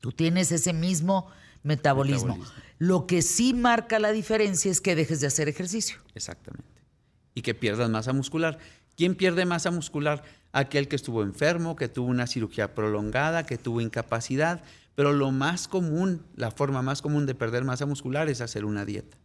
tú 0.00 0.12
tienes 0.12 0.52
ese 0.52 0.72
mismo 0.72 1.28
metabolismo. 1.62 2.38
Lo 2.78 3.06
que 3.06 3.22
sí 3.22 3.52
marca 3.52 3.98
la 3.98 4.12
diferencia 4.12 4.70
es 4.70 4.80
que 4.80 4.94
dejes 4.94 5.20
de 5.20 5.26
hacer 5.26 5.48
ejercicio. 5.48 5.98
Exactamente. 6.14 6.82
Y 7.34 7.42
que 7.42 7.54
pierdas 7.54 7.90
masa 7.90 8.12
muscular. 8.12 8.58
¿Quién 8.96 9.14
pierde 9.14 9.44
masa 9.44 9.70
muscular? 9.70 10.22
Aquel 10.52 10.88
que 10.88 10.96
estuvo 10.96 11.22
enfermo, 11.22 11.76
que 11.76 11.88
tuvo 11.88 12.06
una 12.08 12.26
cirugía 12.26 12.74
prolongada, 12.74 13.44
que 13.44 13.58
tuvo 13.58 13.80
incapacidad. 13.80 14.62
Pero 14.94 15.12
lo 15.12 15.32
más 15.32 15.68
común, 15.68 16.24
la 16.34 16.50
forma 16.50 16.80
más 16.80 17.02
común 17.02 17.26
de 17.26 17.34
perder 17.34 17.64
masa 17.64 17.86
muscular 17.86 18.28
es 18.28 18.40
hacer 18.40 18.64
una 18.64 18.84
dieta. 18.84 19.18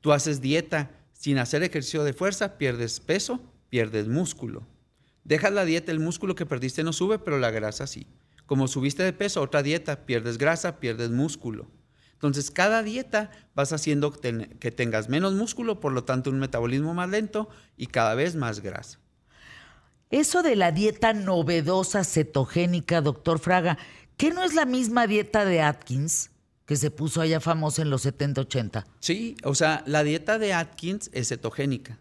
Tú 0.00 0.12
haces 0.12 0.40
dieta 0.40 0.90
sin 1.20 1.36
hacer 1.36 1.62
ejercicio 1.62 2.02
de 2.02 2.14
fuerza, 2.14 2.56
pierdes 2.56 2.98
peso, 2.98 3.40
pierdes 3.68 4.08
músculo. 4.08 4.66
Dejas 5.22 5.52
la 5.52 5.66
dieta, 5.66 5.92
el 5.92 6.00
músculo 6.00 6.34
que 6.34 6.46
perdiste 6.46 6.82
no 6.82 6.94
sube, 6.94 7.18
pero 7.18 7.38
la 7.38 7.50
grasa 7.50 7.86
sí. 7.86 8.06
Como 8.46 8.68
subiste 8.68 9.02
de 9.02 9.12
peso, 9.12 9.42
otra 9.42 9.62
dieta, 9.62 10.06
pierdes 10.06 10.38
grasa, 10.38 10.80
pierdes 10.80 11.10
músculo. 11.10 11.68
Entonces, 12.14 12.50
cada 12.50 12.82
dieta 12.82 13.30
vas 13.54 13.74
haciendo 13.74 14.12
que 14.12 14.70
tengas 14.70 15.10
menos 15.10 15.34
músculo, 15.34 15.78
por 15.78 15.92
lo 15.92 16.04
tanto, 16.04 16.30
un 16.30 16.38
metabolismo 16.38 16.94
más 16.94 17.10
lento 17.10 17.50
y 17.76 17.88
cada 17.88 18.14
vez 18.14 18.34
más 18.34 18.60
grasa. 18.60 18.98
Eso 20.08 20.42
de 20.42 20.56
la 20.56 20.72
dieta 20.72 21.12
novedosa 21.12 22.02
cetogénica, 22.02 23.02
doctor 23.02 23.40
Fraga, 23.40 23.76
¿qué 24.16 24.30
no 24.30 24.42
es 24.42 24.54
la 24.54 24.64
misma 24.64 25.06
dieta 25.06 25.44
de 25.44 25.60
Atkins? 25.60 26.30
Que 26.70 26.76
se 26.76 26.92
puso 26.92 27.20
allá 27.20 27.40
famosa 27.40 27.82
en 27.82 27.90
los 27.90 28.02
70, 28.02 28.42
80. 28.42 28.86
Sí, 29.00 29.34
o 29.42 29.56
sea, 29.56 29.82
la 29.88 30.04
dieta 30.04 30.38
de 30.38 30.52
Atkins 30.52 31.10
es 31.12 31.30
cetogénica, 31.30 31.98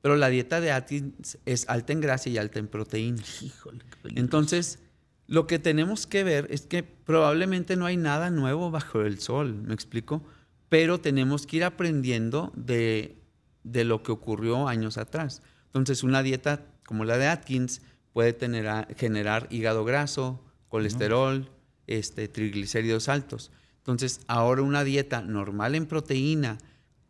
pero 0.00 0.16
la 0.16 0.30
dieta 0.30 0.62
de 0.62 0.72
Atkins 0.72 1.36
es 1.44 1.68
alta 1.68 1.92
en 1.92 2.00
grasa 2.00 2.30
y 2.30 2.38
alta 2.38 2.58
en 2.58 2.68
proteína. 2.68 3.22
Híjole, 3.42 3.84
Entonces, 4.16 4.78
lo 5.26 5.46
que 5.46 5.58
tenemos 5.58 6.06
que 6.06 6.24
ver 6.24 6.46
es 6.48 6.62
que 6.62 6.82
probablemente 6.82 7.76
no 7.76 7.84
hay 7.84 7.98
nada 7.98 8.30
nuevo 8.30 8.70
bajo 8.70 9.02
el 9.02 9.20
sol, 9.20 9.54
¿me 9.54 9.74
explico? 9.74 10.24
Pero 10.70 11.02
tenemos 11.02 11.46
que 11.46 11.58
ir 11.58 11.64
aprendiendo 11.64 12.54
de, 12.56 13.22
de 13.64 13.84
lo 13.84 14.02
que 14.02 14.12
ocurrió 14.12 14.66
años 14.66 14.96
atrás. 14.96 15.42
Entonces, 15.66 16.02
una 16.02 16.22
dieta 16.22 16.64
como 16.86 17.04
la 17.04 17.18
de 17.18 17.26
Atkins 17.26 17.82
puede 18.14 18.32
tener, 18.32 18.66
generar 18.96 19.46
hígado 19.50 19.84
graso, 19.84 20.42
colesterol, 20.68 21.50
este, 21.86 22.28
triglicéridos 22.28 23.10
altos. 23.10 23.50
Entonces, 23.80 24.20
ahora 24.28 24.62
una 24.62 24.84
dieta 24.84 25.22
normal 25.22 25.74
en 25.74 25.86
proteína 25.86 26.58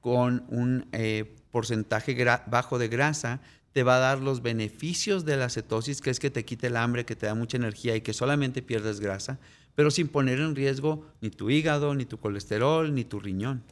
con 0.00 0.44
un 0.48 0.86
eh, 0.92 1.36
porcentaje 1.50 2.16
bajo 2.46 2.78
de 2.78 2.88
grasa 2.88 3.40
te 3.72 3.82
va 3.82 3.96
a 3.96 4.00
dar 4.00 4.20
los 4.20 4.42
beneficios 4.42 5.24
de 5.24 5.36
la 5.36 5.48
cetosis, 5.48 6.00
que 6.00 6.10
es 6.10 6.18
que 6.18 6.30
te 6.30 6.44
quite 6.44 6.68
el 6.68 6.76
hambre, 6.76 7.04
que 7.04 7.16
te 7.16 7.26
da 7.26 7.34
mucha 7.34 7.56
energía 7.56 7.94
y 7.94 8.00
que 8.00 8.12
solamente 8.12 8.62
pierdes 8.62 9.00
grasa, 9.00 9.38
pero 9.74 9.90
sin 9.90 10.08
poner 10.08 10.40
en 10.40 10.56
riesgo 10.56 11.06
ni 11.20 11.30
tu 11.30 11.50
hígado, 11.50 11.94
ni 11.94 12.04
tu 12.04 12.18
colesterol, 12.18 12.92
ni 12.94 13.04
tu 13.04 13.20
riñón. 13.20 13.62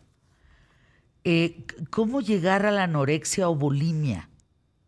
Eh, 1.25 1.65
¿Cómo 1.91 2.21
llegar 2.21 2.65
a 2.65 2.71
la 2.71 2.85
anorexia 2.85 3.49
o 3.49 3.57
bulimia? 3.57 4.29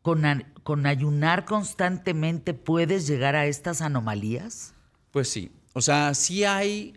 ¿Con, 0.02 0.22
¿Con 0.62 0.86
ayunar 0.86 1.44
constantemente 1.44 2.54
puedes 2.54 3.06
llegar 3.06 3.36
a 3.36 3.46
estas 3.46 3.82
anomalías? 3.82 4.74
Pues 5.11 5.28
sí, 5.28 5.50
o 5.72 5.80
sea, 5.80 6.14
sí 6.14 6.44
hay, 6.44 6.94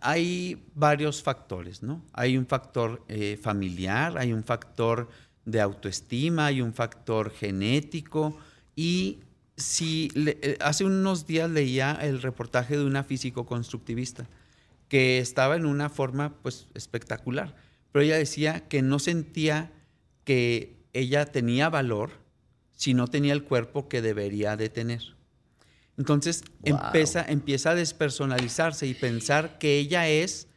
hay 0.00 0.62
varios 0.74 1.22
factores, 1.22 1.82
¿no? 1.82 2.02
Hay 2.12 2.36
un 2.36 2.46
factor 2.46 3.04
eh, 3.08 3.38
familiar, 3.40 4.18
hay 4.18 4.32
un 4.32 4.44
factor 4.44 5.08
de 5.44 5.60
autoestima, 5.60 6.46
hay 6.46 6.60
un 6.60 6.74
factor 6.74 7.30
genético 7.30 8.36
y 8.76 9.18
si 9.56 10.10
eh, 10.14 10.56
hace 10.60 10.84
unos 10.84 11.26
días 11.26 11.50
leía 11.50 11.98
el 12.00 12.22
reportaje 12.22 12.76
de 12.76 12.84
una 12.84 13.02
físico 13.02 13.46
constructivista 13.46 14.26
que 14.88 15.18
estaba 15.18 15.56
en 15.56 15.66
una 15.66 15.88
forma 15.88 16.34
pues 16.42 16.68
espectacular, 16.74 17.54
pero 17.92 18.04
ella 18.04 18.16
decía 18.16 18.68
que 18.68 18.82
no 18.82 18.98
sentía 18.98 19.72
que 20.24 20.76
ella 20.92 21.26
tenía 21.26 21.68
valor 21.68 22.10
si 22.74 22.94
no 22.94 23.08
tenía 23.08 23.32
el 23.32 23.44
cuerpo 23.44 23.88
que 23.88 24.02
debería 24.02 24.56
de 24.56 24.68
tener. 24.68 25.17
Entonces 25.98 26.42
empieza, 26.62 27.22
empieza 27.22 27.70
a 27.70 27.74
despersonalizarse 27.74 28.86
y 28.86 28.94
pensar 28.94 29.58
que 29.58 29.78
ella 29.78 30.08
es 30.08 30.48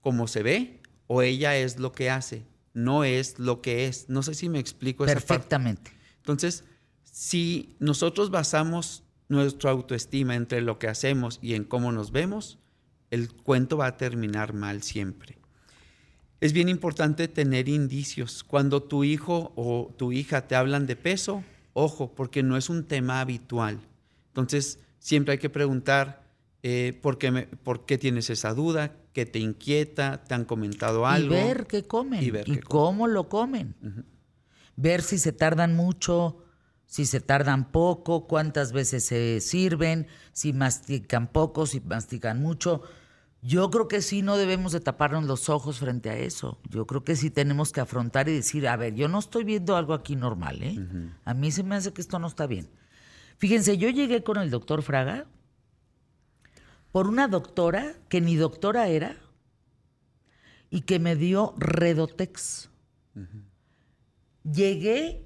como 0.00 0.26
se 0.26 0.42
ve 0.42 0.82
o 1.06 1.22
ella 1.22 1.56
es 1.56 1.78
lo 1.78 1.92
que 1.92 2.10
hace 2.10 2.46
no 2.74 3.04
es 3.04 3.38
lo 3.38 3.62
que 3.62 3.86
es. 3.86 4.08
No 4.08 4.22
sé 4.22 4.34
si 4.34 4.48
me 4.48 4.58
explico 4.58 5.06
Perfectamente. 5.06 5.92
Entonces, 6.16 6.64
si 7.04 7.76
nosotros 7.78 8.30
basamos 8.30 9.04
nuestra 9.28 9.70
autoestima 9.70 10.34
entre 10.34 10.60
lo 10.60 10.78
que 10.78 10.88
hacemos 10.88 11.38
y 11.40 11.54
en 11.54 11.64
cómo 11.64 11.92
nos 11.92 12.10
vemos, 12.10 12.58
el 13.10 13.32
cuento 13.32 13.78
va 13.78 13.86
a 13.86 13.96
terminar 13.96 14.52
mal 14.52 14.82
siempre. 14.82 15.38
Es 16.40 16.52
bien 16.52 16.68
importante 16.68 17.28
tener 17.28 17.68
indicios. 17.68 18.44
Cuando 18.44 18.82
tu 18.82 19.04
hijo 19.04 19.52
o 19.56 19.94
tu 19.96 20.12
hija 20.12 20.46
te 20.46 20.56
hablan 20.56 20.86
de 20.86 20.96
peso, 20.96 21.42
ojo, 21.72 22.14
porque 22.14 22.42
no 22.42 22.56
es 22.56 22.68
un 22.68 22.84
tema 22.84 23.20
habitual. 23.20 23.80
Entonces, 24.34 24.80
siempre 24.98 25.32
hay 25.32 25.38
que 25.38 25.50
preguntar, 25.50 26.24
eh, 26.62 26.98
¿por, 27.00 27.18
qué 27.18 27.48
¿por 27.62 27.86
qué 27.86 27.98
tienes 27.98 28.30
esa 28.30 28.54
duda? 28.54 28.96
que 29.14 29.24
te 29.24 29.38
inquieta, 29.38 30.24
te 30.24 30.34
han 30.34 30.44
comentado 30.44 31.06
algo. 31.06 31.34
Y 31.34 31.38
ver 31.38 31.66
qué 31.66 31.84
comen 31.84 32.22
y, 32.22 32.58
cómo 32.58 33.06
lo 33.06 33.28
comen. 33.28 33.74
Ver 34.76 35.02
si 35.02 35.18
se 35.18 35.32
tardan 35.32 35.76
mucho, 35.76 36.44
si 36.84 37.06
se 37.06 37.20
tardan 37.20 37.70
poco, 37.70 38.26
cuántas 38.26 38.72
veces 38.72 39.04
se 39.04 39.40
sirven, 39.40 40.08
si 40.32 40.52
mastican 40.52 41.28
poco, 41.28 41.66
si 41.66 41.80
mastican 41.80 42.42
mucho. 42.42 42.82
Yo 43.40 43.70
creo 43.70 43.86
que 43.86 44.02
sí 44.02 44.22
no 44.22 44.36
debemos 44.36 44.72
de 44.72 44.80
taparnos 44.80 45.24
los 45.24 45.48
ojos 45.48 45.78
frente 45.78 46.10
a 46.10 46.16
eso. 46.16 46.58
Yo 46.68 46.86
creo 46.86 47.04
que 47.04 47.14
sí 47.14 47.30
tenemos 47.30 47.70
que 47.70 47.80
afrontar 47.80 48.28
y 48.28 48.34
decir, 48.34 48.66
a 48.66 48.76
ver, 48.76 48.94
yo 48.94 49.06
no 49.06 49.20
estoy 49.20 49.44
viendo 49.44 49.76
algo 49.76 49.94
aquí 49.94 50.16
normal, 50.16 50.60
¿eh? 50.62 50.76
A 51.24 51.34
mí 51.34 51.52
se 51.52 51.62
me 51.62 51.76
hace 51.76 51.92
que 51.92 52.00
esto 52.00 52.18
no 52.18 52.26
está 52.26 52.48
bien. 52.48 52.68
Fíjense, 53.38 53.78
yo 53.78 53.90
llegué 53.90 54.22
con 54.22 54.38
el 54.38 54.50
doctor 54.50 54.82
Fraga 54.82 55.26
por 56.92 57.08
una 57.08 57.28
doctora 57.28 57.94
que 58.08 58.20
ni 58.20 58.36
doctora 58.36 58.88
era 58.88 59.16
y 60.70 60.82
que 60.82 60.98
me 60.98 61.16
dio 61.16 61.54
Redotex. 61.56 62.70
Llegué 64.44 65.24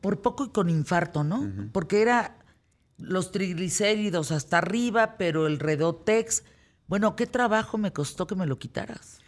por 0.00 0.22
poco 0.22 0.46
y 0.46 0.48
con 0.50 0.68
infarto, 0.68 1.24
¿no? 1.24 1.70
Porque 1.72 2.02
era 2.02 2.38
los 2.96 3.30
triglicéridos 3.30 4.32
hasta 4.32 4.58
arriba, 4.58 5.16
pero 5.18 5.46
el 5.46 5.58
Redotex, 5.58 6.44
bueno, 6.86 7.16
¿qué 7.16 7.26
trabajo 7.26 7.78
me 7.78 7.92
costó 7.92 8.26
que 8.26 8.34
me 8.34 8.46
lo 8.46 8.58
quitaras? 8.58 9.20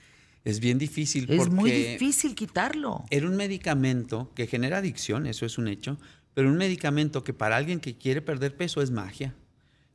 Es 0.44 0.60
bien 0.60 0.78
difícil. 0.78 1.30
Es 1.30 1.50
muy 1.50 1.70
difícil 1.70 2.34
quitarlo. 2.34 3.04
Era 3.10 3.28
un 3.28 3.36
medicamento 3.36 4.32
que 4.34 4.46
genera 4.46 4.78
adicción, 4.78 5.26
eso 5.26 5.44
es 5.44 5.58
un 5.58 5.68
hecho, 5.68 5.98
pero 6.40 6.48
un 6.48 6.56
medicamento 6.56 7.22
que 7.22 7.34
para 7.34 7.54
alguien 7.54 7.80
que 7.80 7.98
quiere 7.98 8.22
perder 8.22 8.56
peso 8.56 8.80
es 8.80 8.90
magia 8.90 9.34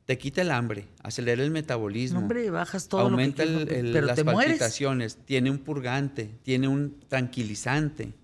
te 0.04 0.16
quita 0.16 0.42
el 0.42 0.52
hambre, 0.52 0.86
acelera 1.02 1.42
el 1.42 1.50
metabolismo. 1.50 2.20
Hombre, 2.20 2.48
bajas 2.50 2.86
todo 2.86 3.00
aumenta 3.00 3.44
lo 3.44 3.66
que 3.66 3.82
las 3.82 4.22
palpitaciones, 4.22 5.16
tiene 5.24 5.50
un 5.50 5.58
purgante, 5.58 6.30
tiene 6.44 6.68
un 6.68 7.00
tranquilizante, 7.08 8.14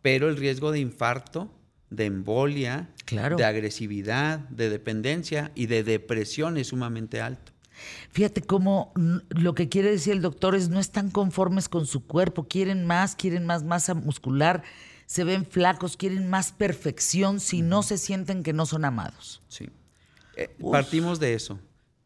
pero 0.00 0.28
el 0.28 0.36
riesgo 0.36 0.70
de 0.70 0.78
infarto, 0.78 1.50
de 1.90 2.04
embolia, 2.04 2.90
de 3.10 3.44
agresividad, 3.44 4.38
de 4.50 4.70
dependencia 4.70 5.50
y 5.56 5.66
de 5.66 5.82
depresión 5.82 6.56
es 6.56 6.68
sumamente 6.68 7.20
alto. 7.20 7.50
Fíjate 8.12 8.42
cómo 8.42 8.92
lo 8.94 9.56
que 9.56 9.68
quiere 9.68 9.90
decir 9.90 10.12
el 10.12 10.22
doctor 10.22 10.54
es 10.54 10.68
no 10.68 10.78
están 10.78 11.10
conformes 11.10 11.68
con 11.68 11.86
su 11.86 12.06
cuerpo, 12.06 12.46
quieren 12.46 12.86
más, 12.86 13.16
quieren 13.16 13.46
más 13.46 13.64
masa 13.64 13.94
muscular, 13.94 14.62
se 15.10 15.24
ven 15.24 15.44
flacos, 15.44 15.96
quieren 15.96 16.30
más 16.30 16.52
perfección 16.52 17.40
si 17.40 17.62
no 17.62 17.82
se 17.82 17.98
sienten 17.98 18.44
que 18.44 18.52
no 18.52 18.64
son 18.64 18.84
amados. 18.84 19.42
Sí. 19.48 19.68
Eh, 20.36 20.54
partimos 20.70 21.18
de 21.18 21.34
eso. 21.34 21.58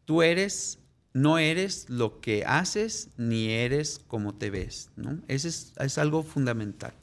Tú 0.05 0.23
eres, 0.23 0.79
no 1.13 1.37
eres 1.37 1.87
lo 1.87 2.19
que 2.19 2.45
haces, 2.47 3.09
ni 3.15 3.51
eres 3.51 4.01
como 4.07 4.33
te 4.33 4.49
ves, 4.49 4.89
¿no? 4.95 5.19
Ese 5.27 5.49
es, 5.49 5.97
algo 5.99 6.23
fundamental. 6.23 6.95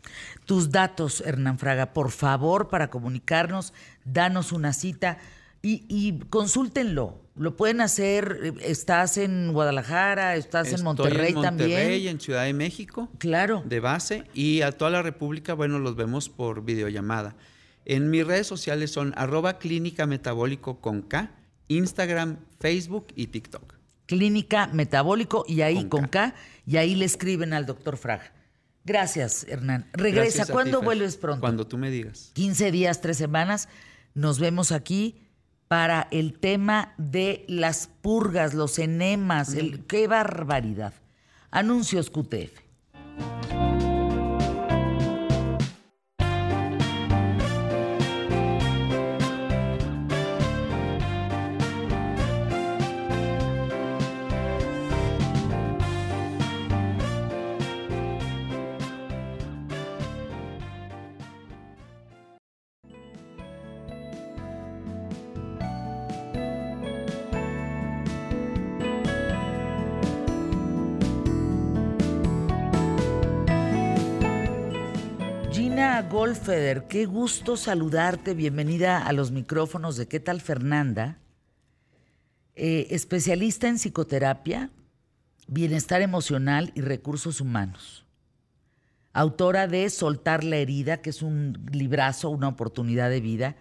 Tus 0.44 0.72
datos, 0.72 1.20
Hernán 1.20 1.60
Fraga, 1.60 1.92
por 1.92 2.10
favor, 2.10 2.68
para 2.68 2.90
comunicarnos, 2.90 3.72
danos 4.04 4.50
una 4.50 4.72
cita 4.72 5.18
y, 5.62 5.84
y 5.88 6.18
consúltenlo. 6.28 7.22
Lo 7.34 7.56
pueden 7.56 7.80
hacer, 7.80 8.54
estás 8.60 9.16
en 9.16 9.52
Guadalajara, 9.52 10.36
estás 10.36 10.70
en 10.72 10.82
Monterrey, 10.82 11.28
en 11.28 11.34
Monterrey 11.36 12.08
en 12.08 12.20
Ciudad 12.20 12.44
de 12.44 12.52
México. 12.52 13.08
Claro. 13.18 13.62
De 13.64 13.80
base. 13.80 14.24
Y 14.34 14.60
a 14.60 14.72
toda 14.72 14.90
la 14.90 15.02
República, 15.02 15.54
bueno, 15.54 15.78
los 15.78 15.96
vemos 15.96 16.28
por 16.28 16.62
videollamada. 16.62 17.34
En 17.86 18.10
mis 18.10 18.26
redes 18.26 18.46
sociales 18.46 18.90
son 18.90 19.14
arroba 19.16 19.58
clínica 19.58 20.06
metabólico 20.06 20.80
con 20.80 21.00
K, 21.00 21.30
Instagram, 21.68 22.36
Facebook 22.60 23.06
y 23.16 23.28
TikTok. 23.28 23.76
Clínica 24.06 24.66
Metabólico 24.66 25.44
y 25.48 25.62
ahí 25.62 25.86
con, 25.86 26.06
K. 26.06 26.34
y 26.66 26.76
ahí 26.76 26.94
le 26.94 27.06
escriben 27.06 27.54
al 27.54 27.64
doctor 27.64 27.96
Fraga. 27.96 28.32
Gracias, 28.84 29.46
Hernán. 29.48 29.88
Regresa. 29.94 30.44
¿Cuándo 30.44 30.82
vuelves 30.82 31.16
pronto? 31.16 31.40
Cuando 31.40 31.66
tú 31.66 31.78
me 31.78 31.90
digas. 31.90 32.30
15 32.34 32.72
días, 32.72 33.00
tres 33.00 33.16
semanas. 33.16 33.68
Nos 34.14 34.38
vemos 34.38 34.70
aquí 34.70 35.21
para 35.72 36.06
el 36.10 36.38
tema 36.38 36.92
de 36.98 37.46
las 37.48 37.86
purgas, 37.86 38.52
los 38.52 38.78
enemas. 38.78 39.54
El, 39.54 39.86
¡Qué 39.86 40.06
barbaridad! 40.06 40.92
Anuncios 41.50 42.10
QTF. 42.10 42.60
Golfeder, 76.32 76.88
qué 76.88 77.04
gusto 77.04 77.58
saludarte. 77.58 78.32
Bienvenida 78.32 79.06
a 79.06 79.12
los 79.12 79.32
micrófonos 79.32 79.98
de 79.98 80.08
¿Qué 80.08 80.18
tal 80.18 80.40
Fernanda? 80.40 81.18
Eh, 82.54 82.86
especialista 82.88 83.68
en 83.68 83.76
psicoterapia, 83.76 84.70
bienestar 85.46 86.00
emocional 86.00 86.72
y 86.74 86.80
recursos 86.80 87.42
humanos. 87.42 88.06
Autora 89.12 89.66
de 89.66 89.90
Soltar 89.90 90.42
la 90.42 90.56
herida, 90.56 91.02
que 91.02 91.10
es 91.10 91.20
un 91.20 91.66
librazo, 91.70 92.30
una 92.30 92.48
oportunidad 92.48 93.10
de 93.10 93.20
vida. 93.20 93.56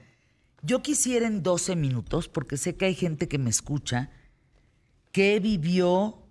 Yo 0.62 0.82
quisiera 0.82 1.28
en 1.28 1.44
12 1.44 1.76
minutos, 1.76 2.30
porque 2.30 2.56
sé 2.56 2.78
que 2.78 2.86
hay 2.86 2.96
gente 2.96 3.28
que 3.28 3.38
me 3.38 3.50
escucha, 3.50 4.12
que 5.12 5.42
vivió 5.42 6.24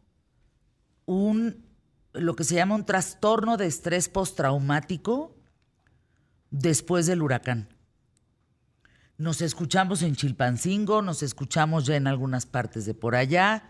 un 1.04 1.66
lo 2.14 2.34
que 2.34 2.44
se 2.44 2.54
llama 2.54 2.76
un 2.76 2.86
trastorno 2.86 3.58
de 3.58 3.66
estrés 3.66 4.08
postraumático 4.08 5.36
después 6.50 7.06
del 7.06 7.22
huracán. 7.22 7.68
Nos 9.16 9.42
escuchamos 9.42 10.02
en 10.02 10.16
Chilpancingo, 10.16 11.02
nos 11.02 11.22
escuchamos 11.22 11.86
ya 11.86 11.96
en 11.96 12.06
algunas 12.06 12.46
partes 12.46 12.86
de 12.86 12.94
por 12.94 13.14
allá. 13.14 13.64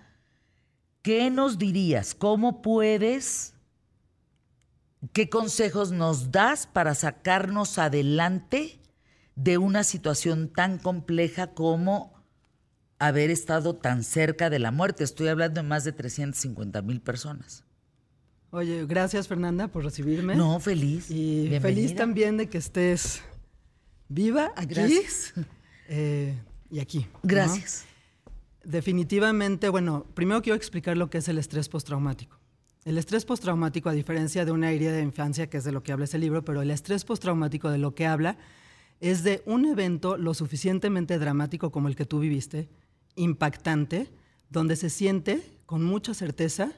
¿Qué 1.03 1.31
nos 1.31 1.59
dirías? 1.59 2.15
¿Cómo 2.15 2.63
puedes? 2.63 3.55
¿Qué 5.13 5.29
consejos 5.29 5.93
nos 5.93 6.31
das 6.31 6.67
para 6.67 6.95
sacarnos 6.95 7.79
adelante 7.79 8.81
de 9.35 9.59
una 9.59 9.83
situación 9.83 10.53
tan 10.53 10.79
compleja 10.79 11.55
como 11.55 12.21
haber 13.01 13.31
estado 13.31 13.75
tan 13.75 14.05
cerca 14.05 14.51
de 14.51 14.59
la 14.59 14.71
muerte. 14.71 15.03
Estoy 15.03 15.29
hablando 15.29 15.63
de 15.63 15.67
más 15.67 15.85
de 15.85 15.93
350 15.93 16.83
mil 16.83 17.01
personas. 17.01 17.65
Oye, 18.53 18.85
gracias 18.87 19.29
Fernanda 19.29 19.69
por 19.69 19.85
recibirme. 19.85 20.35
No, 20.35 20.59
feliz. 20.59 21.11
Y 21.11 21.49
feliz 21.61 21.95
también 21.95 22.37
de 22.37 22.49
que 22.49 22.59
estés 22.59 23.23
viva 24.09 24.53
aquí. 24.57 24.75
Gracias. 24.75 25.35
Eh, 25.93 26.39
y 26.71 26.79
aquí. 26.79 27.09
Gracias. 27.25 27.85
Definitivamente, 28.63 29.69
bueno, 29.71 30.07
primero 30.15 30.41
quiero 30.41 30.55
explicar 30.55 30.97
lo 30.97 31.11
que 31.11 31.19
es 31.19 31.27
el 31.27 31.37
estrés 31.37 31.69
postraumático. 31.69 32.39
El 32.85 32.97
estrés 32.97 33.25
postraumático, 33.25 33.89
a 33.89 33.93
diferencia 33.93 34.45
de 34.45 34.53
una 34.53 34.71
herida 34.71 34.93
de 34.93 35.03
infancia, 35.03 35.51
que 35.51 35.57
es 35.57 35.65
de 35.65 35.73
lo 35.73 35.83
que 35.83 35.91
habla 35.91 36.05
ese 36.05 36.21
libro, 36.21 36.45
pero 36.45 36.63
el 36.63 36.71
estrés 36.71 37.05
postraumático 37.05 37.71
de 37.71 37.79
lo 37.79 37.97
que 37.97 38.07
habla 38.07 38.39
es 39.01 39.25
de 39.25 39.43
un 39.47 39.65
evento 39.67 40.17
lo 40.17 40.33
suficientemente 40.33 41.19
dramático 41.19 41.73
como 41.73 41.89
el 41.89 41.97
que 41.97 42.07
tú 42.07 42.21
viviste, 42.21 42.69
impactante, 43.17 44.13
donde 44.49 44.77
se 44.77 44.91
siente 44.91 45.43
con 45.67 45.83
mucha 45.83 46.15
certeza 46.15 46.73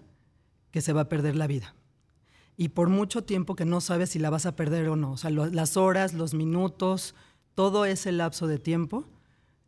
que 0.73 0.81
se 0.81 0.93
va 0.93 1.03
a 1.03 1.09
perder 1.09 1.37
la 1.37 1.47
vida. 1.47 1.75
Y 2.57 2.71
por 2.71 2.89
mucho 2.89 3.25
tiempo 3.25 3.55
que 3.55 3.65
no 3.65 3.81
sabes 3.81 4.11
si 4.11 4.19
la 4.19 4.31
vas 4.31 4.47
a 4.47 4.57
perder 4.57 4.89
o 4.89 4.97
no. 4.97 5.13
O 5.13 5.17
sea, 5.17 5.31
las 5.31 5.77
horas, 5.77 6.15
los 6.15 6.35
minutos, 6.35 7.15
todo 7.55 7.85
ese 7.85 8.13
lapso 8.13 8.47
de 8.47 8.59
tiempo 8.59 9.07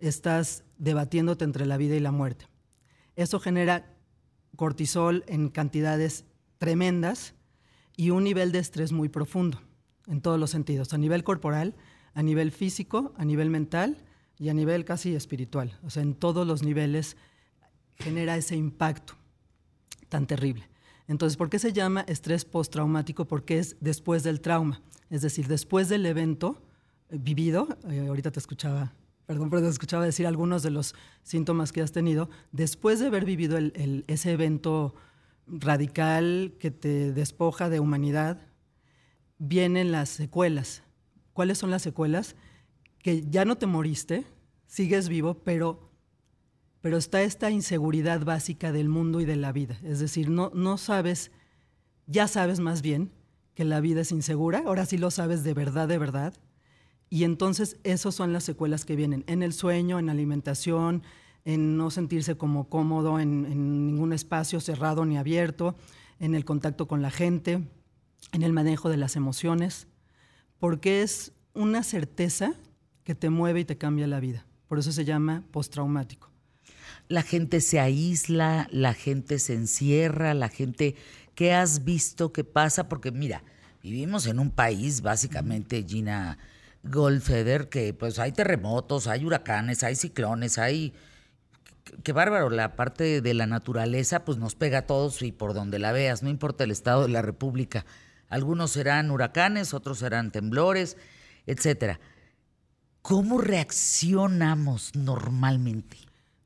estás 0.00 0.64
debatiéndote 0.78 1.44
entre 1.44 1.66
la 1.66 1.76
vida 1.76 1.94
y 1.94 2.00
la 2.00 2.12
muerte. 2.12 2.46
Eso 3.16 3.38
genera 3.38 3.94
cortisol 4.56 5.24
en 5.28 5.48
cantidades 5.48 6.24
tremendas 6.58 7.34
y 7.96 8.10
un 8.10 8.24
nivel 8.24 8.52
de 8.52 8.58
estrés 8.58 8.92
muy 8.92 9.08
profundo 9.08 9.60
en 10.06 10.20
todos 10.20 10.38
los 10.38 10.50
sentidos, 10.50 10.92
a 10.92 10.98
nivel 10.98 11.24
corporal, 11.24 11.74
a 12.12 12.22
nivel 12.22 12.52
físico, 12.52 13.14
a 13.16 13.24
nivel 13.24 13.50
mental 13.50 14.04
y 14.38 14.48
a 14.48 14.54
nivel 14.54 14.84
casi 14.84 15.14
espiritual. 15.14 15.78
O 15.82 15.90
sea, 15.90 16.02
en 16.02 16.14
todos 16.14 16.46
los 16.46 16.62
niveles 16.62 17.16
genera 17.96 18.36
ese 18.36 18.56
impacto 18.56 19.14
tan 20.08 20.26
terrible. 20.26 20.68
Entonces, 21.06 21.36
¿por 21.36 21.50
qué 21.50 21.58
se 21.58 21.72
llama 21.72 22.04
estrés 22.08 22.44
postraumático? 22.44 23.26
Porque 23.26 23.58
es 23.58 23.76
después 23.80 24.22
del 24.22 24.40
trauma, 24.40 24.80
es 25.10 25.22
decir, 25.22 25.48
después 25.48 25.88
del 25.88 26.06
evento 26.06 26.62
eh, 27.10 27.18
vivido, 27.20 27.68
eh, 27.88 28.06
ahorita 28.08 28.30
te 28.30 28.38
escuchaba, 28.38 28.92
perdón, 29.26 29.50
pero 29.50 29.62
te 29.62 29.68
escuchaba 29.68 30.04
decir 30.04 30.26
algunos 30.26 30.62
de 30.62 30.70
los 30.70 30.94
síntomas 31.22 31.72
que 31.72 31.82
has 31.82 31.92
tenido, 31.92 32.30
después 32.52 33.00
de 33.00 33.06
haber 33.06 33.24
vivido 33.24 33.58
ese 34.06 34.32
evento 34.32 34.94
radical 35.46 36.54
que 36.58 36.70
te 36.70 37.12
despoja 37.12 37.68
de 37.68 37.80
humanidad, 37.80 38.40
vienen 39.38 39.92
las 39.92 40.08
secuelas. 40.08 40.82
¿Cuáles 41.34 41.58
son 41.58 41.70
las 41.70 41.82
secuelas? 41.82 42.36
Que 42.98 43.24
ya 43.28 43.44
no 43.44 43.56
te 43.56 43.66
moriste, 43.66 44.24
sigues 44.66 45.08
vivo, 45.08 45.34
pero 45.34 45.90
pero 46.84 46.98
está 46.98 47.22
esta 47.22 47.50
inseguridad 47.50 48.26
básica 48.26 48.70
del 48.70 48.90
mundo 48.90 49.22
y 49.22 49.24
de 49.24 49.36
la 49.36 49.52
vida. 49.52 49.78
Es 49.84 50.00
decir, 50.00 50.28
no, 50.28 50.76
sabes, 50.76 51.30
ya 52.06 52.28
sabes 52.28 52.60
más 52.60 52.82
bien 52.82 53.10
que 53.54 53.64
la 53.64 53.80
vida 53.80 54.02
es 54.02 54.12
insegura, 54.12 54.64
ahora 54.66 54.84
sí 54.84 54.98
lo 54.98 55.10
sabes 55.10 55.44
de 55.44 55.54
verdad, 55.54 55.88
de 55.88 55.96
verdad. 55.96 56.34
Y 57.08 57.24
entonces 57.24 57.78
esas 57.84 58.14
son 58.14 58.34
las 58.34 58.44
secuelas 58.44 58.84
que 58.84 58.96
vienen 58.96 59.24
en 59.28 59.42
el 59.42 59.54
sueño, 59.54 59.98
en 59.98 60.10
alimentación, 60.10 61.02
en 61.46 61.78
no 61.78 61.90
sentirse 61.90 62.36
como 62.36 62.68
cómodo 62.68 63.18
en, 63.18 63.46
en 63.46 63.86
ningún 63.86 64.12
espacio 64.12 64.60
cerrado 64.60 65.06
ni 65.06 65.16
abierto, 65.16 65.76
en 66.20 66.34
el 66.34 66.44
contacto 66.44 66.86
con 66.86 67.00
la 67.00 67.10
gente, 67.10 67.66
en 68.32 68.42
el 68.42 68.52
manejo 68.52 68.90
de 68.90 68.98
las 68.98 69.16
emociones, 69.16 69.86
porque 70.58 71.00
es 71.00 71.32
una 71.54 71.82
certeza 71.82 72.52
que 73.04 73.14
te 73.14 73.30
mueve 73.30 73.60
y 73.60 73.64
te 73.64 73.78
cambia 73.78 74.06
la 74.06 74.20
vida. 74.20 74.44
Por 74.68 74.78
eso 74.78 74.92
se 74.92 75.06
llama 75.06 75.44
postraumático 75.50 76.33
la 77.08 77.22
gente 77.22 77.60
se 77.60 77.80
aísla, 77.80 78.68
la 78.70 78.94
gente 78.94 79.38
se 79.38 79.54
encierra, 79.54 80.34
la 80.34 80.48
gente, 80.48 80.96
¿qué 81.34 81.52
has 81.52 81.84
visto 81.84 82.32
que 82.32 82.44
pasa? 82.44 82.88
Porque 82.88 83.10
mira, 83.10 83.42
vivimos 83.82 84.26
en 84.26 84.38
un 84.38 84.50
país, 84.50 85.02
básicamente, 85.02 85.84
Gina 85.86 86.38
Goldfeder, 86.82 87.68
que 87.68 87.94
pues 87.94 88.18
hay 88.18 88.32
terremotos, 88.32 89.06
hay 89.06 89.24
huracanes, 89.24 89.82
hay 89.82 89.96
ciclones, 89.96 90.58
hay... 90.58 90.94
Qué 92.02 92.12
bárbaro, 92.12 92.48
la 92.48 92.76
parte 92.76 93.20
de 93.20 93.34
la 93.34 93.46
naturaleza 93.46 94.24
pues 94.24 94.38
nos 94.38 94.54
pega 94.54 94.78
a 94.78 94.86
todos 94.86 95.20
y 95.20 95.32
por 95.32 95.52
donde 95.52 95.78
la 95.78 95.92
veas, 95.92 96.22
no 96.22 96.30
importa 96.30 96.64
el 96.64 96.70
estado 96.70 97.02
de 97.02 97.10
la 97.10 97.20
República. 97.20 97.84
Algunos 98.30 98.70
serán 98.70 99.10
huracanes, 99.10 99.74
otros 99.74 99.98
serán 99.98 100.32
temblores, 100.32 100.96
etcétera. 101.46 102.00
¿Cómo 103.02 103.36
reaccionamos 103.36 104.94
normalmente? 104.94 105.98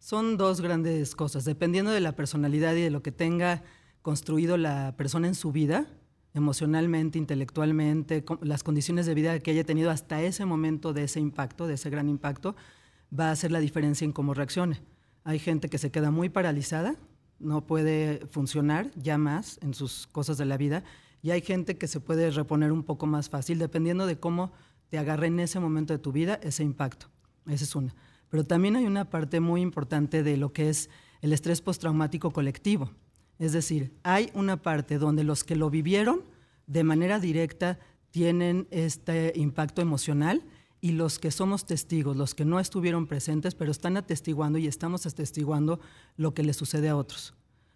Son 0.09 0.39
dos 0.39 0.63
grandes 0.63 1.15
cosas. 1.15 1.45
Dependiendo 1.45 1.91
de 1.91 2.01
la 2.01 2.17
personalidad 2.17 2.75
y 2.75 2.81
de 2.81 2.89
lo 2.89 3.03
que 3.03 3.13
tenga 3.13 3.63
construido 4.01 4.57
la 4.57 4.95
persona 4.97 5.27
en 5.27 5.35
su 5.35 5.53
vida, 5.53 5.87
emocionalmente, 6.33 7.19
intelectualmente, 7.19 8.25
las 8.41 8.63
condiciones 8.63 9.05
de 9.05 9.13
vida 9.13 9.39
que 9.39 9.51
haya 9.51 9.65
tenido 9.65 9.91
hasta 9.91 10.23
ese 10.23 10.47
momento 10.47 10.95
de 10.95 11.05
ese 11.05 11.21
impacto, 11.21 11.67
de 11.67 11.75
ese 11.75 11.91
gran 11.91 12.09
impacto, 12.09 12.57
va 13.13 13.29
a 13.29 13.33
hacer 13.33 13.53
la 13.53 13.61
diferencia 13.61 14.07
en 14.07 14.13
cómo 14.13 14.33
reaccione. 14.33 14.81
Hay 15.25 15.39
gente 15.39 15.69
que 15.69 15.77
se 15.77 15.91
queda 15.91 16.11
muy 16.11 16.31
paralizada, 16.31 16.97
no 17.39 17.67
puede 17.67 18.27
funcionar 18.31 18.91
ya 18.95 19.19
más 19.19 19.59
en 19.61 19.75
sus 19.75 20.07
cosas 20.07 20.39
de 20.39 20.47
la 20.47 20.57
vida, 20.57 20.85
y 21.21 21.33
hay 21.33 21.43
gente 21.43 21.77
que 21.77 21.87
se 21.87 22.01
puede 22.01 22.31
reponer 22.31 22.73
un 22.73 22.83
poco 22.83 23.07
más 23.07 23.29
fácil, 23.29 23.59
dependiendo 23.59 24.07
de 24.07 24.19
cómo 24.19 24.53
te 24.89 24.97
agarre 24.97 25.27
en 25.27 25.39
ese 25.39 25.61
momento 25.61 25.93
de 25.93 25.99
tu 25.99 26.13
vida 26.13 26.41
ese 26.43 26.65
impacto. 26.65 27.09
Esa 27.47 27.65
es 27.65 27.77
una. 27.77 27.95
Pero 28.29 28.45
también 28.45 28.77
hay 28.77 28.87
una 28.87 29.09
parte 29.11 29.41
muy 29.41 29.61
importante 29.61 30.23
de 30.23 30.37
lo 30.37 30.53
que 30.53 30.69
es 30.69 30.91
el 31.21 31.33
estrés 31.33 31.61
postraumático 31.61 32.31
colectivo. 32.31 32.91
Es 33.39 33.53
decir, 33.53 33.95
hay 34.03 34.31
una 34.35 34.63
parte 34.63 34.99
donde 34.99 35.25
los 35.25 35.45
que 35.45 35.57
lo 35.57 35.71
vivieron 35.71 36.23
de 36.67 36.85
manera 36.85 37.19
directa 37.19 37.79
tienen 38.11 38.67
este 38.71 39.33
impacto 39.37 39.81
emocional 39.81 40.45
y 40.81 40.93
los 40.93 41.19
que 41.19 41.31
somos 41.31 41.67
testigos, 41.67 42.17
los 42.17 42.35
que 42.35 42.45
no 42.45 42.61
estuvieron 42.61 43.07
presentes, 43.07 43.55
pero 43.55 43.71
están 43.71 43.97
atestiguando 43.97 44.59
y 44.59 44.67
estamos 44.67 45.07
atestiguando 45.07 45.81
lo 46.17 46.35
que 46.35 46.43
le 46.43 46.53
sucede 46.53 46.89
a 46.89 46.97
otros. 46.97 47.35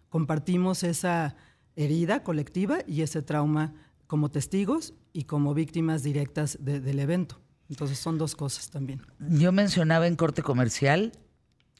Compartimos 0.09 0.83
esa 0.83 1.35
herida 1.75 2.23
colectiva 2.23 2.79
y 2.87 3.01
ese 3.01 3.21
trauma 3.21 3.73
como 4.07 4.29
testigos 4.29 4.93
y 5.11 5.23
como 5.23 5.53
víctimas 5.53 6.03
directas 6.03 6.57
del 6.61 6.99
evento. 6.99 7.42
Entonces 7.73 7.97
son 7.97 8.19
dos 8.19 8.35
cosas 8.35 8.69
también. 8.69 9.01
Yo 9.17 9.51
mencionaba 9.51 10.05
en 10.05 10.15
corte 10.15 10.43
comercial 10.43 11.11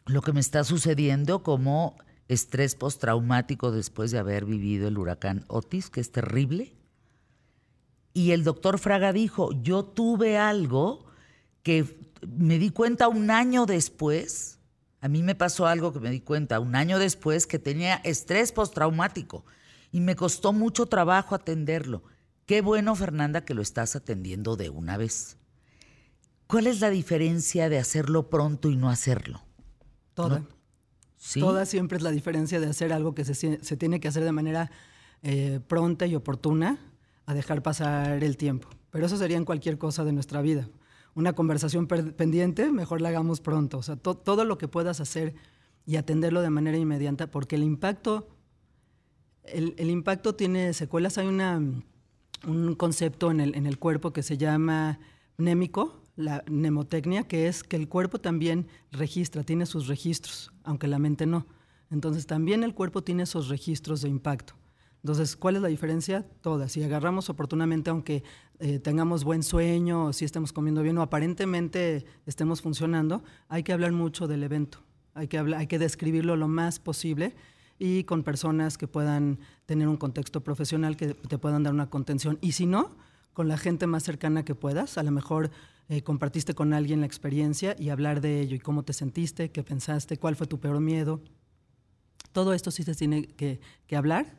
lo 0.07 0.23
que 0.23 0.33
me 0.33 0.39
está 0.39 0.63
sucediendo 0.63 1.43
como 1.43 1.95
estrés 2.27 2.73
postraumático 2.73 3.71
después 3.71 4.09
de 4.09 4.17
haber 4.17 4.43
vivido 4.45 4.87
el 4.87 4.97
huracán 4.97 5.45
Otis, 5.49 5.91
que 5.91 6.01
es 6.01 6.11
terrible. 6.11 6.73
Y 8.11 8.31
el 8.31 8.43
doctor 8.43 8.79
Fraga 8.79 9.13
dijo, 9.13 9.51
yo 9.61 9.85
tuve 9.85 10.35
algo 10.35 11.05
que 11.61 11.95
me 12.27 12.57
di 12.57 12.71
cuenta 12.71 13.07
un 13.07 13.29
año 13.29 13.67
después, 13.67 14.57
a 14.99 15.07
mí 15.07 15.21
me 15.21 15.35
pasó 15.35 15.67
algo 15.67 15.93
que 15.93 15.99
me 15.99 16.09
di 16.09 16.21
cuenta 16.21 16.59
un 16.59 16.75
año 16.75 16.97
después 16.97 17.45
que 17.45 17.59
tenía 17.59 17.97
estrés 17.97 18.51
postraumático 18.51 19.45
y 19.91 20.01
me 20.01 20.15
costó 20.15 20.53
mucho 20.53 20.87
trabajo 20.87 21.35
atenderlo. 21.35 22.01
Qué 22.47 22.61
bueno, 22.61 22.95
Fernanda, 22.95 23.45
que 23.45 23.53
lo 23.53 23.61
estás 23.61 23.95
atendiendo 23.95 24.55
de 24.55 24.71
una 24.71 24.97
vez. 24.97 25.37
¿Cuál 26.53 26.67
es 26.67 26.81
la 26.81 26.91
diferencia 26.91 27.67
de 27.67 27.79
hacerlo 27.79 28.29
pronto 28.29 28.69
y 28.69 28.75
no 28.75 28.91
hacerlo? 28.91 29.41
Toda. 30.13 30.45
Toda 31.39 31.65
siempre 31.65 31.97
es 31.97 32.03
la 32.03 32.11
diferencia 32.11 32.59
de 32.59 32.67
hacer 32.67 32.93
algo 32.93 33.15
que 33.15 33.25
se, 33.25 33.75
tiene 33.75 33.99
que 33.99 34.07
hacer 34.07 34.23
de 34.23 34.31
manera 34.31 34.69
eh, 35.23 35.61
pronta 35.67 36.05
y 36.05 36.13
oportuna 36.13 36.77
a 37.25 37.33
dejar 37.33 37.63
pasar 37.63 38.23
el 38.23 38.37
tiempo. 38.37 38.67
Pero 38.91 39.07
eso 39.07 39.17
sería 39.17 39.37
en 39.37 39.45
cualquier 39.45 39.79
cosa 39.79 40.05
de 40.05 40.13
nuestra 40.13 40.43
vida. 40.43 40.69
Una 41.15 41.33
conversación 41.33 41.87
pendiente, 41.87 42.71
mejor 42.71 43.01
la 43.01 43.09
hagamos 43.09 43.41
pronto. 43.41 43.79
O 43.79 43.81
sea, 43.81 43.95
todo 43.95 44.45
lo 44.45 44.59
que 44.59 44.67
puedas 44.67 44.99
hacer 44.99 45.33
y 45.87 45.95
atenderlo 45.95 46.43
de 46.43 46.51
manera 46.51 46.77
inmediata, 46.77 47.31
porque 47.31 47.55
el 47.55 47.63
impacto, 47.63 48.27
el, 49.41 49.89
impacto 49.89 50.35
tiene 50.35 50.73
secuelas. 50.73 51.17
Hay 51.17 51.25
una, 51.25 51.59
un 52.45 52.75
concepto 52.75 53.31
en 53.31 53.39
el, 53.39 53.55
en 53.55 53.65
el 53.65 53.79
cuerpo 53.79 54.13
que 54.13 54.21
se 54.21 54.37
llama 54.37 54.99
némico, 55.39 56.02
la 56.15 56.43
mnemotecnia, 56.47 57.23
que 57.23 57.47
es 57.47 57.63
que 57.63 57.75
el 57.75 57.89
cuerpo 57.89 58.19
también 58.19 58.67
registra, 58.91 59.43
tiene 59.43 59.65
sus 59.65 59.87
registros, 59.87 60.51
aunque 60.63 60.87
la 60.87 60.99
mente 60.99 61.25
no. 61.25 61.47
Entonces 61.89 62.27
también 62.27 62.63
el 62.63 62.73
cuerpo 62.73 63.03
tiene 63.03 63.23
esos 63.23 63.49
registros 63.49 64.01
de 64.01 64.09
impacto. 64.09 64.55
Entonces, 65.03 65.35
¿cuál 65.35 65.57
es 65.57 65.61
la 65.61 65.67
diferencia? 65.67 66.25
Todas. 66.41 66.71
Si 66.71 66.81
agarramos 66.81 67.29
oportunamente, 67.29 67.89
aunque 67.89 68.23
eh, 68.59 68.79
tengamos 68.79 69.25
buen 69.25 69.43
sueño, 69.43 70.13
si 70.13 70.23
estemos 70.23 70.53
comiendo 70.53 70.81
bien, 70.81 70.97
o 70.97 71.01
aparentemente 71.01 72.05
estemos 72.25 72.61
funcionando, 72.61 73.21
hay 73.49 73.63
que 73.63 73.73
hablar 73.73 73.91
mucho 73.91 74.27
del 74.27 74.43
evento. 74.43 74.79
Hay 75.13 75.27
que, 75.27 75.37
hablar, 75.37 75.59
hay 75.59 75.67
que 75.67 75.77
describirlo 75.77 76.37
lo 76.37 76.47
más 76.47 76.79
posible 76.79 77.35
y 77.77 78.05
con 78.05 78.23
personas 78.23 78.77
que 78.77 78.87
puedan 78.87 79.39
tener 79.65 79.89
un 79.89 79.97
contexto 79.97 80.41
profesional, 80.41 80.95
que 80.95 81.13
te 81.13 81.37
puedan 81.37 81.63
dar 81.63 81.73
una 81.73 81.89
contención. 81.89 82.37
Y 82.39 82.53
si 82.53 82.65
no, 82.65 82.95
con 83.33 83.49
la 83.49 83.57
gente 83.57 83.87
más 83.87 84.03
cercana 84.03 84.45
que 84.45 84.55
puedas, 84.55 84.97
a 84.97 85.03
lo 85.03 85.11
mejor 85.11 85.51
eh, 85.89 86.01
compartiste 86.01 86.55
con 86.55 86.73
alguien 86.73 87.01
la 87.01 87.05
experiencia 87.05 87.75
y 87.77 87.89
hablar 87.89 88.21
de 88.21 88.39
ello 88.39 88.55
y 88.55 88.59
cómo 88.59 88.83
te 88.83 88.93
sentiste, 88.93 89.51
qué 89.51 89.63
pensaste, 89.63 90.17
cuál 90.17 90.35
fue 90.35 90.47
tu 90.47 90.59
peor 90.59 90.79
miedo. 90.79 91.21
Todo 92.31 92.53
esto 92.53 92.71
sí 92.71 92.83
se 92.83 92.95
tiene 92.95 93.27
que, 93.27 93.59
hablar. 93.95 94.37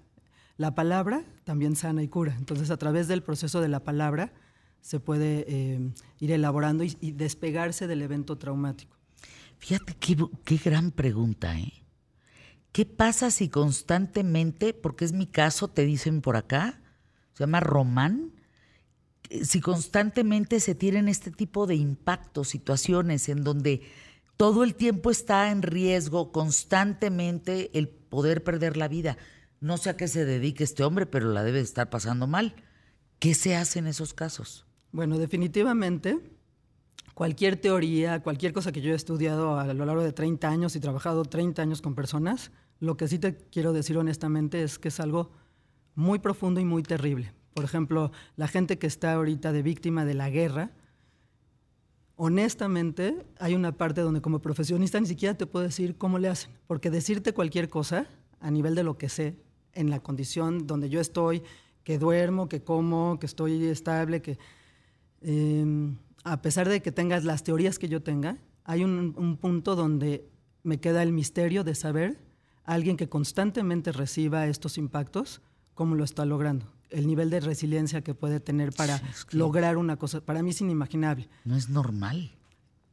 La 0.57 0.75
palabra 0.75 1.25
también 1.45 1.77
sana 1.77 2.03
y 2.03 2.09
cura. 2.09 2.35
Entonces, 2.39 2.71
a 2.71 2.77
través 2.77 3.09
del 3.09 3.23
proceso 3.23 3.61
de 3.61 3.69
la 3.69 3.85
palabra 3.85 4.33
se 4.81 5.01
puede 5.01 5.45
eh, 5.49 5.93
ir 6.19 6.33
elaborando 6.33 6.83
y, 6.85 7.13
despegarse 7.13 7.87
del 7.87 8.03
evento 8.03 8.37
traumático. 8.37 8.97
Fíjate 9.59 9.95
qué, 9.95 10.17
qué 10.45 10.57
gran 10.57 10.91
pregunta, 10.91 11.59
¿eh? 11.59 11.73
¿Qué 12.73 12.85
pasa 12.85 13.31
si 13.31 13.49
constantemente, 13.49 14.75
porque 14.75 15.05
es 15.05 15.13
mi 15.13 15.29
caso, 15.29 15.69
te 15.69 15.85
dicen 15.85 16.21
por 16.21 16.37
acá, 16.37 16.81
se 17.35 17.45
llama 17.45 17.61
Román, 17.61 18.33
si 19.43 19.61
constantemente 19.61 20.61
se 20.61 20.75
tienen 20.75 21.09
este 21.09 21.31
tipo 21.31 21.67
de 21.67 21.77
impactos, 21.77 22.49
situaciones 22.49 23.29
en 23.29 23.43
donde 23.43 23.83
todo 24.37 24.65
el 24.65 24.75
tiempo 24.75 25.11
está 25.11 25.51
en 25.51 25.63
riesgo 25.63 26.33
constantemente 26.33 27.71
el 27.79 27.89
poder 27.89 28.43
perder 28.43 28.77
la 28.77 28.89
vida. 28.89 29.17
No 29.61 29.77
sé 29.77 29.91
a 29.91 29.97
qué 29.97 30.09
se 30.09 30.25
dedique 30.25 30.65
este 30.65 30.85
hombre, 30.85 31.07
pero 31.07 31.31
la 31.33 31.43
debe 31.43 31.61
estar 31.61 31.89
pasando 31.89 32.27
mal. 32.27 32.55
¿Qué 33.19 33.35
se 33.35 33.57
hace 33.57 33.79
en 33.79 33.87
esos 33.87 34.13
casos? 34.13 34.67
Bueno, 34.93 35.19
definitivamente 35.19 36.19
cualquier 37.15 37.57
teoría, 37.57 38.23
cualquier 38.23 38.53
cosa 38.53 38.73
que 38.73 38.81
yo 38.81 38.93
he 38.93 38.97
estudiado 38.97 39.59
a 39.59 39.73
lo 39.73 39.87
largo 39.87 40.03
de 40.03 40.13
30 40.13 40.49
años 40.49 40.77
y 40.77 40.81
trabajado 40.81 41.25
30 41.25 41.63
años 41.63 41.81
con 41.81 41.95
personas, 41.95 42.51
lo 42.81 42.97
que 42.97 43.09
sí 43.09 43.19
te 43.19 43.37
quiero 43.37 43.73
decir 43.73 43.97
honestamente 43.97 44.63
es 44.63 44.79
que 44.79 44.89
es 44.89 45.01
algo 45.01 45.31
muy 45.95 46.19
profundo 46.19 46.61
y 46.61 46.65
muy 46.65 46.83
terrible. 46.83 47.33
Por 47.55 47.65
ejemplo, 47.65 48.11
la 48.37 48.49
gente 48.49 48.79
que 48.79 48.89
está 48.89 49.15
ahorita 49.15 49.53
de 49.53 49.63
víctima 49.63 50.05
de 50.05 50.15
la 50.15 50.29
guerra, 50.29 50.73
honestamente 52.17 53.25
hay 53.39 53.55
una 53.55 53.73
parte 53.73 54.01
donde 54.01 54.21
como 54.21 54.41
profesionista 54.41 55.01
ni 55.01 55.07
siquiera 55.07 55.39
te 55.39 55.47
puedo 55.47 55.65
decir 55.65 55.97
cómo 55.97 56.19
le 56.19 56.29
hacen, 56.29 56.51
porque 56.67 56.91
decirte 56.91 57.33
cualquier 57.33 57.69
cosa 57.69 58.09
a 58.41 58.51
nivel 58.51 58.75
de 58.75 58.83
lo 58.83 58.99
que 58.99 59.09
sé, 59.09 59.37
en 59.73 59.89
la 59.89 60.01
condición 60.01 60.67
donde 60.67 60.89
yo 60.89 61.01
estoy, 61.01 61.43
que 61.85 61.99
duermo, 61.99 62.49
que 62.49 62.63
como, 62.63 63.19
que 63.21 63.27
estoy 63.27 63.65
estable, 63.67 64.21
que 64.21 64.39
em, 65.21 65.97
a 66.25 66.43
pesar 66.43 66.69
de 66.69 66.83
que 66.83 66.93
tengas 66.93 67.25
las 67.25 67.45
teorías 67.45 67.79
que 67.79 67.89
yo 67.89 68.03
tenga, 68.03 68.39
hay 68.65 68.83
un, 68.83 69.15
un 69.17 69.37
punto 69.37 69.77
donde 69.77 70.29
me 70.65 70.81
queda 70.81 71.03
el 71.03 71.13
misterio 71.13 71.63
de 71.63 71.75
saber 71.75 72.19
a 72.65 72.75
alguien 72.75 72.97
que 72.97 73.09
constantemente 73.09 73.93
reciba 73.93 74.47
estos 74.47 74.77
impactos, 74.77 75.41
cómo 75.75 75.95
lo 75.95 76.05
está 76.05 76.25
logrando 76.25 76.74
el 76.91 77.07
nivel 77.07 77.31
de 77.31 77.39
resiliencia 77.41 78.03
que 78.03 78.15
puede 78.15 78.41
tener 78.41 78.73
para 78.73 79.01
lograr 79.31 79.77
una 79.77 79.97
cosa, 79.97 80.21
para 80.21 80.43
mí 80.43 80.51
es 80.51 80.61
inimaginable. 80.61 81.29
No 81.45 81.57
es 81.57 81.69
normal. 81.69 82.33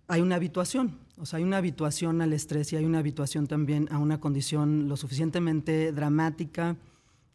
Hay 0.08 0.22
una 0.22 0.36
habituación, 0.36 1.00
o 1.18 1.26
sea, 1.26 1.38
hay 1.38 1.44
una 1.44 1.58
habituación 1.58 2.22
al 2.22 2.34
estrés 2.34 2.72
y 2.74 2.76
hay 2.76 2.86
una 2.86 3.00
habituación 3.00 3.48
también 3.48 3.88
a 3.92 3.98
una 3.98 4.20
condición 4.20 4.88
lo 4.90 4.98
suficientemente 4.98 5.92
dramática. 5.94 6.76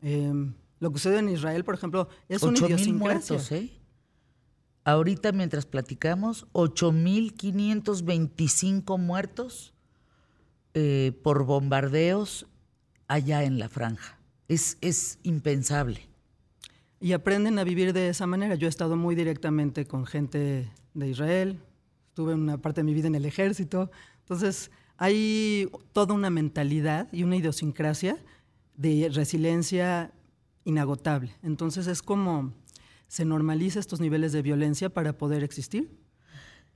Em, 0.02 0.52
lo 0.80 0.92
que 0.92 0.98
sucede 0.98 1.20
en 1.20 1.30
Israel, 1.30 1.64
por 1.64 1.74
ejemplo, 1.74 2.08
es 2.28 2.42
un 2.42 2.54
idiosincrasia. 2.56 2.92
muertos, 2.92 3.50
¿eh? 3.52 3.70
Ahorita, 4.84 5.32
mientras 5.32 5.64
platicamos, 5.66 6.46
8.525 6.52 8.98
muertos 8.98 9.72
eh, 10.74 11.18
por 11.24 11.44
bombardeos 11.44 12.46
allá 13.08 13.42
en 13.44 13.58
la 13.58 13.68
franja. 13.68 14.18
Es, 14.48 14.78
es 14.80 15.18
impensable 15.22 16.08
y 17.00 17.12
aprenden 17.12 17.58
a 17.58 17.64
vivir 17.64 17.92
de 17.92 18.08
esa 18.08 18.26
manera. 18.26 18.54
Yo 18.54 18.66
he 18.66 18.70
estado 18.70 18.96
muy 18.96 19.14
directamente 19.14 19.86
con 19.86 20.06
gente 20.06 20.70
de 20.94 21.08
Israel, 21.08 21.60
estuve 22.08 22.34
una 22.34 22.58
parte 22.58 22.80
de 22.80 22.84
mi 22.84 22.94
vida 22.94 23.08
en 23.08 23.14
el 23.14 23.26
ejército, 23.26 23.90
entonces 24.20 24.70
hay 24.96 25.68
toda 25.92 26.14
una 26.14 26.30
mentalidad 26.30 27.08
y 27.12 27.22
una 27.22 27.36
idiosincrasia 27.36 28.16
de 28.76 29.10
resiliencia 29.12 30.12
inagotable. 30.64 31.34
Entonces 31.42 31.86
es 31.86 32.02
como 32.02 32.54
se 33.08 33.24
normaliza 33.24 33.78
estos 33.78 34.00
niveles 34.00 34.32
de 34.32 34.42
violencia 34.42 34.88
para 34.88 35.16
poder 35.16 35.44
existir. 35.44 35.90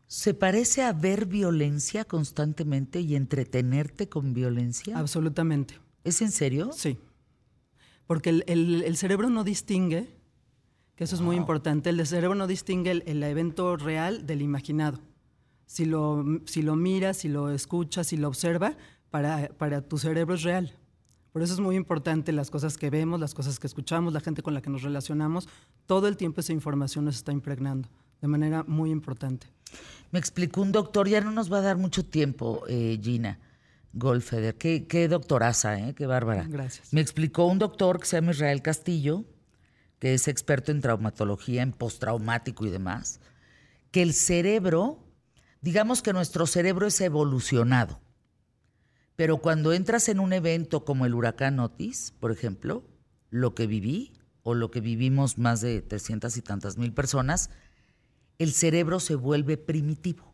¿Se 0.06 0.34
parece 0.34 0.82
a 0.82 0.92
ver 0.92 1.26
violencia 1.26 2.04
constantemente 2.04 3.00
y 3.00 3.14
entretenerte 3.14 4.08
con 4.08 4.34
violencia? 4.34 4.98
Absolutamente. 4.98 5.78
¿Es 6.04 6.20
en 6.20 6.30
serio? 6.30 6.72
Sí 6.72 6.98
porque 8.10 8.42
el, 8.44 8.96
cerebro 8.96 9.30
no 9.30 9.44
distingue, 9.44 10.12
que 10.96 11.04
eso 11.04 11.14
es 11.14 11.20
muy 11.20 11.36
importante, 11.36 11.90
el 11.90 12.04
cerebro 12.08 12.34
no 12.34 12.48
distingue 12.48 12.90
el, 12.90 13.22
evento 13.22 13.76
real 13.76 14.26
del 14.26 14.42
imaginado. 14.42 14.98
Si 15.64 15.84
lo, 15.84 16.24
si 16.44 16.62
lo 16.62 16.74
mira, 16.74 17.14
si 17.14 17.28
lo 17.28 17.50
escucha, 17.50 18.02
si 18.02 18.16
lo 18.16 18.26
observa, 18.26 18.76
para, 19.10 19.50
para 19.50 19.82
tu 19.82 19.96
cerebro 19.96 20.34
es 20.34 20.42
real. 20.42 20.76
Por 21.32 21.42
eso 21.42 21.54
es 21.54 21.60
muy 21.60 21.76
importante 21.76 22.32
las 22.32 22.50
cosas 22.50 22.76
que 22.76 22.90
vemos, 22.90 23.20
las 23.20 23.32
cosas 23.32 23.60
que 23.60 23.68
escuchamos, 23.68 24.12
la 24.12 24.18
gente 24.18 24.42
con 24.42 24.54
la 24.54 24.60
que 24.60 24.70
nos 24.70 24.82
relacionamos, 24.82 25.48
todo 25.86 26.08
el 26.08 26.16
tiempo 26.16 26.40
esa 26.40 26.52
información 26.52 27.04
nos 27.04 27.14
está 27.14 27.30
impregnando 27.30 27.88
de 28.20 28.26
manera 28.26 28.64
muy 28.64 28.90
importante. 28.90 29.46
Me 30.10 30.18
explicó 30.18 30.62
un 30.62 30.72
doctor, 30.72 31.08
ya 31.08 31.20
no 31.20 31.30
nos 31.30 31.52
va 31.52 31.58
a 31.58 31.62
dar 31.62 31.76
mucho 31.76 32.04
tiempo, 32.04 32.64
eh, 32.66 32.98
Gina 33.00 33.38
Goldfeder. 33.92 34.56
Qué, 34.56 34.86
qué 34.86 35.08
doctoraza, 35.08 35.78
¿eh? 35.78 35.94
qué 35.94 36.06
bárbara. 36.06 36.46
Gracias. 36.48 36.92
Me 36.92 37.00
explicó 37.00 37.46
un 37.46 37.58
doctor 37.58 38.00
que 38.00 38.06
se 38.06 38.16
llama 38.16 38.32
Israel 38.32 38.62
Castillo, 38.62 39.24
que 39.98 40.14
es 40.14 40.28
experto 40.28 40.72
en 40.72 40.80
traumatología, 40.80 41.62
en 41.62 41.72
postraumático 41.72 42.66
y 42.66 42.70
demás, 42.70 43.20
que 43.90 44.02
el 44.02 44.14
cerebro, 44.14 45.04
digamos 45.60 46.02
que 46.02 46.12
nuestro 46.12 46.46
cerebro 46.46 46.86
es 46.86 47.00
evolucionado, 47.00 48.00
pero 49.16 49.38
cuando 49.38 49.72
entras 49.74 50.08
en 50.08 50.18
un 50.18 50.32
evento 50.32 50.84
como 50.84 51.04
el 51.04 51.14
huracán 51.14 51.60
Otis, 51.60 52.14
por 52.18 52.32
ejemplo, 52.32 52.84
lo 53.28 53.54
que 53.54 53.66
viví 53.66 54.14
o 54.42 54.54
lo 54.54 54.70
que 54.70 54.80
vivimos 54.80 55.36
más 55.36 55.60
de 55.60 55.82
300 55.82 56.34
y 56.38 56.42
tantas 56.42 56.78
mil 56.78 56.94
personas, 56.94 57.50
el 58.38 58.52
cerebro 58.52 58.98
se 59.00 59.16
vuelve 59.16 59.58
primitivo. 59.58 60.29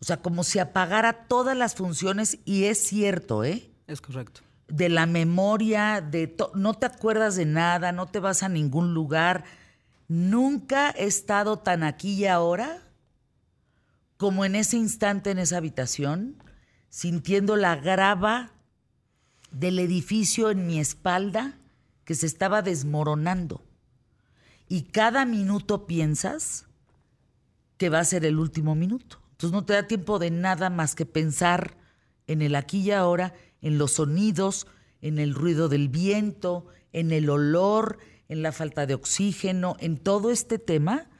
O 0.00 0.04
sea, 0.04 0.18
como 0.18 0.44
si 0.44 0.58
apagara 0.58 1.26
todas 1.26 1.56
las 1.56 1.74
funciones, 1.74 2.38
y 2.44 2.64
es 2.64 2.78
cierto, 2.78 3.44
¿eh? 3.44 3.70
Es 3.86 4.00
correcto. 4.00 4.42
De 4.68 4.88
la 4.88 5.06
memoria, 5.06 6.00
de 6.00 6.36
no 6.54 6.74
te 6.74 6.86
acuerdas 6.86 7.36
de 7.36 7.46
nada, 7.46 7.92
no 7.92 8.06
te 8.06 8.18
vas 8.18 8.42
a 8.42 8.48
ningún 8.48 8.94
lugar. 8.94 9.44
Nunca 10.08 10.90
he 10.90 11.04
estado 11.04 11.58
tan 11.58 11.82
aquí 11.82 12.14
y 12.14 12.26
ahora 12.26 12.82
como 14.16 14.44
en 14.44 14.54
ese 14.54 14.76
instante 14.76 15.30
en 15.30 15.38
esa 15.38 15.58
habitación, 15.58 16.42
sintiendo 16.88 17.56
la 17.56 17.76
grava 17.76 18.52
del 19.50 19.78
edificio 19.78 20.50
en 20.50 20.66
mi 20.66 20.80
espalda 20.80 21.58
que 22.04 22.14
se 22.14 22.26
estaba 22.26 22.62
desmoronando. 22.62 23.62
Y 24.68 24.82
cada 24.82 25.24
minuto 25.26 25.86
piensas 25.86 26.66
que 27.76 27.90
va 27.90 28.00
a 28.00 28.04
ser 28.04 28.24
el 28.24 28.38
último 28.38 28.74
minuto. 28.74 29.20
Entonces 29.36 29.52
no 29.52 29.66
te 29.66 29.74
da 29.74 29.86
tiempo 29.86 30.18
de 30.18 30.30
nada 30.30 30.70
más 30.70 30.94
que 30.94 31.04
pensar 31.04 31.76
en 32.26 32.40
el 32.40 32.54
aquí 32.54 32.80
y 32.80 32.90
ahora, 32.90 33.34
en 33.60 33.76
los 33.76 33.92
sonidos, 33.92 34.66
en 35.02 35.18
el 35.18 35.34
ruido 35.34 35.68
del 35.68 35.90
viento, 35.90 36.66
en 36.94 37.12
el 37.12 37.28
olor, 37.28 37.98
en 38.28 38.40
la 38.40 38.50
falta 38.50 38.86
de 38.86 38.94
oxígeno, 38.94 39.76
en 39.78 39.98
todo 39.98 40.30
este 40.30 40.58
tema 40.58 41.10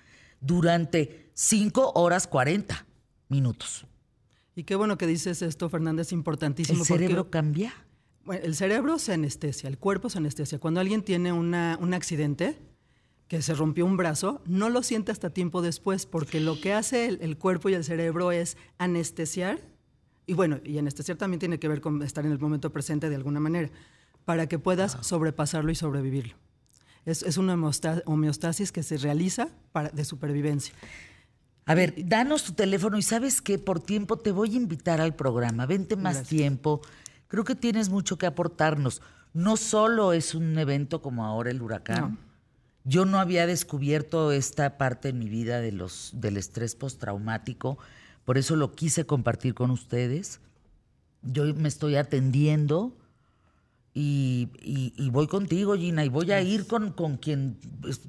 durante 0.40 1.30
5 1.34 1.92
horas 1.94 2.26
40 2.26 2.86
minutos. 3.28 3.86
Y 4.54 4.64
qué 4.64 4.76
bueno 4.76 4.96
que 4.96 5.06
dices 5.06 5.42
esto, 5.42 5.68
Fernández, 5.68 6.06
es 6.06 6.12
importantísimo. 6.12 6.80
El 6.80 6.86
cerebro 6.86 7.30
cambia. 7.30 7.74
Bueno, 8.24 8.44
el 8.46 8.56
cerebro 8.56 8.98
se 8.98 9.12
anestesia, 9.12 9.68
el 9.68 9.76
cuerpo 9.76 10.08
se 10.08 10.16
anestesia. 10.18 10.58
Cuando 10.58 10.80
alguien 10.80 11.02
tiene 11.02 11.32
una, 11.32 11.76
un 11.82 11.92
accidente, 11.92 12.58
que 13.28 13.42
se 13.42 13.54
rompió 13.54 13.84
un 13.86 13.96
brazo, 13.96 14.40
no 14.46 14.68
lo 14.68 14.82
siente 14.82 15.10
hasta 15.10 15.30
tiempo 15.30 15.62
después, 15.62 16.06
porque 16.06 16.40
lo 16.40 16.60
que 16.60 16.72
hace 16.72 17.06
el, 17.06 17.36
cuerpo 17.36 17.68
y 17.68 17.74
el 17.74 17.84
cerebro 17.84 18.30
es 18.30 18.56
anestesiar, 18.78 19.60
y 20.26 20.34
bueno, 20.34 20.60
y 20.64 20.78
anestesiar 20.78 21.18
también 21.18 21.40
tiene 21.40 21.58
que 21.58 21.68
ver 21.68 21.80
con 21.80 22.02
estar 22.02 22.24
en 22.24 22.32
el 22.32 22.38
momento 22.38 22.70
presente 22.70 23.08
de 23.08 23.16
alguna 23.16 23.40
manera, 23.40 23.70
para 24.24 24.48
que 24.48 24.58
puedas 24.58 24.98
sobrepasarlo 25.00 25.70
y 25.70 25.74
sobrevivirlo. 25.74 26.34
Es, 27.04 27.36
una 27.36 27.54
homeostasis 28.04 28.72
que 28.72 28.82
se 28.82 28.96
realiza 28.96 29.48
para, 29.70 29.90
de 29.90 30.04
supervivencia. 30.04 30.74
A 31.64 31.74
ver, 31.74 31.94
danos 31.96 32.42
tu 32.42 32.52
teléfono 32.52 32.98
y 32.98 33.02
sabes 33.02 33.40
que 33.40 33.58
por 33.58 33.78
tiempo 33.80 34.16
te 34.16 34.32
voy 34.32 34.54
a 34.54 34.56
invitar 34.56 35.00
al 35.00 35.14
programa. 35.14 35.66
Vente 35.66 35.94
más 35.94 36.24
tiempo. 36.24 36.80
Creo 37.28 37.44
que 37.44 37.54
tienes 37.54 37.90
mucho 37.90 38.18
que 38.18 38.26
aportarnos. 38.26 39.02
No 39.32 39.56
solo 39.56 40.12
es 40.12 40.34
un 40.34 40.58
evento 40.58 41.00
como 41.00 41.24
ahora 41.24 41.50
el 41.50 41.62
huracán. 41.62 42.18
Yo 42.88 43.04
no 43.04 43.18
había 43.18 43.48
descubierto 43.48 44.30
esta 44.30 44.78
parte 44.78 45.08
en 45.08 45.18
mi 45.18 45.28
vida 45.28 45.60
de 45.60 45.72
los, 45.72 46.12
del 46.14 46.36
estrés 46.36 46.76
postraumático, 46.76 47.78
por 48.24 48.38
eso 48.38 48.54
lo 48.54 48.76
quise 48.76 49.04
compartir 49.06 49.54
con 49.54 49.72
ustedes. 49.72 50.40
Yo 51.22 51.52
me 51.54 51.68
estoy 51.68 51.96
atendiendo 51.96 52.96
y, 53.92 54.48
voy 55.10 55.26
contigo, 55.26 55.74
Gina, 55.74 56.04
y 56.04 56.08
voy 56.08 56.30
a 56.30 56.40
ir 56.42 56.68
con, 56.68 56.92
con 56.92 57.16
quien 57.16 57.58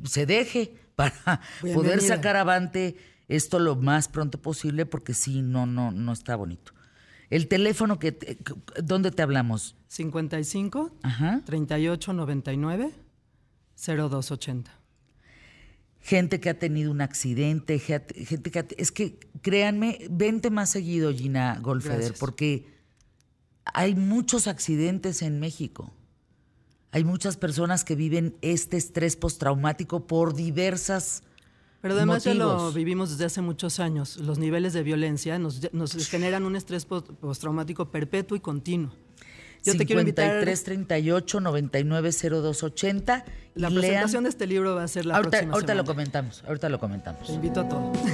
se 0.04 0.28
deje 0.28 0.76
para 0.96 1.42
poder 1.74 2.02
sacar 2.02 2.36
avante 2.36 2.98
esto 3.28 3.58
lo 3.58 3.76
más 3.76 4.08
pronto 4.08 4.40
posible 4.40 4.86
porque 4.86 5.16
sí, 5.16 5.42
no, 5.42 5.66
no, 5.66 5.92
no 5.92 6.14
está 6.14 6.36
bonito. 6.36 6.74
El 7.32 7.48
teléfono 7.48 7.98
que, 7.98 8.38
¿dónde 8.84 9.10
te 9.10 9.24
hablamos? 9.24 9.76
55 9.88 10.92
Ajá. 11.02 11.42
38 11.46 12.14
99 12.14 13.07
0280. 13.78 14.72
Gente 16.00 16.40
que 16.40 16.50
ha 16.50 16.60
tenido 16.60 16.92
un 16.92 17.02
accidente, 17.02 17.80
gente 17.80 18.52
que 18.52 18.66
es 18.78 18.92
que 18.92 19.20
créanme, 19.42 20.08
vente 20.10 20.50
más 20.50 20.70
seguido 20.70 21.14
Gina 21.14 21.60
Golfeder 21.62 22.14
porque 22.18 22.68
hay 23.66 23.96
muchos 23.96 24.48
accidentes 24.48 25.22
en 25.22 25.40
México. 25.40 25.92
Hay 26.92 27.04
muchas 27.04 27.36
personas 27.36 27.84
que 27.84 27.96
viven 27.96 28.38
este 28.42 28.78
estrés 28.78 29.18
postraumático 29.18 30.08
por 30.08 30.34
diversas 30.34 31.24
pero 31.82 31.96
además 31.96 32.24
ya 32.24 32.34
lo 32.34 32.72
vivimos 32.72 33.12
desde 33.12 33.26
hace 33.26 33.42
muchos 33.42 33.80
años. 33.80 34.18
Los 34.18 34.40
niveles 34.40 34.74
de 34.74 34.84
violencia 34.84 35.38
nos, 35.40 35.62
generan 36.10 36.46
un 36.46 36.56
estrés 36.56 36.86
postraumático 36.86 37.92
perpetuo 37.92 38.36
y 38.36 38.40
continuo. 38.40 38.92
Yo 39.68 39.74
53, 39.74 39.78
te 39.78 39.86
quiero 39.86 40.02
invitar. 40.02 40.64
38 40.64 41.42
99 41.42 42.12
02 42.12 42.64
80. 42.64 43.26
La 43.56 43.70
presentación 43.70 44.24
de 44.24 44.30
este 44.30 44.48
libro 44.48 44.76
va 44.76 44.84
a 44.84 44.88
ser 44.88 45.06
la 45.06 45.16
ahorita, 45.16 45.32
próxima 45.32 45.54
Ahorita 45.54 45.76
lo 45.76 45.84
comentamos, 45.84 46.44
ahorita 46.48 46.70
lo 46.70 46.80
comentamos. 46.80 47.28
Te 47.28 47.34
invito 47.34 47.60
a 47.62 47.68
todos. 47.68 47.98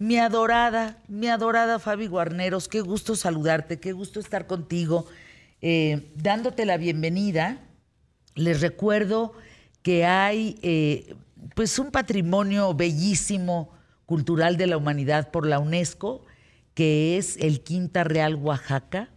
Mi 0.00 0.18
adorada, 0.18 0.98
mi 1.06 1.28
adorada 1.28 1.78
Fabi 1.78 2.08
Guarneros, 2.08 2.66
qué 2.66 2.80
gusto 2.80 3.14
saludarte, 3.14 3.78
qué 3.78 3.92
gusto 3.92 4.18
estar 4.18 4.48
contigo, 4.48 5.06
eh, 5.60 6.10
dándote 6.16 6.66
la 6.66 6.76
bienvenida. 6.76 7.60
Les 8.34 8.60
recuerdo 8.60 9.32
que 9.82 10.04
hay 10.04 10.58
eh, 10.62 11.14
pues 11.54 11.78
un 11.78 11.92
patrimonio 11.92 12.74
bellísimo 12.74 13.70
cultural 14.04 14.56
de 14.56 14.66
la 14.66 14.76
humanidad 14.76 15.30
por 15.30 15.46
la 15.46 15.60
UNESCO, 15.60 16.24
que 16.74 17.18
es 17.18 17.36
el 17.38 17.62
Quinta 17.62 18.04
Real 18.04 18.34
Oaxaca, 18.36 19.10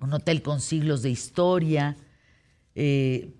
un 0.00 0.12
hotel 0.12 0.42
con 0.42 0.60
siglos 0.60 1.02
de 1.02 1.10
historia. 1.10 1.96
Eh, 2.74 3.34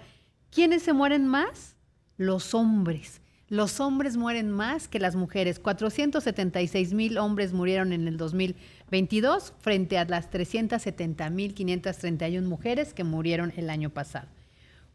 ¿quiénes 0.50 0.82
se 0.82 0.92
mueren 0.92 1.26
más? 1.26 1.76
Los 2.18 2.52
hombres. 2.52 3.22
Los 3.48 3.80
hombres 3.80 4.18
mueren 4.18 4.50
más 4.50 4.86
que 4.86 4.98
las 4.98 5.16
mujeres. 5.16 5.60
476 5.60 6.92
mil 6.92 7.16
hombres 7.16 7.54
murieron 7.54 7.94
en 7.94 8.06
el 8.06 8.18
2022 8.18 8.75
frente 8.88 9.98
a 9.98 10.04
las 10.04 10.30
370 10.30 11.30
mil 11.30 11.54
531 11.54 12.48
mujeres 12.48 12.94
que 12.94 13.04
murieron 13.04 13.52
el 13.56 13.70
año 13.70 13.90
pasado. 13.90 14.28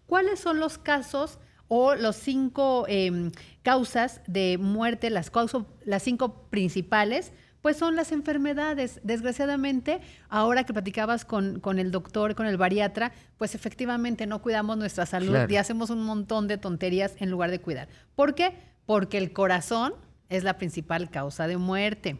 ¿Cuáles 0.07 0.39
son 0.39 0.59
los 0.59 0.77
casos 0.77 1.39
o 1.67 1.95
los 1.95 2.15
cinco 2.15 2.85
em, 2.87 3.31
causas 3.63 4.21
de 4.27 4.57
muerte, 4.57 5.09
las, 5.09 5.31
las 5.85 6.03
cinco 6.03 6.49
principales? 6.49 7.31
Pues 7.61 7.77
son 7.77 7.95
las 7.95 8.11
enfermedades. 8.11 8.99
Desgraciadamente, 9.03 10.01
ahora 10.29 10.63
que 10.63 10.73
platicabas 10.73 11.23
con, 11.23 11.59
con, 11.59 11.77
el 11.77 11.91
doctor, 11.91 12.33
con 12.33 12.47
el 12.47 12.57
bariatra, 12.57 13.13
pues 13.37 13.55
efectivamente 13.55 14.25
no 14.25 14.41
cuidamos 14.41 14.77
nuestra 14.77 15.05
salud 15.05 15.47
y 15.47 15.55
hacemos 15.57 15.91
un 15.91 16.03
montón 16.03 16.47
de 16.47 16.57
tonterías 16.57 17.13
en 17.19 17.29
lugar 17.29 17.51
de 17.51 17.59
cuidar. 17.59 17.87
¿Por 18.15 18.35
qué? 18.35 18.53
Porque 18.85 19.17
el 19.17 19.31
corazón 19.31 19.93
es 20.27 20.43
la 20.43 20.57
principal 20.57 21.11
causa 21.11 21.45
de 21.45 21.57
muerte. 21.57 22.17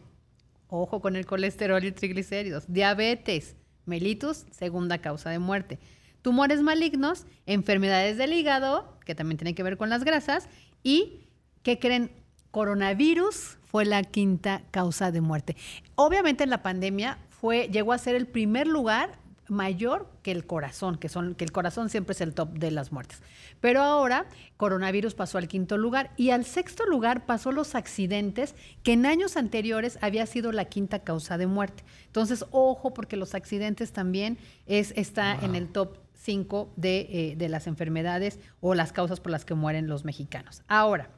Ojo 0.74 1.02
con 1.02 1.18
el 1.18 1.26
colesterol 1.26 1.84
y 1.84 1.92
triglicéridos. 1.92 2.64
Diabetes, 2.70 3.58
mellitus, 3.86 4.46
segunda 4.52 5.00
causa 5.00 5.30
de 5.30 5.38
muerte. 5.38 5.80
Tumores 6.22 6.62
malignos, 6.62 7.26
enfermedades 7.46 8.16
del 8.16 8.32
hígado, 8.32 8.98
que 9.06 9.14
también 9.14 9.38
tienen 9.38 9.54
que 9.54 9.64
ver 9.64 9.76
con 9.76 9.90
las 9.90 10.06
grasas, 10.06 10.48
y, 10.82 11.28
¿qué 11.62 11.78
creen? 11.78 12.10
Coronavirus 12.52 13.58
fue 13.64 13.84
la 13.84 14.02
quinta 14.04 14.64
causa 14.72 15.12
de 15.12 15.20
muerte. 15.20 15.58
Obviamente 15.96 16.46
en 16.46 16.50
la 16.50 16.64
pandemia 16.64 17.18
fue, 17.30 17.68
llegó 17.68 17.92
a 17.92 17.98
ser 17.98 18.16
el 18.16 18.28
primer 18.28 18.66
lugar 18.66 19.20
mayor 19.52 20.08
que 20.24 20.32
el 20.32 20.46
corazón, 20.46 20.98
que, 20.98 21.10
son, 21.10 21.36
que 21.36 21.44
el 21.44 21.52
corazón 21.52 21.90
siempre 21.90 22.14
es 22.14 22.22
el 22.22 22.34
top 22.34 22.58
de 22.58 22.72
las 22.72 22.94
muertes. 22.94 23.22
Pero 23.60 23.82
ahora 23.82 24.26
coronavirus 24.56 25.14
pasó 25.14 25.38
al 25.38 25.50
quinto 25.50 25.78
lugar 25.78 26.12
y 26.16 26.30
al 26.30 26.46
sexto 26.46 26.86
lugar 26.86 27.26
pasó 27.26 27.52
los 27.52 27.76
accidentes, 27.76 28.56
que 28.82 28.94
en 28.94 29.06
años 29.06 29.36
anteriores 29.36 30.00
había 30.02 30.26
sido 30.26 30.54
la 30.54 30.66
quinta 30.66 31.00
causa 31.00 31.38
de 31.38 31.48
muerte. 31.48 31.84
Entonces, 32.06 32.46
ojo, 32.52 32.94
porque 32.94 33.18
los 33.18 33.36
accidentes 33.36 33.92
también 33.92 34.38
es, 34.68 34.94
está 34.96 35.36
en 35.36 35.56
el 35.56 35.68
top 35.68 35.98
5 36.14 36.72
de, 36.78 37.08
eh, 37.10 37.36
de 37.36 37.50
las 37.50 37.68
enfermedades 37.68 38.40
o 38.62 38.74
las 38.74 38.94
causas 38.94 39.20
por 39.20 39.34
las 39.34 39.44
que 39.44 39.54
mueren 39.54 39.88
los 39.88 40.06
mexicanos. 40.06 40.64
Ahora, 40.70 41.10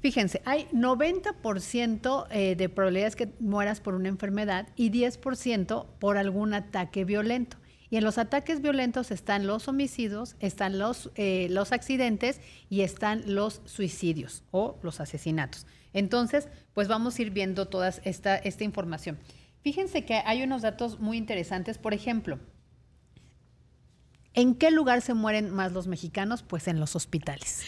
Fíjense, 0.00 0.42
hay 0.44 0.66
90% 0.72 2.26
eh, 2.30 2.54
de 2.54 2.68
probabilidades 2.68 3.16
que 3.16 3.32
mueras 3.40 3.80
por 3.80 3.94
una 3.94 4.08
enfermedad 4.08 4.68
y 4.76 4.90
10% 4.90 5.86
por 5.98 6.18
algún 6.18 6.54
ataque 6.54 7.04
violento. 7.04 7.56
Y 7.90 7.96
en 7.96 8.04
los 8.04 8.18
ataques 8.18 8.60
violentos 8.60 9.10
están 9.10 9.46
los 9.46 9.66
homicidios, 9.66 10.36
están 10.40 10.78
los, 10.78 11.10
eh, 11.14 11.48
los 11.50 11.72
accidentes 11.72 12.40
y 12.68 12.82
están 12.82 13.34
los 13.34 13.62
suicidios 13.64 14.44
o 14.50 14.78
los 14.82 15.00
asesinatos. 15.00 15.66
Entonces, 15.94 16.48
pues 16.74 16.86
vamos 16.86 17.18
a 17.18 17.22
ir 17.22 17.30
viendo 17.30 17.66
toda 17.66 17.88
esta, 17.88 18.36
esta 18.36 18.64
información. 18.64 19.18
Fíjense 19.62 20.04
que 20.04 20.22
hay 20.24 20.42
unos 20.42 20.62
datos 20.62 21.00
muy 21.00 21.16
interesantes. 21.16 21.78
Por 21.78 21.94
ejemplo, 21.94 22.38
¿En 24.38 24.54
qué 24.54 24.70
lugar 24.70 25.02
se 25.02 25.14
mueren 25.14 25.50
más 25.50 25.72
los 25.72 25.88
mexicanos? 25.88 26.44
Pues 26.44 26.68
en 26.68 26.78
los 26.78 26.94
hospitales. 26.94 27.64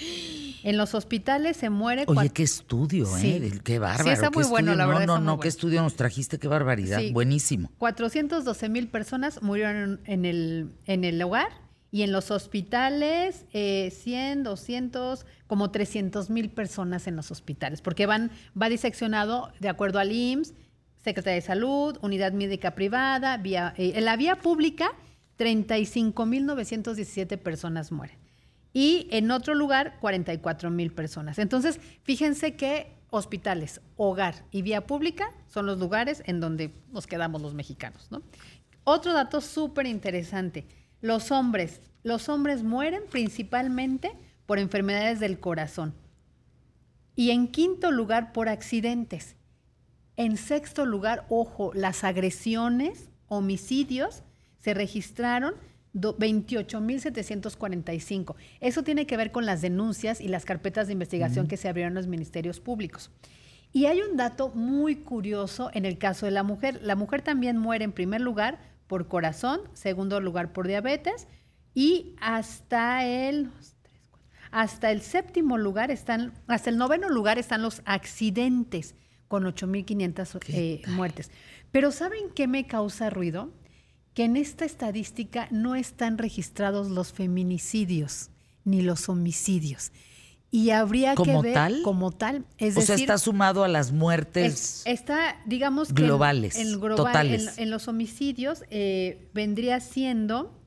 En 0.62 0.76
los 0.76 0.94
hospitales 0.94 1.56
se 1.56 1.68
muere. 1.68 2.04
Oye, 2.06 2.30
qué 2.30 2.44
estudio, 2.44 3.08
¿eh? 3.18 3.58
Qué 3.64 3.80
bárbaro. 3.80 4.04
Sí, 4.04 4.10
está 4.10 4.30
muy 4.30 4.44
bueno, 4.44 4.76
la 4.76 4.86
verdad. 4.86 5.04
No, 5.04 5.18
no, 5.18 5.24
no, 5.24 5.40
qué 5.40 5.48
estudio 5.48 5.82
nos 5.82 5.96
trajiste, 5.96 6.38
qué 6.38 6.46
barbaridad. 6.46 7.00
Buenísimo. 7.10 7.72
412 7.78 8.68
mil 8.68 8.86
personas 8.86 9.42
murieron 9.42 10.00
en 10.04 10.24
el, 10.24 10.70
en 10.86 11.02
el 11.02 11.20
hogar 11.20 11.48
y 11.90 12.02
en 12.02 12.12
los 12.12 12.30
hospitales, 12.30 13.46
eh, 13.52 13.90
100, 13.90 14.44
200, 14.44 15.26
como 15.48 15.72
300 15.72 16.30
mil 16.30 16.50
personas 16.50 17.08
en 17.08 17.16
los 17.16 17.32
hospitales, 17.32 17.82
porque 17.82 18.06
van, 18.06 18.30
va 18.60 18.68
diseccionado 18.68 19.52
de 19.58 19.70
acuerdo 19.70 19.98
al 19.98 20.12
IMSS, 20.12 20.54
Secretaría 21.02 21.34
de 21.34 21.40
Salud, 21.40 21.98
Unidad 22.00 22.30
Médica 22.30 22.76
Privada, 22.76 23.38
vía, 23.38 23.74
eh, 23.76 23.94
en 23.96 24.04
la 24.04 24.16
vía 24.16 24.36
pública 24.36 24.92
35.917 25.40 27.38
personas 27.38 27.90
mueren. 27.90 28.18
Y 28.74 29.08
en 29.10 29.30
otro 29.30 29.54
lugar, 29.54 29.98
44.000 30.00 30.94
personas. 30.94 31.38
Entonces, 31.38 31.80
fíjense 32.02 32.54
que 32.54 32.92
hospitales, 33.08 33.80
hogar 33.96 34.44
y 34.50 34.62
vía 34.62 34.86
pública 34.86 35.32
son 35.48 35.66
los 35.66 35.78
lugares 35.78 36.22
en 36.26 36.40
donde 36.40 36.72
nos 36.92 37.06
quedamos 37.06 37.42
los 37.42 37.54
mexicanos. 37.54 38.08
¿no? 38.10 38.22
Otro 38.84 39.12
dato 39.12 39.40
súper 39.40 39.86
interesante. 39.86 40.66
Los 41.00 41.30
hombres, 41.30 41.80
los 42.02 42.28
hombres 42.28 42.62
mueren 42.62 43.02
principalmente 43.10 44.12
por 44.46 44.58
enfermedades 44.58 45.20
del 45.20 45.40
corazón. 45.40 45.94
Y 47.16 47.30
en 47.30 47.48
quinto 47.48 47.90
lugar, 47.90 48.32
por 48.32 48.48
accidentes. 48.48 49.36
En 50.16 50.36
sexto 50.36 50.86
lugar, 50.86 51.26
ojo, 51.28 51.72
las 51.74 52.04
agresiones, 52.04 53.08
homicidios 53.26 54.22
se 54.60 54.74
registraron 54.74 55.54
28.745. 55.92 58.36
Eso 58.60 58.84
tiene 58.84 59.06
que 59.06 59.16
ver 59.16 59.32
con 59.32 59.46
las 59.46 59.60
denuncias 59.60 60.20
y 60.20 60.28
las 60.28 60.44
carpetas 60.44 60.86
de 60.86 60.92
investigación 60.92 61.48
que 61.48 61.56
se 61.56 61.68
abrieron 61.68 61.90
en 61.92 61.96
los 61.96 62.06
ministerios 62.06 62.60
públicos. 62.60 63.10
Y 63.72 63.86
hay 63.86 64.02
un 64.02 64.16
dato 64.16 64.50
muy 64.50 64.96
curioso 64.96 65.70
en 65.74 65.84
el 65.84 65.98
caso 65.98 66.26
de 66.26 66.32
la 66.32 66.42
mujer. 66.42 66.80
La 66.82 66.96
mujer 66.96 67.22
también 67.22 67.56
muere 67.56 67.84
en 67.84 67.92
primer 67.92 68.20
lugar 68.20 68.58
por 68.86 69.08
corazón, 69.08 69.60
segundo 69.72 70.20
lugar 70.20 70.52
por 70.52 70.66
diabetes 70.66 71.28
y 71.74 72.16
hasta 72.20 73.06
el 73.06 73.50
hasta 74.50 74.90
el 74.90 75.00
séptimo 75.00 75.58
lugar 75.58 75.92
están, 75.92 76.34
hasta 76.48 76.70
el 76.70 76.76
noveno 76.76 77.08
lugar 77.08 77.38
están 77.38 77.62
los 77.62 77.82
accidentes 77.84 78.96
con 79.28 79.44
8.500 79.44 80.40
eh, 80.48 80.82
muertes. 80.88 81.30
Pero 81.70 81.92
¿saben 81.92 82.30
qué 82.34 82.48
me 82.48 82.66
causa 82.66 83.10
ruido? 83.10 83.52
Que 84.14 84.24
en 84.24 84.36
esta 84.36 84.64
estadística 84.64 85.48
no 85.50 85.74
están 85.74 86.18
registrados 86.18 86.90
los 86.90 87.12
feminicidios 87.12 88.30
ni 88.64 88.82
los 88.82 89.08
homicidios. 89.08 89.92
Y 90.52 90.70
habría 90.70 91.14
que 91.14 91.36
ver 91.40 91.82
como 91.84 92.10
tal. 92.10 92.44
Es 92.58 92.76
o 92.76 92.80
sea, 92.80 92.96
está 92.96 93.18
sumado 93.18 93.62
a 93.62 93.68
las 93.68 93.92
muertes 93.92 94.82
está, 94.84 95.36
digamos 95.46 95.94
globales, 95.94 96.56
en, 96.56 96.80
totales. 96.80 97.56
En, 97.56 97.70
los 97.70 97.86
homicidios 97.86 98.64
eh, 98.68 99.30
vendría 99.32 99.78
siendo 99.78 100.60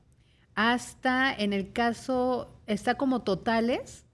hasta 0.54 1.34
en 1.34 1.52
el 1.52 1.72
caso, 1.72 2.48
está 2.66 2.94
como 2.94 3.22
totales, 3.22 4.04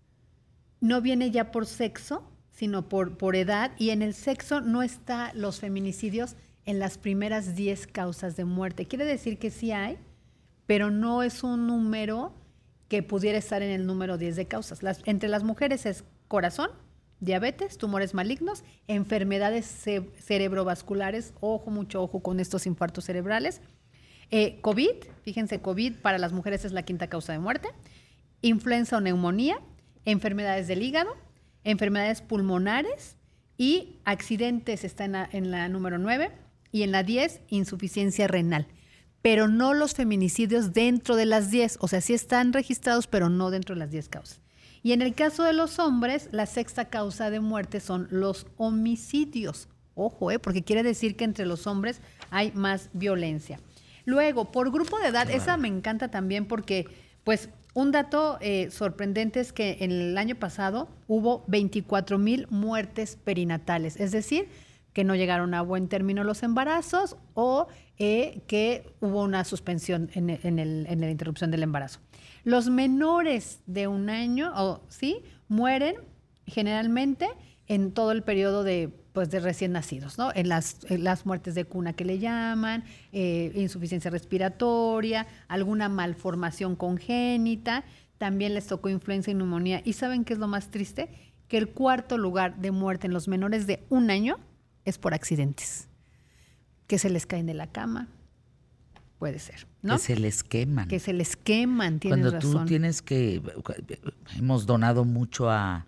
no 0.81 1.01
viene 1.01 1.31
ya 1.31 1.53
por 1.53 1.67
sexo, 1.67 2.25
sino 2.51 2.89
por, 2.89 3.17
por 3.17 3.37
edad, 3.37 3.73
y 3.79 3.91
en 3.91 4.03
el 4.03 4.15
sexo 4.15 4.61
no 4.61 4.83
está 4.83 5.33
los 5.35 5.61
feminicidios 5.61 6.35
en 6.67 6.79
las 6.79 6.99
primeras 6.99 7.57
10 7.57 7.87
causas 7.87 8.37
de 8.37 8.45
muerte. 8.45 8.87
Quiere 8.87 9.05
decir 9.05 9.39
que 9.39 9.51
sí 9.51 9.73
hay, 9.73 9.99
pero 10.67 10.91
no 10.91 11.23
es 11.23 11.43
un 11.43 11.67
número 11.67 12.33
que 12.89 13.03
pudiera 13.03 13.39
estar 13.39 13.63
en 13.63 13.71
el 13.71 13.87
número 13.87 14.19
10 14.19 14.37
de 14.37 14.47
causas. 14.47 14.81
entre 15.05 15.29
las 15.29 15.43
mujeres 15.43 15.87
es 15.87 16.05
corazón, 16.29 16.71
diabetes, 17.21 17.79
tumores 17.79 18.15
malignos, 18.15 18.65
enfermedades 18.89 19.67
cerebrovasculares, 20.19 21.35
ojo, 21.41 21.71
mucho 21.71 22.03
ojo 22.03 22.21
con 22.21 22.41
estos 22.41 22.67
infartos 22.67 23.05
cerebrales. 23.05 23.61
Eh, 24.31 24.61
COVID, 24.61 24.95
fíjense, 25.23 25.61
COVID 25.61 25.97
para 25.97 26.19
las 26.19 26.33
mujeres 26.33 26.65
es 26.65 26.73
la 26.73 26.83
quinta 26.83 27.09
causa 27.09 27.33
de 27.33 27.39
muerte. 27.39 27.69
Influenza 28.43 28.97
o 28.97 29.01
neumonía, 29.01 29.61
enfermedades 30.05 30.67
del 30.69 30.83
hígado, 30.83 31.17
enfermedades 31.65 32.23
pulmonares 32.23 33.17
y 33.57 34.01
accidentes 34.05 34.85
está 34.85 35.05
en 35.05 35.13
la, 35.13 35.29
en 35.33 35.51
la 35.51 35.69
número 35.69 35.99
9 35.99 36.31
y 36.73 36.83
en 36.83 36.93
la 36.93 37.03
10 37.03 37.41
insuficiencia 37.49 38.27
renal, 38.29 38.67
pero 39.23 39.49
no 39.49 39.75
los 39.75 39.95
feminicidios 39.95 40.73
dentro 40.73 41.17
de 41.17 41.27
las 41.27 41.51
10, 41.51 41.79
o 41.81 41.89
sea, 41.89 42.01
sí 42.01 42.15
están 42.15 42.53
registrados, 42.53 43.07
pero 43.07 43.29
no 43.29 43.51
dentro 43.51 43.75
de 43.75 43.81
las 43.81 43.91
10 43.91 44.09
causas. 44.09 44.41
Y 44.83 44.93
en 44.93 45.03
el 45.03 45.15
caso 45.15 45.43
de 45.43 45.53
los 45.53 45.79
hombres, 45.79 46.29
la 46.33 46.47
sexta 46.47 46.87
causa 46.87 47.31
de 47.31 47.41
muerte 47.41 47.81
son 47.81 48.09
los 48.11 48.47
homicidios. 48.57 49.69
Ojo, 49.95 50.31
¿eh? 50.31 50.39
porque 50.39 50.63
quiere 50.63 50.83
decir 50.83 51.17
que 51.17 51.25
entre 51.25 51.45
los 51.45 51.67
hombres 51.67 52.01
hay 52.31 52.53
más 52.53 52.89
violencia. 52.95 53.61
Luego, 54.07 54.51
por 54.51 54.73
grupo 54.73 54.99
de 54.99 55.09
edad, 55.09 55.31
esa 55.31 55.59
me 55.59 55.69
encanta 55.69 56.11
también 56.11 56.47
porque, 56.47 56.87
pues, 57.25 57.51
un 57.75 57.93
dato 57.93 58.39
eh, 58.41 58.71
sorprendente 58.71 59.41
es 59.41 59.53
que 59.53 59.79
en 59.81 59.93
el 59.93 60.19
año 60.19 60.35
pasado 60.35 60.89
hubo 61.07 61.45
24 61.47 62.19
mil 62.19 62.47
muertes 62.51 63.17
perinatales, 63.23 63.97
es 63.97 64.11
decir, 64.11 64.49
que 64.93 65.05
no 65.05 65.15
llegaron 65.15 65.55
a 65.55 65.63
buen 65.63 65.89
término 65.89 66.25
los 66.25 66.43
embarazos 66.43 67.17
o 67.35 67.69
eh, 67.99 68.43
que 68.47 68.95
hubo 69.01 69.23
una 69.23 69.45
suspensión 69.45 70.11
en, 70.15 70.31
en, 70.31 71.01
la 71.01 71.11
interrupción 71.11 71.51
del 71.51 71.63
embarazo. 71.63 72.01
Los 72.45 72.71
menores 72.71 73.61
de 73.67 73.87
un 73.87 74.11
año, 74.11 74.53
o 74.57 74.81
sí, 74.89 75.23
mueren 75.49 75.97
generalmente 76.47 77.29
en 77.69 77.93
todo 77.93 78.13
el 78.13 78.23
periodo 78.23 78.65
de, 78.65 78.89
pues, 79.13 79.31
de 79.31 79.39
recién 79.39 79.73
nacidos, 79.73 80.19
¿no? 80.19 80.33
En 80.35 80.49
las, 80.49 80.79
las 80.89 81.27
muertes 81.27 81.55
de 81.55 81.65
cuna 81.65 81.93
que 81.93 82.05
le 82.05 82.19
llaman, 82.19 82.85
eh, 83.13 83.53
insuficiencia 83.55 84.11
respiratoria, 84.11 85.27
alguna 85.47 85.89
malformación 85.89 86.75
congénita, 86.75 87.85
también 88.19 88.55
les 88.55 88.67
tocó 88.67 88.89
influenza 88.89 89.31
y 89.31 89.35
neumonía. 89.35 89.83
¿Y 89.85 89.93
saben 89.93 90.25
qué 90.25 90.33
es 90.33 90.39
lo 90.39 90.49
más 90.49 90.71
triste? 90.71 91.11
Que 91.49 91.59
el 91.59 91.69
cuarto 91.69 92.19
lugar 92.19 92.57
de 92.57 92.71
muerte 92.71 93.07
en 93.07 93.13
los 93.13 93.29
menores 93.29 93.67
de 93.67 93.85
un 93.89 94.11
año 94.11 94.39
es 94.85 94.99
por 94.99 95.15
accidentes. 95.15 95.89
Que 96.87 96.99
se 96.99 97.11
les 97.11 97.27
caen 97.27 97.47
de 97.47 97.55
la 97.55 97.67
cama. 97.67 98.09
Puede 99.19 99.39
ser, 99.39 99.67
¿no? 99.83 99.97
Que 99.97 100.01
se 100.01 100.17
les 100.17 100.43
queman. 100.43 100.89
Que 100.89 100.99
se 100.99 101.13
les 101.13 101.37
queman, 101.37 102.01
tienes 102.01 102.31
Cuando 102.31 102.39
tú 102.39 102.65
tienes 102.65 103.03
que... 103.03 103.43
Hemos 104.37 104.67
donado 104.67 105.05
mucho 105.05 105.51
a, 105.51 105.87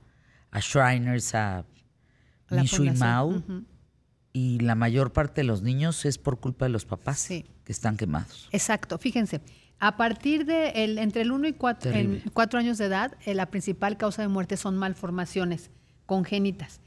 a 0.50 0.60
Shriners, 0.60 1.34
a 1.34 1.64
Mishu 2.50 2.84
y 2.84 2.90
Mau. 2.90 3.42
Y 4.34 4.60
la 4.60 4.74
mayor 4.74 5.12
parte 5.12 5.40
de 5.40 5.46
los 5.46 5.62
niños 5.62 6.04
es 6.04 6.18
por 6.18 6.40
culpa 6.40 6.66
de 6.66 6.70
los 6.70 6.84
papás 6.84 7.26
que 7.26 7.44
están 7.66 7.96
quemados. 7.96 8.48
Exacto. 8.52 8.98
Fíjense, 8.98 9.40
a 9.78 9.96
partir 9.96 10.44
de 10.44 10.84
el, 10.84 10.98
entre 10.98 11.22
el 11.22 11.32
1 11.32 11.48
y 11.48 11.52
4 11.54 12.58
años 12.58 12.78
de 12.78 12.84
edad, 12.84 13.16
eh, 13.24 13.34
la 13.34 13.46
principal 13.46 13.96
causa 13.96 14.22
de 14.22 14.28
muerte 14.28 14.56
son 14.56 14.76
malformaciones 14.76 15.70
congénitas 16.06 16.80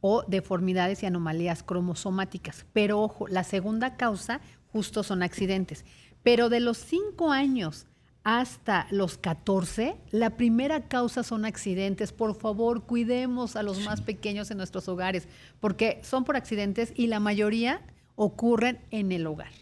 o 0.00 0.22
deformidades 0.26 1.02
y 1.02 1.06
anomalías 1.06 1.62
cromosomáticas. 1.62 2.66
Pero 2.72 3.00
ojo, 3.00 3.28
la 3.28 3.44
segunda 3.44 3.96
causa 3.96 4.40
justo 4.72 5.02
son 5.02 5.22
accidentes. 5.22 5.84
Pero 6.22 6.48
de 6.48 6.60
los 6.60 6.78
5 6.78 7.30
años 7.32 7.86
hasta 8.24 8.86
los 8.90 9.16
14, 9.16 9.96
la 10.10 10.36
primera 10.36 10.88
causa 10.88 11.22
son 11.22 11.44
accidentes. 11.44 12.12
Por 12.12 12.34
favor, 12.34 12.84
cuidemos 12.84 13.56
a 13.56 13.62
los 13.62 13.80
más 13.84 14.02
pequeños 14.02 14.50
en 14.50 14.58
nuestros 14.58 14.88
hogares, 14.88 15.28
porque 15.60 16.00
son 16.02 16.24
por 16.24 16.36
accidentes 16.36 16.92
y 16.94 17.06
la 17.06 17.20
mayoría 17.20 17.80
ocurren 18.16 18.80
en 18.90 19.12
el 19.12 19.26
hogar. 19.26 19.52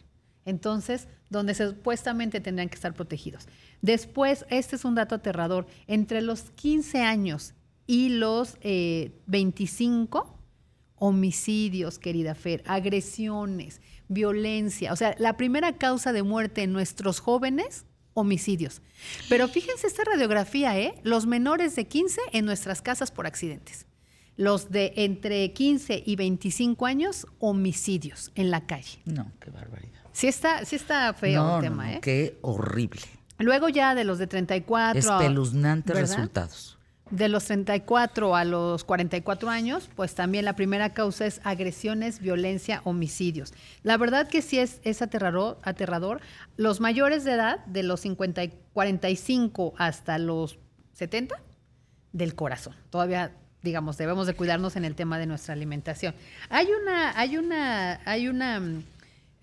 Entonces, 0.45 1.09
donde 1.31 1.55
supuestamente 1.55 2.41
tendrían 2.41 2.69
que 2.69 2.77
estar 2.77 2.95
protegidos. 2.95 3.47
Después, 3.83 4.47
este 4.49 4.77
es 4.77 4.85
un 4.85 4.95
dato 4.95 5.15
aterrador, 5.15 5.67
entre 5.87 6.21
los 6.21 6.51
15 6.51 7.03
años 7.03 7.55
y 7.87 8.11
los 8.11 8.59
25 8.63 10.19
eh, 10.19 10.37
homicidios, 10.97 11.99
querida 11.99 12.35
Fer, 12.35 12.63
agresiones, 12.67 13.81
violencia. 14.09 14.93
O 14.93 14.97
sea, 14.97 15.15
la 15.19 15.37
primera 15.37 15.77
causa 15.77 16.13
de 16.13 16.23
muerte 16.23 16.63
en 16.63 16.73
nuestros 16.73 17.21
jóvenes, 17.21 17.87
homicidios. 18.15 18.83
Pero 19.29 19.47
fíjense 19.49 19.87
esta 19.87 20.05
radiografía, 20.05 20.79
¿eh? 20.79 20.95
Los 21.03 21.27
menores 21.27 21.77
de 21.77 21.87
15 21.87 22.21
en 22.33 22.45
nuestras 22.45 22.83
casas 22.83 23.11
por 23.11 23.27
accidentes. 23.27 23.87
Los 24.37 24.71
de 24.71 24.93
entre 24.97 25.53
15 25.53 26.03
y 26.05 26.17
25 26.17 26.87
años, 26.87 27.27
homicidios 27.39 28.33
en 28.35 28.51
la 28.51 28.67
calle. 28.67 29.01
No, 29.05 29.33
qué 29.41 29.51
barbaridad. 29.51 29.93
Sí 30.13 30.29
está, 30.29 30.65
sí 30.65 30.77
está 30.77 31.13
feo 31.15 31.57
el 31.57 31.63
tema, 31.63 31.87
no, 31.87 31.93
¿eh? 31.93 32.01
Qué 32.03 32.39
horrible. 32.43 33.03
Luego 33.39 33.69
ya 33.69 33.95
de 33.95 34.05
los 34.05 34.19
de 34.19 34.27
34. 34.27 34.99
Espeluznantes 34.99 35.95
resultados. 35.95 36.76
De 37.11 37.29
los 37.29 37.45
34 37.45 38.35
a 38.35 38.45
los 38.45 38.83
44 38.83 39.49
años, 39.49 39.89
pues 39.95 40.17
también 40.17 40.45
la 40.45 40.57
primera 40.57 40.93
causa 40.93 41.25
es 41.25 41.41
agresiones, 41.45 42.21
violencia, 42.21 42.81
homicidios. 42.83 43.55
La 43.85 43.97
verdad 43.97 44.27
que 44.27 44.43
sí 44.43 44.59
es, 44.59 44.81
es 44.83 45.03
aterrador, 45.03 45.59
aterrador. 45.63 46.21
Los 46.57 46.81
mayores 46.81 47.23
de 47.23 47.35
edad, 47.35 47.65
de 47.67 47.85
los 47.85 48.01
50 48.01 48.43
y 48.43 48.53
45 48.73 49.75
hasta 49.79 50.19
los 50.19 50.59
70, 50.95 51.37
del 52.13 52.35
corazón. 52.35 52.75
Todavía, 52.91 53.33
digamos, 53.63 53.99
debemos 53.99 54.27
de 54.27 54.35
cuidarnos 54.35 54.75
en 54.75 54.85
el 54.85 54.97
tema 54.97 55.19
de 55.19 55.27
nuestra 55.27 55.55
alimentación. 55.55 56.15
Hay 56.49 56.67
una, 56.83 57.17
hay 57.17 57.37
una, 57.37 58.01
hay 58.05 58.27
una 58.27 58.59
mm, 58.59 58.83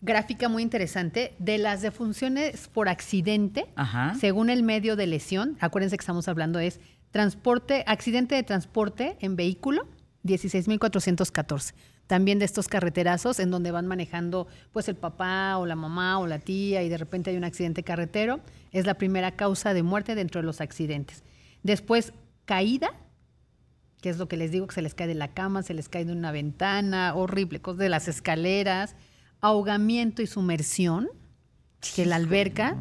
gráfica 0.02 0.50
muy 0.50 0.64
interesante 0.64 1.34
de 1.40 1.60
las 1.60 1.82
defunciones 1.82 2.68
por 2.68 2.90
accidente, 2.90 3.68
Ajá. 3.76 4.16
según 4.20 4.50
el 4.50 4.64
medio 4.64 4.98
de 4.98 5.08
lesión. 5.08 5.56
Acuérdense 5.62 5.98
que 5.98 6.02
estamos 6.02 6.28
hablando 6.28 6.60
es 6.60 6.82
transporte, 7.14 7.84
accidente 7.86 8.34
de 8.34 8.42
transporte 8.42 9.18
en 9.22 9.36
vehículo, 9.36 9.88
16.414. 10.24 11.76
También 12.08 12.40
de 12.40 12.46
estos 12.46 12.68
carreterazos 12.68 13.40
en 13.40 13.52
donde 13.52 13.70
van 13.70 13.86
manejando 13.86 14.48
pues 14.72 14.90
el 14.90 14.96
papá 14.96 15.58
o 15.58 15.68
la 15.68 15.76
mamá 15.76 16.18
o 16.18 16.26
la 16.26 16.40
tía 16.40 16.82
y 16.82 16.90
de 16.90 16.98
repente 16.98 17.30
hay 17.30 17.38
un 17.38 17.44
accidente 17.44 17.84
carretero, 17.84 18.40
es 18.72 18.88
la 18.88 18.96
primera 18.96 19.36
causa 19.36 19.76
de 19.76 19.84
muerte 19.84 20.16
dentro 20.16 20.42
de 20.42 20.48
los 20.48 20.60
accidentes. 20.60 21.24
Después, 21.62 22.14
caída, 22.46 22.90
que 24.02 24.10
es 24.10 24.18
lo 24.18 24.28
que 24.28 24.36
les 24.36 24.50
digo, 24.50 24.66
que 24.66 24.76
se 24.76 24.82
les 24.82 24.96
cae 24.96 25.08
de 25.08 25.14
la 25.14 25.36
cama, 25.36 25.62
se 25.62 25.76
les 25.76 25.90
cae 25.90 26.06
de 26.06 26.14
una 26.14 26.32
ventana, 26.32 27.14
horrible, 27.14 27.62
cosas 27.62 27.78
de 27.78 27.90
las 27.90 28.08
escaleras, 28.08 28.96
ahogamiento 29.40 30.24
y 30.24 30.28
sumersión, 30.28 31.10
que 31.96 32.06
la 32.06 32.16
alberca. 32.18 32.78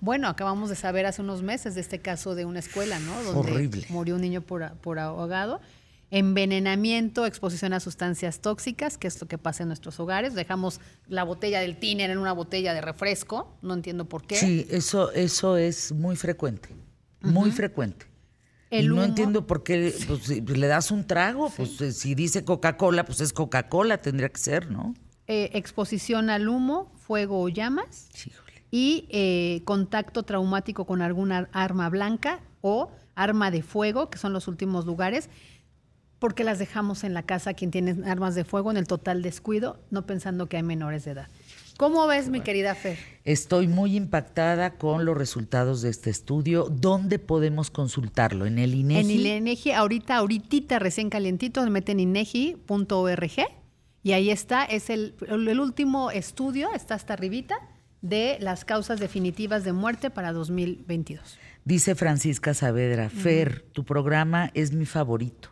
Bueno, 0.00 0.28
acabamos 0.28 0.70
de 0.70 0.76
saber 0.76 1.06
hace 1.06 1.20
unos 1.22 1.42
meses 1.42 1.74
de 1.74 1.80
este 1.80 1.98
caso 2.00 2.34
de 2.34 2.44
una 2.44 2.58
escuela, 2.60 2.98
¿no? 3.00 3.22
Donde 3.22 3.52
Horrible. 3.52 3.86
murió 3.88 4.14
un 4.14 4.20
niño 4.20 4.40
por, 4.42 4.72
por 4.78 4.98
ahogado. 4.98 5.60
Envenenamiento, 6.10 7.26
exposición 7.26 7.72
a 7.72 7.80
sustancias 7.80 8.40
tóxicas, 8.40 8.98
que 8.98 9.08
es 9.08 9.20
lo 9.20 9.26
que 9.26 9.36
pasa 9.36 9.64
en 9.64 9.68
nuestros 9.68 9.98
hogares. 9.98 10.34
Dejamos 10.34 10.80
la 11.08 11.24
botella 11.24 11.60
del 11.60 11.76
tiner 11.76 12.10
en 12.10 12.18
una 12.18 12.32
botella 12.32 12.72
de 12.72 12.80
refresco, 12.80 13.56
no 13.62 13.74
entiendo 13.74 14.04
por 14.04 14.24
qué. 14.24 14.36
Sí, 14.36 14.66
eso, 14.70 15.10
eso 15.12 15.56
es 15.56 15.92
muy 15.92 16.14
frecuente. 16.16 16.68
Muy 17.20 17.50
frecuente. 17.50 18.06
El 18.70 18.84
y 18.84 18.88
no 18.88 18.94
humo. 18.94 19.04
entiendo 19.04 19.46
por 19.46 19.64
qué 19.64 19.94
pues, 20.06 20.22
si 20.22 20.40
le 20.40 20.66
das 20.66 20.90
un 20.90 21.06
trago, 21.06 21.50
pues 21.50 21.80
eh, 21.80 21.92
si 21.92 22.14
dice 22.14 22.44
Coca-Cola, 22.44 23.04
pues 23.04 23.20
es 23.20 23.32
Coca-Cola, 23.32 23.98
tendría 24.00 24.28
que 24.28 24.40
ser, 24.40 24.70
¿no? 24.70 24.94
Eh, 25.26 25.50
exposición 25.54 26.28
al 26.30 26.48
humo, 26.48 26.92
fuego 27.04 27.40
o 27.40 27.48
llamas. 27.48 28.08
Y 28.70 29.06
eh, 29.10 29.62
contacto 29.64 30.24
traumático 30.24 30.84
con 30.84 31.02
alguna 31.02 31.48
arma 31.52 31.88
blanca 31.90 32.40
o 32.60 32.90
arma 33.14 33.50
de 33.50 33.62
fuego, 33.62 34.10
que 34.10 34.18
son 34.18 34.32
los 34.32 34.48
últimos 34.48 34.86
lugares, 34.86 35.28
porque 36.18 36.42
las 36.42 36.58
dejamos 36.58 37.04
en 37.04 37.14
la 37.14 37.22
casa 37.22 37.54
quien 37.54 37.70
tiene 37.70 38.08
armas 38.08 38.34
de 38.34 38.44
fuego 38.44 38.70
en 38.70 38.78
el 38.78 38.86
total 38.86 39.22
descuido, 39.22 39.78
no 39.90 40.06
pensando 40.06 40.48
que 40.48 40.56
hay 40.56 40.62
menores 40.62 41.04
de 41.04 41.12
edad. 41.12 41.28
¿Cómo 41.76 42.06
ves, 42.06 42.28
mi 42.28 42.40
querida 42.40 42.74
Fer? 42.74 42.98
Estoy 43.24 43.66
muy 43.66 43.96
impactada 43.96 44.74
con 44.74 45.04
los 45.04 45.16
resultados 45.16 45.82
de 45.82 45.90
este 45.90 46.08
estudio. 46.08 46.68
¿Dónde 46.70 47.18
podemos 47.18 47.70
consultarlo? 47.70 48.46
¿En 48.46 48.58
el 48.58 48.74
INEGI? 48.74 49.00
En 49.00 49.10
el 49.10 49.26
INEGI, 49.26 49.72
ahorita, 49.72 50.16
ahorita, 50.16 50.78
recién 50.78 51.10
calientito, 51.10 51.68
meten 51.68 51.98
inegi.org 51.98 53.63
y 54.04 54.12
ahí 54.12 54.30
está, 54.30 54.64
es 54.64 54.90
el, 54.90 55.16
el 55.26 55.58
último 55.58 56.10
estudio, 56.10 56.72
está 56.74 56.94
hasta 56.94 57.14
arribita, 57.14 57.56
de 58.02 58.36
las 58.38 58.66
causas 58.66 59.00
definitivas 59.00 59.64
de 59.64 59.72
muerte 59.72 60.10
para 60.10 60.34
2022. 60.34 61.38
Dice 61.64 61.94
Francisca 61.94 62.52
Saavedra, 62.52 63.08
Fer, 63.08 63.62
tu 63.72 63.84
programa 63.84 64.50
es 64.52 64.72
mi 64.72 64.84
favorito. 64.84 65.48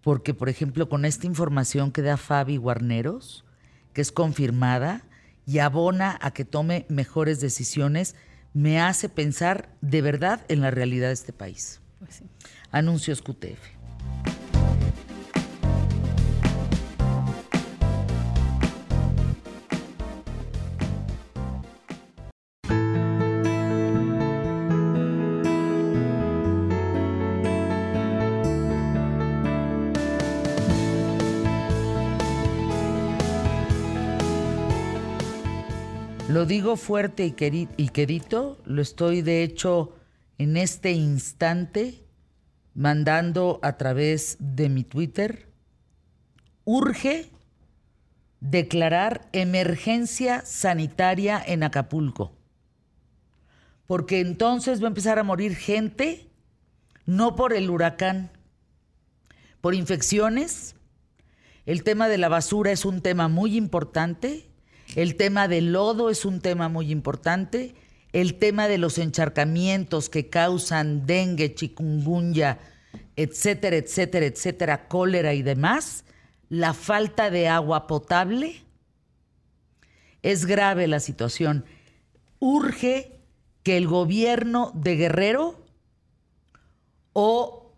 Porque, 0.00 0.32
por 0.32 0.48
ejemplo, 0.48 0.88
con 0.88 1.04
esta 1.04 1.26
información 1.26 1.92
que 1.92 2.00
da 2.00 2.16
Fabi 2.16 2.56
Guarneros, 2.56 3.44
que 3.92 4.00
es 4.00 4.10
confirmada 4.10 5.04
y 5.44 5.58
abona 5.58 6.18
a 6.22 6.30
que 6.30 6.46
tome 6.46 6.86
mejores 6.88 7.40
decisiones, 7.40 8.16
me 8.54 8.80
hace 8.80 9.10
pensar 9.10 9.68
de 9.82 10.00
verdad 10.00 10.46
en 10.48 10.62
la 10.62 10.70
realidad 10.70 11.08
de 11.08 11.14
este 11.14 11.34
país. 11.34 11.82
Pues 11.98 12.14
sí. 12.14 12.24
Anuncios 12.70 13.20
QTF. 13.20 13.79
Digo 36.50 36.76
fuerte 36.76 37.24
y, 37.24 37.68
y 37.76 37.88
quedito, 37.90 38.58
lo 38.64 38.82
estoy 38.82 39.22
de 39.22 39.44
hecho 39.44 39.94
en 40.36 40.56
este 40.56 40.90
instante 40.90 42.04
mandando 42.74 43.60
a 43.62 43.76
través 43.76 44.36
de 44.40 44.68
mi 44.68 44.82
Twitter. 44.82 45.48
Urge 46.64 47.30
declarar 48.40 49.28
emergencia 49.32 50.44
sanitaria 50.44 51.40
en 51.46 51.62
Acapulco. 51.62 52.36
Porque 53.86 54.18
entonces 54.18 54.82
va 54.82 54.86
a 54.86 54.88
empezar 54.88 55.20
a 55.20 55.22
morir 55.22 55.54
gente, 55.54 56.32
no 57.06 57.36
por 57.36 57.52
el 57.52 57.70
huracán, 57.70 58.32
por 59.60 59.76
infecciones. 59.76 60.74
El 61.64 61.84
tema 61.84 62.08
de 62.08 62.18
la 62.18 62.28
basura 62.28 62.72
es 62.72 62.84
un 62.84 63.02
tema 63.02 63.28
muy 63.28 63.56
importante. 63.56 64.49
El 64.96 65.16
tema 65.16 65.46
del 65.46 65.72
lodo 65.72 66.10
es 66.10 66.24
un 66.24 66.40
tema 66.40 66.68
muy 66.68 66.90
importante. 66.90 67.74
El 68.12 68.34
tema 68.34 68.66
de 68.66 68.78
los 68.78 68.98
encharcamientos 68.98 70.08
que 70.08 70.28
causan 70.28 71.06
dengue, 71.06 71.54
chikungunya, 71.54 72.58
etcétera, 73.14 73.76
etcétera, 73.76 74.26
etcétera, 74.26 74.88
cólera 74.88 75.34
y 75.34 75.42
demás. 75.42 76.04
La 76.48 76.74
falta 76.74 77.30
de 77.30 77.48
agua 77.48 77.86
potable. 77.86 78.64
Es 80.22 80.44
grave 80.44 80.88
la 80.88 80.98
situación. 80.98 81.64
Urge 82.40 83.20
que 83.62 83.76
el 83.76 83.86
gobierno 83.86 84.72
de 84.74 84.96
Guerrero 84.96 85.64
o 87.12 87.76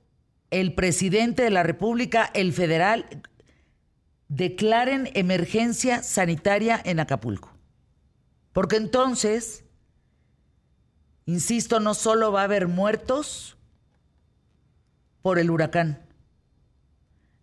el 0.51 0.75
presidente 0.75 1.43
de 1.43 1.51
la 1.51 1.63
República, 1.63 2.31
el 2.35 2.53
federal, 2.53 3.07
declaren 4.35 5.11
emergencia 5.13 6.03
sanitaria 6.03 6.81
en 6.85 7.01
Acapulco. 7.01 7.53
Porque 8.55 8.77
entonces, 8.77 9.65
insisto, 11.27 11.81
no 11.81 11.93
solo 11.93 12.33
va 12.33 12.41
a 12.41 12.45
haber 12.45 12.67
muertos 12.67 13.59
por 15.21 15.39
el 15.39 15.51
huracán, 15.51 16.07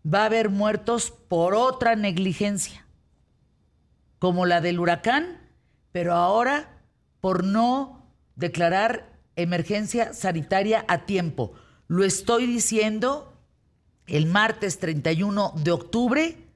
va 0.03 0.23
a 0.23 0.25
haber 0.25 0.49
muertos 0.49 1.11
por 1.11 1.53
otra 1.53 1.95
negligencia, 1.95 2.87
como 4.17 4.47
la 4.47 4.59
del 4.59 4.79
huracán, 4.79 5.37
pero 5.91 6.15
ahora 6.15 6.81
por 7.21 7.43
no 7.43 8.03
declarar 8.35 9.19
emergencia 9.35 10.13
sanitaria 10.13 10.85
a 10.87 11.05
tiempo. 11.05 11.53
Lo 11.87 12.03
estoy 12.03 12.47
diciendo 12.47 13.37
el 14.07 14.25
martes 14.25 14.79
31 14.79 15.53
de 15.55 15.71
octubre 15.71 16.48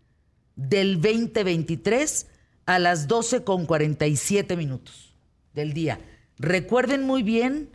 del 0.55 1.01
2023 1.01 2.27
a 2.65 2.79
las 2.79 3.07
12 3.07 3.43
con 3.43 3.65
47 3.65 4.55
minutos 4.55 5.13
del 5.53 5.73
día. 5.73 5.99
Recuerden 6.37 7.05
muy 7.05 7.23
bien, 7.23 7.69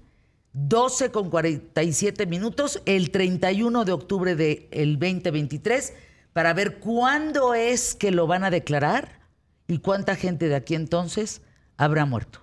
12 0.53 1.11
con 1.11 1.31
47 1.31 2.27
minutos, 2.27 2.83
el 2.87 3.11
31 3.11 3.85
de 3.85 3.93
octubre 3.93 4.35
del 4.35 4.99
2023, 4.99 5.95
para 6.33 6.53
ver 6.53 6.79
cuándo 6.79 7.55
es 7.55 7.95
que 7.95 8.11
lo 8.11 8.27
van 8.27 8.45
a 8.45 8.51
declarar 8.51 9.21
y 9.67 9.79
cuánta 9.79 10.17
gente 10.17 10.49
de 10.49 10.57
aquí 10.57 10.75
entonces 10.75 11.43
habrá 11.77 12.07
muerto. 12.07 12.41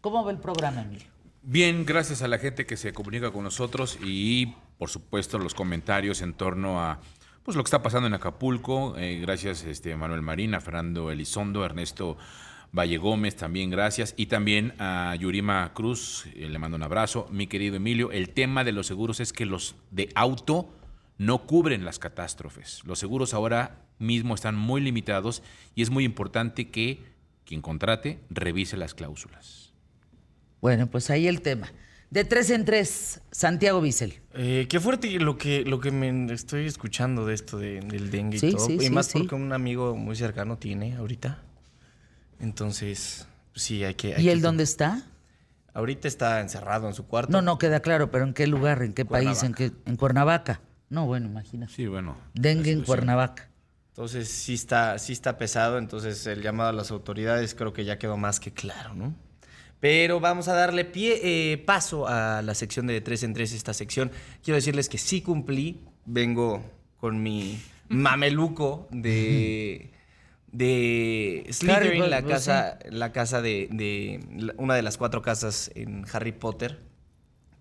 ¿Cómo 0.00 0.24
va 0.24 0.30
el 0.30 0.38
programa, 0.38 0.82
Emilio? 0.82 1.08
Bien, 1.42 1.84
gracias 1.84 2.22
a 2.22 2.28
la 2.28 2.38
gente 2.38 2.64
que 2.64 2.76
se 2.76 2.92
comunica 2.92 3.30
con 3.32 3.44
nosotros 3.44 3.98
y, 4.02 4.54
por 4.78 4.88
supuesto, 4.88 5.38
los 5.38 5.54
comentarios 5.54 6.22
en 6.22 6.32
torno 6.32 6.80
a 6.80 7.00
pues, 7.44 7.56
lo 7.56 7.62
que 7.62 7.68
está 7.68 7.82
pasando 7.82 8.06
en 8.06 8.14
Acapulco. 8.14 8.96
Eh, 8.96 9.18
gracias 9.20 9.64
este, 9.64 9.96
Manuel 9.96 10.22
Marín, 10.22 10.54
a 10.54 10.60
Fernando 10.60 11.10
Elizondo, 11.10 11.64
Ernesto 11.64 12.16
Valle 12.72 12.98
Gómez, 12.98 13.36
también 13.36 13.70
gracias. 13.70 14.14
Y 14.16 14.26
también 14.26 14.74
a 14.78 15.14
Yurima 15.16 15.72
Cruz, 15.74 16.26
eh, 16.34 16.48
le 16.48 16.58
mando 16.58 16.76
un 16.76 16.82
abrazo. 16.82 17.26
Mi 17.30 17.46
querido 17.46 17.76
Emilio, 17.76 18.12
el 18.12 18.30
tema 18.30 18.64
de 18.64 18.72
los 18.72 18.86
seguros 18.86 19.20
es 19.20 19.32
que 19.32 19.46
los 19.46 19.74
de 19.90 20.10
auto 20.14 20.72
no 21.18 21.46
cubren 21.46 21.84
las 21.84 21.98
catástrofes. 21.98 22.82
Los 22.84 22.98
seguros 22.98 23.34
ahora 23.34 23.80
mismo 23.98 24.34
están 24.34 24.56
muy 24.56 24.80
limitados 24.80 25.42
y 25.74 25.82
es 25.82 25.90
muy 25.90 26.04
importante 26.04 26.70
que 26.70 27.02
quien 27.44 27.60
contrate 27.60 28.20
revise 28.30 28.76
las 28.76 28.94
cláusulas. 28.94 29.72
Bueno, 30.60 30.86
pues 30.86 31.10
ahí 31.10 31.26
el 31.26 31.42
tema. 31.42 31.72
De 32.10 32.24
tres 32.24 32.50
en 32.50 32.64
tres, 32.64 33.20
Santiago 33.30 33.80
Bissell. 33.80 34.20
Eh, 34.34 34.66
qué 34.68 34.80
fuerte 34.80 35.08
lo 35.20 35.38
que, 35.38 35.64
lo 35.64 35.78
que 35.78 35.92
me 35.92 36.32
estoy 36.32 36.66
escuchando 36.66 37.24
de 37.24 37.34
esto 37.34 37.56
de- 37.58 37.80
del 37.80 38.10
dengue 38.10 38.38
Sí, 38.38 38.48
y 38.48 38.52
todo. 38.54 38.66
sí, 38.66 38.72
y 38.74 38.80
sí, 38.80 38.90
más 38.90 39.06
sí. 39.06 39.18
porque 39.18 39.36
un 39.36 39.52
amigo 39.52 39.94
muy 39.94 40.16
cercano 40.16 40.58
tiene 40.58 40.96
ahorita. 40.96 41.40
Entonces, 42.40 43.26
sí, 43.54 43.84
hay 43.84 43.94
que... 43.94 44.14
hay 44.14 44.22
¿Y 44.22 44.24
que- 44.26 44.32
él 44.32 44.42
dónde 44.42 44.64
está? 44.64 45.02
Ahorita 45.72 46.08
está 46.08 46.40
encerrado 46.40 46.88
en 46.88 46.94
su 46.94 47.06
cuarto. 47.06 47.30
No, 47.30 47.42
no 47.42 47.58
queda 47.58 47.78
claro, 47.80 48.10
pero 48.10 48.24
¿en 48.24 48.34
qué 48.34 48.48
lugar? 48.48 48.82
¿En 48.82 48.92
qué 48.92 49.04
país? 49.04 49.42
¿En, 49.44 49.52
Cuernavaca. 49.52 49.56
qué, 49.84 49.90
en 49.90 49.96
Cuernavaca. 49.96 50.60
No, 50.88 51.06
bueno, 51.06 51.26
imagina. 51.26 51.68
Sí, 51.68 51.86
bueno. 51.86 52.16
Dengue 52.34 52.72
en. 52.72 52.82
Cuernavaca. 52.82 53.48
Entonces 53.90 54.28
sí 54.28 54.54
está, 54.54 54.98
sí 54.98 55.12
está 55.12 55.38
pesado, 55.38 55.78
entonces 55.78 56.26
el 56.26 56.42
llamado 56.42 56.70
a 56.70 56.72
las 56.72 56.90
autoridades 56.90 57.54
creo 57.54 57.72
que 57.72 57.84
ya 57.84 57.98
quedó 57.98 58.16
más 58.16 58.40
que 58.40 58.50
claro, 58.52 58.94
¿no? 58.94 59.14
Pero 59.80 60.20
vamos 60.20 60.48
a 60.48 60.54
darle 60.54 60.84
pie, 60.84 61.20
eh, 61.52 61.58
paso 61.58 62.06
a 62.06 62.42
la 62.42 62.54
sección 62.54 62.86
de 62.86 63.00
3 63.00 63.22
en 63.24 63.34
3, 63.34 63.52
esta 63.54 63.72
sección. 63.74 64.10
Quiero 64.44 64.56
decirles 64.56 64.88
que 64.90 64.98
sí 64.98 65.22
cumplí, 65.22 65.80
vengo 66.04 66.62
con 66.98 67.22
mi 67.22 67.58
mameluco 67.88 68.88
de, 68.90 69.90
de 70.52 71.46
Slytherin, 71.50 72.10
la 72.10 72.22
casa, 72.30 72.78
la 72.90 73.12
casa 73.12 73.40
de, 73.42 73.68
de 73.72 74.20
la- 74.36 74.54
una 74.58 74.74
de 74.74 74.82
las 74.82 74.98
cuatro 74.98 75.22
casas 75.22 75.70
en 75.74 76.04
Harry 76.12 76.32
Potter, 76.32 76.80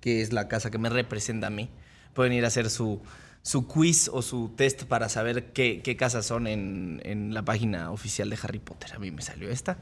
que 0.02 0.22
es 0.22 0.34
la 0.34 0.48
casa 0.48 0.72
que 0.72 0.78
me 0.78 0.90
representa 0.90 1.48
a 1.48 1.50
mí. 1.52 1.70
Pueden 2.14 2.34
ir 2.34 2.44
a 2.44 2.48
hacer 2.48 2.70
su, 2.70 3.02
su 3.44 3.68
quiz 3.68 4.10
o 4.12 4.22
su 4.22 4.50
test 4.58 4.84
para 4.84 5.08
saber 5.08 5.54
qué, 5.54 5.82
qué 5.82 5.96
casas 5.96 6.26
son 6.26 6.48
en, 6.48 7.02
en 7.06 7.34
la 7.34 7.44
página 7.44 7.92
oficial 7.92 8.30
de 8.30 8.38
Harry 8.44 8.60
Potter. 8.60 8.92
A 8.94 9.00
mí 9.00 9.12
me 9.12 9.22
salió 9.22 9.50
esta. 9.50 9.78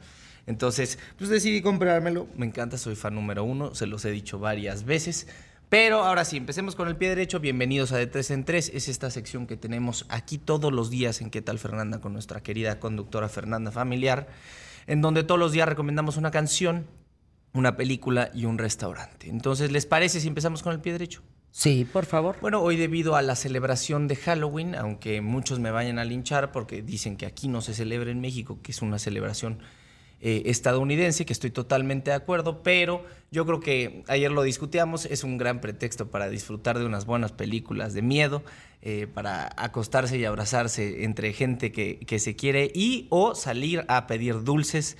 Entonces, 0.47 0.97
pues 1.17 1.29
decidí 1.29 1.61
comprármelo. 1.61 2.27
Me 2.35 2.45
encanta, 2.45 2.77
soy 2.77 2.95
fan 2.95 3.13
número 3.13 3.43
uno, 3.43 3.75
se 3.75 3.85
los 3.85 4.03
he 4.05 4.11
dicho 4.11 4.39
varias 4.39 4.85
veces. 4.85 5.27
Pero 5.69 6.05
ahora 6.05 6.23
sí, 6.23 6.37
empecemos 6.37 6.75
con 6.75 6.87
el 6.87 6.95
pie 6.95 7.09
derecho. 7.09 7.41
Bienvenidos 7.41 7.91
a 7.91 7.97
De 7.97 8.07
3 8.07 8.31
en 8.31 8.45
3. 8.45 8.71
Es 8.73 8.87
esta 8.87 9.11
sección 9.11 9.45
que 9.45 9.57
tenemos 9.57 10.05
aquí 10.07 10.37
todos 10.37 10.71
los 10.71 10.89
días 10.89 11.19
en 11.19 11.29
¿Qué 11.29 11.41
tal 11.41 11.59
Fernanda? 11.59 11.99
con 11.99 12.13
nuestra 12.13 12.41
querida 12.41 12.79
conductora 12.79 13.27
Fernanda 13.27 13.71
Familiar, 13.71 14.29
en 14.87 15.01
donde 15.01 15.25
todos 15.25 15.37
los 15.37 15.51
días 15.51 15.67
recomendamos 15.67 16.15
una 16.15 16.31
canción, 16.31 16.87
una 17.51 17.75
película 17.75 18.31
y 18.33 18.45
un 18.45 18.57
restaurante. 18.57 19.27
Entonces, 19.29 19.73
¿les 19.73 19.85
parece 19.85 20.21
si 20.21 20.29
empezamos 20.29 20.63
con 20.63 20.71
el 20.71 20.79
pie 20.79 20.93
derecho? 20.93 21.21
Sí, 21.51 21.85
por 21.91 22.05
favor. 22.05 22.37
Bueno, 22.39 22.61
hoy 22.61 22.77
debido 22.77 23.17
a 23.17 23.21
la 23.21 23.35
celebración 23.35 24.07
de 24.07 24.15
Halloween, 24.15 24.75
aunque 24.75 25.19
muchos 25.19 25.59
me 25.59 25.71
vayan 25.71 25.99
a 25.99 26.05
linchar 26.05 26.53
porque 26.53 26.81
dicen 26.81 27.17
que 27.17 27.25
aquí 27.25 27.49
no 27.49 27.59
se 27.59 27.73
celebra 27.73 28.11
en 28.11 28.21
México, 28.21 28.59
que 28.63 28.71
es 28.71 28.81
una 28.81 28.99
celebración 28.99 29.59
eh, 30.19 30.43
estadounidense, 30.45 31.25
que 31.25 31.33
estoy 31.33 31.51
totalmente 31.51 32.11
de 32.11 32.17
acuerdo, 32.17 32.63
pero 32.63 33.05
yo 33.31 33.45
creo 33.45 33.59
que 33.59 34.03
ayer 34.07 34.31
lo 34.31 34.41
discutíamos, 34.41 35.05
es 35.05 35.23
un 35.23 35.37
gran 35.37 35.61
pretexto 35.61 36.09
para 36.09 36.29
disfrutar 36.29 36.79
de 36.79 36.85
unas 36.85 37.05
buenas 37.05 37.31
películas 37.31 37.93
de 37.93 38.01
miedo, 38.01 38.43
eh, 38.81 39.07
para 39.13 39.49
acostarse 39.57 40.17
y 40.17 40.25
abrazarse 40.25 41.03
entre 41.03 41.33
gente 41.33 41.71
que, 41.71 41.99
que 41.99 42.19
se 42.19 42.35
quiere 42.35 42.71
y 42.73 43.07
o 43.09 43.35
salir 43.35 43.85
a 43.87 44.07
pedir 44.07 44.43
dulces 44.43 44.97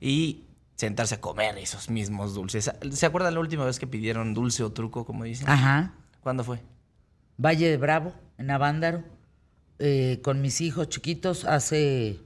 y 0.00 0.44
sentarse 0.76 1.16
a 1.16 1.20
comer 1.20 1.58
esos 1.58 1.90
mismos 1.90 2.34
dulces. 2.34 2.70
¿Se 2.90 3.06
acuerdan 3.06 3.34
la 3.34 3.40
última 3.40 3.64
vez 3.64 3.78
que 3.78 3.86
pidieron 3.86 4.34
dulce 4.34 4.62
o 4.62 4.72
truco, 4.72 5.04
como 5.04 5.24
dicen? 5.24 5.48
Ajá. 5.48 5.94
¿Cuándo 6.22 6.42
fue? 6.42 6.60
Valle 7.36 7.68
de 7.68 7.76
Bravo, 7.76 8.14
en 8.38 8.50
Avándaro, 8.50 9.04
eh, 9.78 10.20
con 10.22 10.40
mis 10.40 10.60
hijos 10.60 10.88
chiquitos 10.88 11.44
hace 11.44 12.20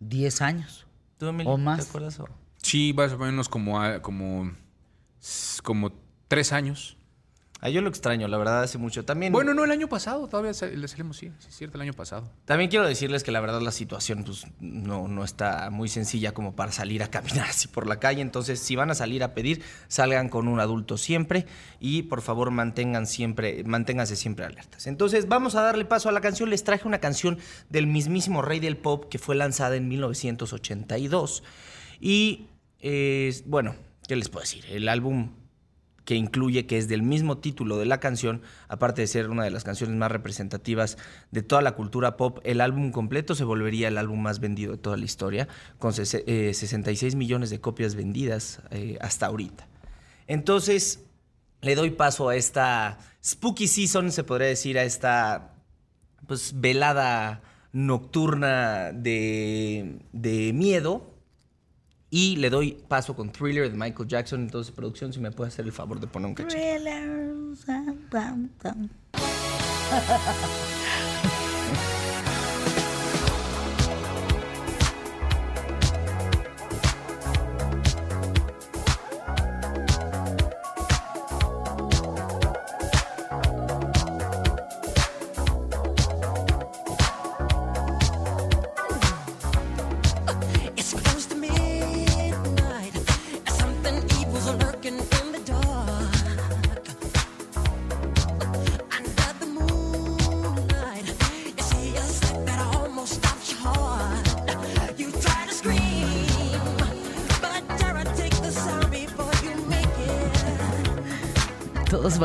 10 0.00 0.42
años. 0.42 0.85
¿Tú, 1.18 1.26
Emilio, 1.26 1.52
O 1.52 1.58
más. 1.58 1.82
¿Te 1.84 1.88
acuerdas? 1.88 2.20
o? 2.20 2.28
Sí, 2.58 2.92
más 2.96 3.12
o 3.12 3.18
menos 3.18 3.48
como, 3.48 3.80
a- 3.80 4.00
como, 4.02 4.52
como 5.62 5.92
tres 6.28 6.52
años. 6.52 6.96
Ah, 7.60 7.70
yo 7.70 7.80
lo 7.80 7.88
extraño, 7.88 8.28
la 8.28 8.36
verdad, 8.36 8.62
hace 8.62 8.76
mucho. 8.76 9.04
También, 9.06 9.32
Bueno, 9.32 9.54
no, 9.54 9.64
el 9.64 9.70
año 9.70 9.88
pasado 9.88 10.28
todavía 10.28 10.52
le 10.74 10.88
salimos, 10.88 11.16
sí, 11.16 11.32
sí, 11.38 11.46
es 11.48 11.56
cierto, 11.56 11.78
el 11.78 11.82
año 11.82 11.94
pasado. 11.94 12.30
también 12.44 12.68
quiero 12.68 12.86
decirles 12.86 13.24
que 13.24 13.32
la 13.32 13.40
verdad 13.40 13.62
la 13.62 13.72
situación 13.72 14.24
pues, 14.24 14.46
no, 14.60 15.08
no 15.08 15.24
está 15.24 15.70
muy 15.70 15.88
sencilla 15.88 16.32
como 16.34 16.54
para 16.54 16.70
salir 16.70 17.02
a 17.02 17.08
caminar 17.10 17.48
así 17.48 17.66
por 17.68 17.86
la 17.86 17.98
calle. 17.98 18.20
Entonces, 18.20 18.60
si 18.60 18.76
van 18.76 18.90
a 18.90 18.94
salir 18.94 19.24
a 19.24 19.32
pedir, 19.32 19.62
salgan 19.88 20.28
con 20.28 20.48
un 20.48 20.60
adulto 20.60 20.98
siempre 20.98 21.46
y 21.80 22.02
por 22.02 22.20
favor 22.20 22.50
mantengan 22.50 23.06
siempre, 23.06 23.64
manténganse 23.64 24.16
siempre 24.16 24.44
alertas. 24.44 24.86
Entonces, 24.86 25.26
vamos 25.26 25.54
a 25.54 25.62
darle 25.62 25.86
paso 25.86 26.10
a 26.10 26.12
la 26.12 26.20
canción. 26.20 26.50
Les 26.50 26.62
traje 26.62 26.86
una 26.86 26.98
canción 26.98 27.38
del 27.70 27.86
mismísimo 27.86 28.42
rey 28.42 28.60
del 28.60 28.76
pop 28.76 29.06
que 29.08 29.18
fue 29.18 29.34
lanzada 29.34 29.76
en 29.76 29.88
1982. 29.88 31.42
Y, 32.00 32.48
eh, 32.80 33.34
bueno, 33.46 33.74
¿qué 34.06 34.16
les 34.16 34.28
puedo 34.28 34.42
decir? 34.42 34.64
El 34.68 34.88
álbum 34.88 35.30
que 36.06 36.14
incluye, 36.14 36.66
que 36.66 36.78
es 36.78 36.88
del 36.88 37.02
mismo 37.02 37.38
título 37.38 37.76
de 37.76 37.84
la 37.84 37.98
canción, 37.98 38.40
aparte 38.68 39.02
de 39.02 39.08
ser 39.08 39.28
una 39.28 39.42
de 39.42 39.50
las 39.50 39.64
canciones 39.64 39.96
más 39.96 40.10
representativas 40.10 40.96
de 41.32 41.42
toda 41.42 41.62
la 41.62 41.72
cultura 41.72 42.16
pop, 42.16 42.38
el 42.44 42.60
álbum 42.60 42.92
completo 42.92 43.34
se 43.34 43.42
volvería 43.42 43.88
el 43.88 43.98
álbum 43.98 44.20
más 44.22 44.38
vendido 44.38 44.72
de 44.72 44.78
toda 44.78 44.96
la 44.96 45.04
historia, 45.04 45.48
con 45.78 45.92
eh, 45.98 46.54
66 46.54 47.16
millones 47.16 47.50
de 47.50 47.60
copias 47.60 47.96
vendidas 47.96 48.60
eh, 48.70 48.96
hasta 49.00 49.26
ahorita. 49.26 49.66
Entonces, 50.28 51.04
le 51.60 51.74
doy 51.74 51.90
paso 51.90 52.28
a 52.28 52.36
esta 52.36 52.98
spooky 53.22 53.66
season, 53.66 54.12
se 54.12 54.22
podría 54.22 54.46
decir, 54.46 54.78
a 54.78 54.84
esta 54.84 55.56
pues 56.28 56.60
velada 56.60 57.42
nocturna 57.72 58.92
de 58.92 60.52
miedo. 60.54 61.15
Y 62.08 62.36
le 62.36 62.50
doy 62.50 62.78
paso 62.88 63.16
con 63.16 63.32
Thriller 63.32 63.70
de 63.70 63.76
Michael 63.76 64.08
Jackson. 64.08 64.40
Entonces, 64.42 64.74
producción, 64.74 65.12
si 65.12 65.20
me 65.20 65.30
puede 65.32 65.48
hacer 65.48 65.64
el 65.64 65.72
favor 65.72 65.98
de 66.00 66.06
poner 66.06 66.28
un 66.28 66.34
cachito. 66.34 66.56
It's 66.56 67.64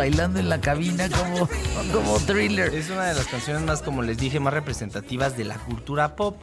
bailando 0.02 0.40
en 0.40 0.50
la 0.50 0.60
cabina 0.60 1.08
como, 1.12 1.48
como 1.94 2.18
thriller. 2.22 2.74
Es 2.74 2.90
una 2.90 3.06
de 3.10 3.14
las 3.14 3.28
canciones 3.28 3.62
más, 3.62 3.84
como 3.84 4.02
les 4.02 4.18
dije, 4.18 4.40
más 4.40 4.52
representativas 4.52 5.38
de 5.38 5.44
la 5.44 5.58
cultura 5.60 6.16
pop. 6.16 6.38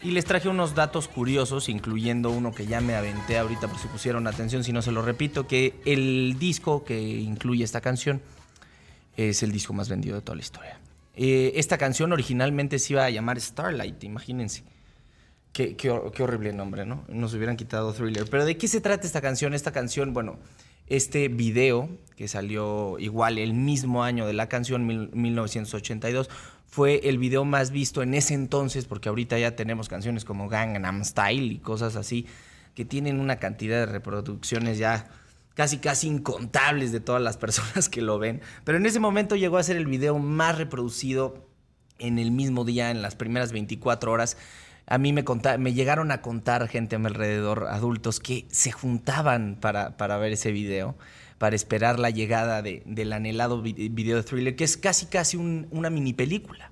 Y 0.00 0.12
les 0.12 0.24
traje 0.24 0.48
unos 0.48 0.74
datos 0.74 1.06
curiosos, 1.06 1.68
incluyendo 1.68 2.30
uno 2.30 2.52
que 2.54 2.64
ya 2.66 2.80
me 2.80 2.94
aventé 2.94 3.36
ahorita 3.36 3.68
por 3.68 3.78
si 3.78 3.88
pusieron 3.88 4.26
atención, 4.26 4.64
si 4.64 4.72
no 4.72 4.80
se 4.80 4.90
lo 4.90 5.02
repito, 5.02 5.46
que 5.46 5.74
el 5.84 6.36
disco 6.38 6.82
que 6.82 6.98
incluye 6.98 7.62
esta 7.62 7.82
canción 7.82 8.22
es 9.18 9.42
el 9.42 9.52
disco 9.52 9.74
más 9.74 9.90
vendido 9.90 10.16
de 10.16 10.22
toda 10.22 10.36
la 10.36 10.42
historia. 10.42 10.78
Eh, 11.14 11.52
esta 11.56 11.76
canción 11.76 12.10
originalmente 12.10 12.78
se 12.78 12.94
iba 12.94 13.04
a 13.04 13.10
llamar 13.10 13.38
Starlight, 13.38 14.02
imagínense. 14.04 14.64
Qué, 15.52 15.76
qué 15.76 15.90
hor- 15.90 16.10
qué 16.10 16.22
horrible 16.22 16.54
nombre, 16.54 16.86
¿no? 16.86 17.04
Nos 17.08 17.34
hubieran 17.34 17.56
quitado 17.58 17.92
Thriller. 17.92 18.24
Pero 18.30 18.46
¿de 18.46 18.56
qué 18.56 18.66
se 18.66 18.80
trata 18.80 19.06
esta 19.06 19.20
canción? 19.20 19.52
Esta 19.52 19.72
canción, 19.72 20.14
bueno, 20.14 20.38
este 20.86 21.28
video 21.28 21.88
que 22.16 22.28
salió 22.28 22.98
igual 22.98 23.38
el 23.38 23.54
mismo 23.54 24.04
año 24.04 24.26
de 24.26 24.32
la 24.34 24.48
canción, 24.48 24.86
mil- 24.86 25.10
1982, 25.12 26.30
fue 26.66 27.08
el 27.08 27.18
video 27.18 27.44
más 27.44 27.70
visto 27.70 28.02
en 28.02 28.14
ese 28.14 28.34
entonces, 28.34 28.86
porque 28.86 29.08
ahorita 29.08 29.38
ya 29.38 29.56
tenemos 29.56 29.88
canciones 29.88 30.24
como 30.24 30.48
Gangnam 30.48 31.04
Style 31.04 31.52
y 31.52 31.58
cosas 31.58 31.96
así, 31.96 32.26
que 32.74 32.84
tienen 32.84 33.20
una 33.20 33.36
cantidad 33.36 33.78
de 33.78 33.86
reproducciones 33.86 34.78
ya 34.78 35.08
casi 35.54 35.78
casi 35.78 36.08
incontables 36.08 36.90
de 36.90 36.98
todas 37.00 37.22
las 37.22 37.36
personas 37.44 37.88
que 37.88 38.02
lo 38.02 38.18
ven. 38.18 38.40
Pero 38.64 38.78
en 38.78 38.86
ese 38.86 38.98
momento 39.00 39.36
llegó 39.36 39.56
a 39.58 39.62
ser 39.62 39.76
el 39.76 39.86
video 39.86 40.18
más 40.18 40.58
reproducido 40.58 41.46
en 42.00 42.18
el 42.18 42.32
mismo 42.32 42.64
día, 42.64 42.90
en 42.90 43.02
las 43.02 43.14
primeras 43.14 43.52
24 43.52 44.10
horas. 44.10 44.36
A 44.86 44.98
mí 44.98 45.12
me, 45.12 45.22
llegaron 45.72 46.10
a 46.10 46.20
contar 46.20 46.68
gente 46.68 46.96
a 46.96 46.98
mi 46.98 47.06
alrededor, 47.06 47.68
adultos, 47.70 48.20
que 48.20 48.46
se 48.50 48.70
juntaban 48.70 49.56
para, 49.60 50.18
ver 50.18 50.32
ese 50.32 50.52
video, 50.52 50.94
para 51.38 51.56
esperar 51.56 51.98
la 51.98 52.10
llegada 52.10 52.60
de- 52.60 52.82
del 52.84 53.12
anhelado 53.12 53.62
vi- 53.62 53.88
video 53.88 54.16
de 54.18 54.22
thriller, 54.22 54.56
que 54.56 54.64
es 54.64 54.76
casi 54.76 55.06
casi 55.06 55.36
un- 55.38 55.68
una 55.70 55.88
mini 55.88 56.12
película, 56.12 56.70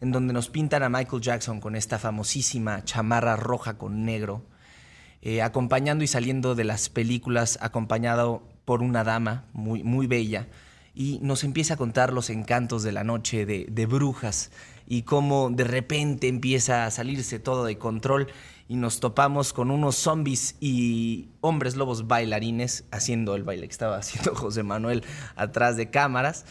en 0.00 0.12
donde 0.12 0.32
nos 0.34 0.50
pintan 0.50 0.82
a 0.82 0.88
Michael 0.90 1.22
Jackson 1.22 1.60
con 1.60 1.74
esta 1.74 1.98
famosísima 1.98 2.84
chamarra 2.84 3.36
roja 3.36 3.78
con 3.78 4.04
negro, 4.04 4.44
eh, 5.22 5.40
acompañando 5.42 6.04
y 6.04 6.06
saliendo 6.06 6.54
de 6.54 6.64
las 6.64 6.90
películas, 6.90 7.58
acompañado 7.62 8.46
por 8.66 8.82
una 8.82 9.04
dama 9.04 9.46
muy, 9.54 9.82
muy 9.82 10.06
bella 10.06 10.46
y 10.94 11.18
nos 11.22 11.42
empieza 11.44 11.74
a 11.74 11.76
contar 11.78 12.12
los 12.12 12.28
encantos 12.30 12.82
de 12.82 12.92
la 12.92 13.04
noche 13.04 13.46
de 13.46 13.86
brujas 13.86 14.50
y 14.90 15.02
cómo 15.02 15.50
de 15.50 15.64
repente 15.64 16.28
empieza 16.28 16.86
a 16.86 16.90
salirse 16.90 17.38
todo 17.38 17.66
de 17.66 17.76
control 17.76 18.28
y 18.68 18.76
nos 18.76 19.00
topamos 19.00 19.52
con 19.52 19.70
unos 19.70 19.96
zombies 19.96 20.56
y 20.60 21.28
hombres 21.42 21.76
lobos 21.76 22.06
bailarines 22.06 22.84
haciendo 22.90 23.34
el 23.34 23.42
baile 23.42 23.68
que 23.68 23.72
estaba 23.72 23.98
haciendo 23.98 24.34
José 24.34 24.62
Manuel 24.62 25.04
atrás 25.36 25.76
de 25.76 25.90
cámaras. 25.90 26.46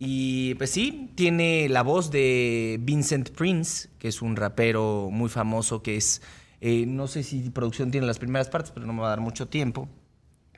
Y 0.00 0.54
pues 0.54 0.70
sí, 0.70 1.12
tiene 1.14 1.68
la 1.68 1.82
voz 1.82 2.10
de 2.10 2.78
Vincent 2.80 3.30
Prince, 3.30 3.88
que 3.98 4.08
es 4.08 4.20
un 4.20 4.34
rapero 4.34 5.08
muy 5.12 5.28
famoso, 5.28 5.82
que 5.82 5.96
es, 5.96 6.22
eh, 6.60 6.86
no 6.86 7.06
sé 7.06 7.22
si 7.22 7.50
producción 7.50 7.90
tiene 7.90 8.06
las 8.06 8.18
primeras 8.18 8.48
partes, 8.48 8.72
pero 8.72 8.86
no 8.86 8.94
me 8.94 9.02
va 9.02 9.08
a 9.08 9.10
dar 9.10 9.20
mucho 9.20 9.46
tiempo. 9.46 9.88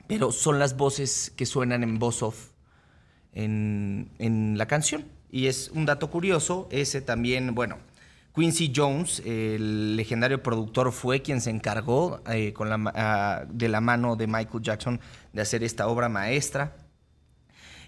Pero 0.07 0.31
son 0.31 0.59
las 0.59 0.77
voces 0.77 1.31
que 1.35 1.45
suenan 1.45 1.83
en 1.83 1.99
voz 1.99 2.23
off 2.23 2.51
en, 3.33 4.09
en 4.17 4.57
la 4.57 4.65
canción. 4.65 5.05
Y 5.33 5.47
es 5.47 5.71
un 5.73 5.87
dato 5.87 6.11
curioso, 6.11 6.67
ese 6.69 7.01
también, 7.01 7.55
bueno, 7.55 7.79
Quincy 8.35 8.71
Jones, 8.75 9.19
el 9.25 9.95
legendario 9.95 10.43
productor, 10.43 10.91
fue 10.91 11.23
quien 11.23 11.41
se 11.41 11.49
encargó 11.49 12.21
eh, 12.29 12.53
ah, 12.93 13.43
de 13.49 13.67
la 13.67 13.81
mano 13.81 14.15
de 14.15 14.27
Michael 14.27 14.61
Jackson 14.61 15.01
de 15.33 15.41
hacer 15.41 15.63
esta 15.63 15.87
obra 15.87 16.07
maestra. 16.07 16.75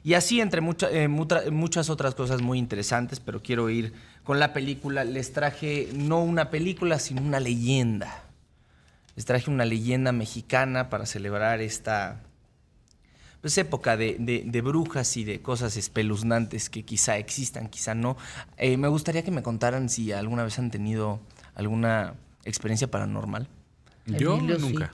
Y 0.04 0.16
así 0.16 0.42
entre 0.42 0.60
eh, 0.90 1.08
muchas 1.08 1.90
otras 1.92 2.16
cosas 2.16 2.42
muy 2.42 2.58
interesantes, 2.58 3.20
pero 3.20 3.44
quiero 3.44 3.70
ir 3.70 3.94
con 4.24 4.40
la 4.40 4.52
película. 4.52 5.04
Les 5.04 5.32
traje 5.32 5.90
no 5.94 6.24
una 6.24 6.50
película, 6.50 6.98
sino 6.98 7.22
una 7.22 7.40
leyenda. 7.40 8.24
Les 9.16 9.26
traje 9.26 9.52
una 9.52 9.66
leyenda 9.66 10.12
mexicana 10.12 10.90
para 10.90 11.06
celebrar 11.06 11.62
esta 11.62 12.24
pues, 13.46 13.60
época 13.60 13.96
de, 13.96 14.16
de- 14.18 14.42
de 14.44 14.62
brujas 14.62 15.18
y 15.18 15.24
de 15.24 15.40
cosas 15.40 15.78
espeluznantes 15.78 16.68
que 16.72 16.82
quizá 16.84 17.20
existan, 17.20 17.68
quizá 17.70 17.94
no. 17.94 18.18
Eh, 18.58 18.76
me 18.76 18.88
gustaría 18.88 19.24
que 19.24 19.30
me 19.30 19.44
contaran 19.44 19.88
si 19.88 20.12
alguna 20.12 20.44
vez 20.44 20.58
han 20.58 20.72
tenido 20.72 21.20
alguna 21.54 22.16
experiencia 22.44 22.90
paranormal. 22.90 23.48
Yo 24.08 24.38
Emilio, 24.38 24.60
sí. 24.60 24.62
nunca. 24.66 24.94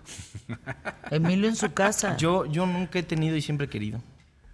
Emilio 1.11 1.48
en 1.48 1.56
su 1.56 1.72
casa. 1.72 2.18
Yo, 2.18 2.45
yo 2.45 2.65
nunca 2.65 2.99
he 2.99 3.03
tenido 3.03 3.38
y 3.38 3.41
siempre 3.41 3.68
he 3.68 3.69
querido, 3.69 4.02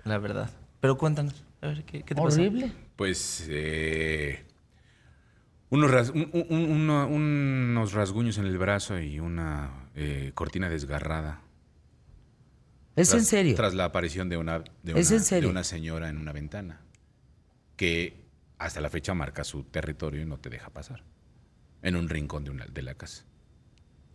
la 0.03 0.19
verdad. 0.19 0.51
Pero 0.79 0.95
cuéntanos, 0.95 1.43
a 1.61 1.65
ver, 1.69 1.83
¿qué, 1.83 2.03
qué 2.03 2.13
te 2.13 2.21
pasa? 2.21 2.39
Horrible. 2.39 2.71
Pues 2.97 3.47
eh, 3.49 4.45
unos, 5.71 5.89
ras- 5.89 6.11
un- 6.11 6.29
un- 6.33 6.45
un- 6.51 6.69
uno- 6.71 7.07
unos 7.07 7.93
rasguños 7.93 8.37
en 8.37 8.45
el 8.45 8.59
brazo 8.59 8.99
y 8.99 9.19
una 9.19 9.71
eh, 9.95 10.33
cortina 10.35 10.69
desgarrada. 10.69 11.41
¿Es 12.97 13.09
Tras- 13.11 13.19
en 13.19 13.25
serio? 13.25 13.55
Tras 13.55 13.73
la 13.73 13.85
aparición 13.85 14.27
de 14.27 14.35
una, 14.35 14.59
de 14.83 14.99
¿Es 14.99 15.07
una- 15.09 15.17
en 15.19 15.23
serio? 15.23 15.47
de 15.47 15.51
una 15.51 15.63
señora 15.63 16.09
en 16.09 16.17
una 16.17 16.33
ventana 16.33 16.81
que 17.77 18.25
hasta 18.57 18.81
la 18.81 18.89
fecha 18.89 19.13
marca 19.13 19.43
su 19.43 19.63
territorio 19.63 20.21
y 20.21 20.25
no 20.25 20.37
te 20.39 20.49
deja 20.49 20.69
pasar. 20.69 21.03
En 21.83 21.95
un 21.95 22.09
rincón 22.09 22.43
de, 22.43 22.49
una, 22.51 22.65
de 22.65 22.81
la 22.81 22.95
casa. 22.95 23.23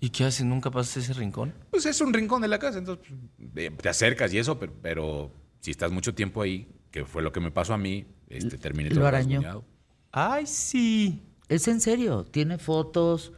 ¿Y 0.01 0.11
qué 0.11 0.25
haces? 0.25 0.45
¿Nunca 0.45 0.71
pasas 0.71 0.97
ese 0.99 1.13
rincón? 1.15 1.55
Pues 1.71 1.87
es 1.87 2.01
un 2.01 2.13
rincón 2.13 2.43
de 2.43 2.49
la 2.49 2.59
casa, 2.59 2.79
entonces 2.79 3.07
eh, 3.55 3.71
te 3.71 3.89
acercas 3.89 4.35
y 4.35 4.39
eso, 4.39 4.59
pero, 4.59 4.75
pero 4.83 5.31
si 5.61 5.71
estás 5.71 5.93
mucho 5.93 6.13
tiempo 6.13 6.43
ahí, 6.43 6.69
que 6.91 7.05
fue 7.05 7.23
lo 7.23 7.31
que 7.33 7.39
me 7.39 7.53
pasó 7.53 7.73
a 7.75 7.79
mí, 7.79 8.05
este, 8.29 8.59
terminé 8.59 8.89
Lo 8.91 8.97
todo 8.97 9.07
arañó. 9.07 9.37
rasguñado. 9.41 9.65
Ay, 10.11 10.47
sí. 10.47 11.23
Es 11.49 11.69
en 11.69 11.81
serio. 11.81 12.25
Tiene 12.25 12.59
fotos. 12.59 13.33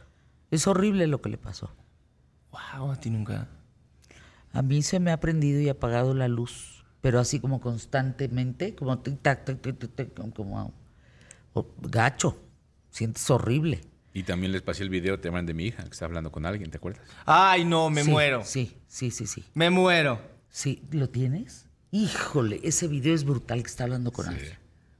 Es 0.49 0.65
horrible 0.67 1.05
lo 1.05 1.21
que 1.21 1.29
le 1.29 1.37
pasó. 1.37 1.71
Wow, 2.51 2.91
a 2.91 2.99
ti 2.99 3.09
nunca. 3.11 3.47
A 4.55 4.61
mí 4.61 4.81
se 4.81 4.99
me 4.99 5.11
ha 5.11 5.19
prendido 5.19 5.59
y 5.59 5.69
apagado 5.69 6.13
la 6.13 6.27
luz, 6.27 6.85
pero 7.01 7.19
así 7.19 7.39
como 7.39 7.59
constantemente, 7.59 8.73
como 8.73 8.97
tic, 8.99 9.21
tac, 9.21 9.45
tic, 9.45 9.61
tic, 9.61 9.77
tic, 9.79 9.95
tic, 9.95 10.13
como- 10.13 10.33
como 10.33 10.73
o- 11.53 11.67
gacho. 11.81 12.37
Sientes 12.89 13.29
horrible. 13.29 13.81
Y 14.13 14.23
también 14.23 14.53
les 14.53 14.61
pasé 14.61 14.83
el 14.83 14.89
video, 14.89 15.19
te 15.19 15.29
de 15.29 15.53
mi 15.53 15.65
hija, 15.65 15.83
que 15.83 15.89
está 15.89 16.05
hablando 16.05 16.31
con 16.31 16.45
alguien, 16.45 16.71
¿te 16.71 16.77
acuerdas? 16.77 17.03
Ay, 17.25 17.65
no, 17.65 17.89
me 17.89 18.03
Sí, 18.03 18.09
muero. 18.09 18.43
Sí, 18.45 18.77
sí, 18.87 19.11
sí, 19.11 19.27
sí. 19.27 19.43
Me 19.53 19.69
muero. 19.69 20.21
Sí, 20.49 20.81
¿lo 20.91 21.09
tienes? 21.09 21.65
Híjole, 21.91 22.61
ese 22.63 22.87
video 22.87 23.13
es 23.13 23.25
brutal 23.25 23.61
que 23.61 23.67
está 23.67 23.83
hablando 23.83 24.11
con 24.11 24.27
alguien. 24.27 24.53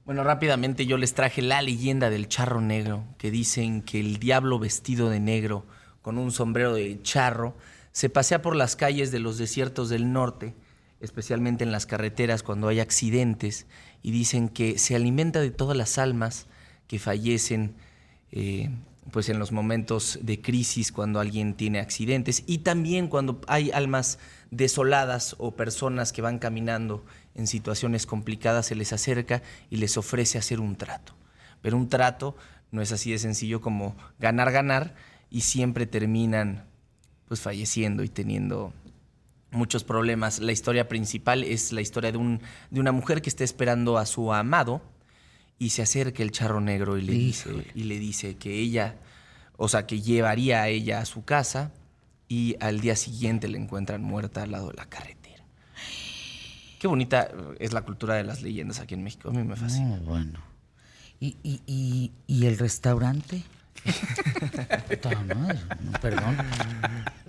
Bueno, 0.04 0.24
rápidamente 0.26 0.86
yo 0.86 0.98
les 0.98 1.14
traje 1.14 1.42
la 1.42 1.62
leyenda 1.62 2.10
del 2.10 2.28
charro 2.28 2.60
negro, 2.60 3.06
que 3.18 3.32
dicen 3.32 3.82
que 3.82 4.02
el 4.02 4.18
diablo 4.18 4.60
vestido 4.60 5.10
de 5.10 5.22
negro, 5.22 5.66
con 6.02 6.18
un 6.18 6.32
sombrero 6.32 6.74
de 6.76 7.02
charro, 7.02 7.56
se 7.96 8.10
pasea 8.10 8.42
por 8.42 8.58
las 8.58 8.76
calles 8.76 9.14
de 9.14 9.20
los 9.20 9.38
desiertos 9.38 9.88
del 9.88 10.12
norte, 10.12 10.54
especialmente 11.00 11.64
en 11.64 11.72
las 11.72 11.86
carreteras 11.86 12.44
cuando 12.44 12.68
hay 12.68 12.82
accidentes, 12.82 13.68
y 14.04 14.12
dicen 14.12 14.50
que 14.50 14.78
se 14.78 14.98
alimenta 14.98 15.40
de 15.40 15.50
todas 15.50 15.78
las 15.78 15.98
almas 15.98 16.48
que 16.88 17.00
fallecen 17.00 17.74
eh, 18.34 18.70
pues 19.12 19.30
en 19.30 19.40
los 19.40 19.54
momentos 19.54 20.20
de 20.22 20.42
crisis 20.42 20.92
cuando 20.92 21.22
alguien 21.22 21.54
tiene 21.54 21.80
accidentes 21.80 22.44
y 22.46 22.58
también 22.60 23.08
cuando 23.08 23.40
hay 23.48 23.72
almas 23.72 24.20
desoladas 24.52 25.38
o 25.38 25.56
personas 25.56 26.12
que 26.12 26.22
van 26.22 26.38
caminando 26.38 27.06
en 27.34 27.48
situaciones 27.48 28.06
complicadas 28.06 28.66
se 28.66 28.76
les 28.76 28.92
acerca 28.92 29.42
y 29.70 29.78
les 29.78 29.96
ofrece 29.96 30.38
hacer 30.38 30.60
un 30.60 30.76
trato. 30.76 31.14
Pero 31.62 31.78
un 31.78 31.88
trato 31.88 32.36
no 32.72 32.82
es 32.82 32.92
así 32.92 33.12
de 33.12 33.20
sencillo 33.20 33.62
como 33.62 33.96
ganar 34.20 34.52
ganar 34.52 34.96
y 35.30 35.42
siempre 35.42 35.86
terminan 35.86 36.66
pues 37.28 37.42
falleciendo 37.42 38.04
y 38.04 38.10
teniendo 38.10 38.74
muchos 39.52 39.84
problemas. 39.84 40.40
La 40.40 40.52
historia 40.52 40.88
principal 40.88 41.44
es 41.44 41.72
la 41.72 41.82
historia 41.82 42.12
de, 42.12 42.18
un, 42.18 42.42
de 42.70 42.80
una 42.80 42.92
mujer 42.92 43.22
que 43.22 43.30
está 43.30 43.44
esperando 43.44 43.98
a 43.98 44.06
su 44.06 44.34
amado 44.34 44.82
y 45.58 45.70
se 45.70 45.82
acerca 45.82 46.22
el 46.22 46.32
charro 46.32 46.62
negro 46.62 46.98
y 46.98 47.02
le, 47.02 47.14
dice, 47.14 47.50
y 47.74 47.84
le 47.84 47.98
dice 47.98 48.36
que 48.36 48.60
ella, 48.60 48.96
o 49.58 49.70
sea, 49.70 49.88
que 49.88 50.02
llevaría 50.02 50.62
a 50.62 50.68
ella 50.68 51.00
a 51.00 51.06
su 51.06 51.24
casa 51.24 51.72
y 52.28 52.56
al 52.60 52.82
día 52.82 52.96
siguiente 52.96 53.48
la 53.48 53.58
encuentran 53.58 54.04
muerta 54.04 54.44
al 54.44 54.52
lado 54.52 54.70
de 54.70 54.76
la 54.76 54.86
carretera. 54.86 55.44
Qué 56.80 56.88
bonita 56.88 57.30
es 57.58 57.74
la 57.74 57.82
cultura 57.82 58.16
de 58.16 58.24
las 58.24 58.42
leyendas 58.42 58.80
aquí 58.80 58.94
en 58.94 59.04
México. 59.04 59.30
A 59.30 59.32
mí 59.32 59.44
me 59.44 59.56
fascina. 59.56 59.98
No, 59.98 60.04
bueno. 60.04 60.40
¿Y, 61.20 61.38
y, 61.42 61.62
y, 61.66 62.12
y 62.28 62.46
el 62.46 62.58
restaurante? 62.58 63.44
Puta 64.90 65.10
madre, 65.36 65.60
no, 65.82 65.92
perdón. 66.00 66.38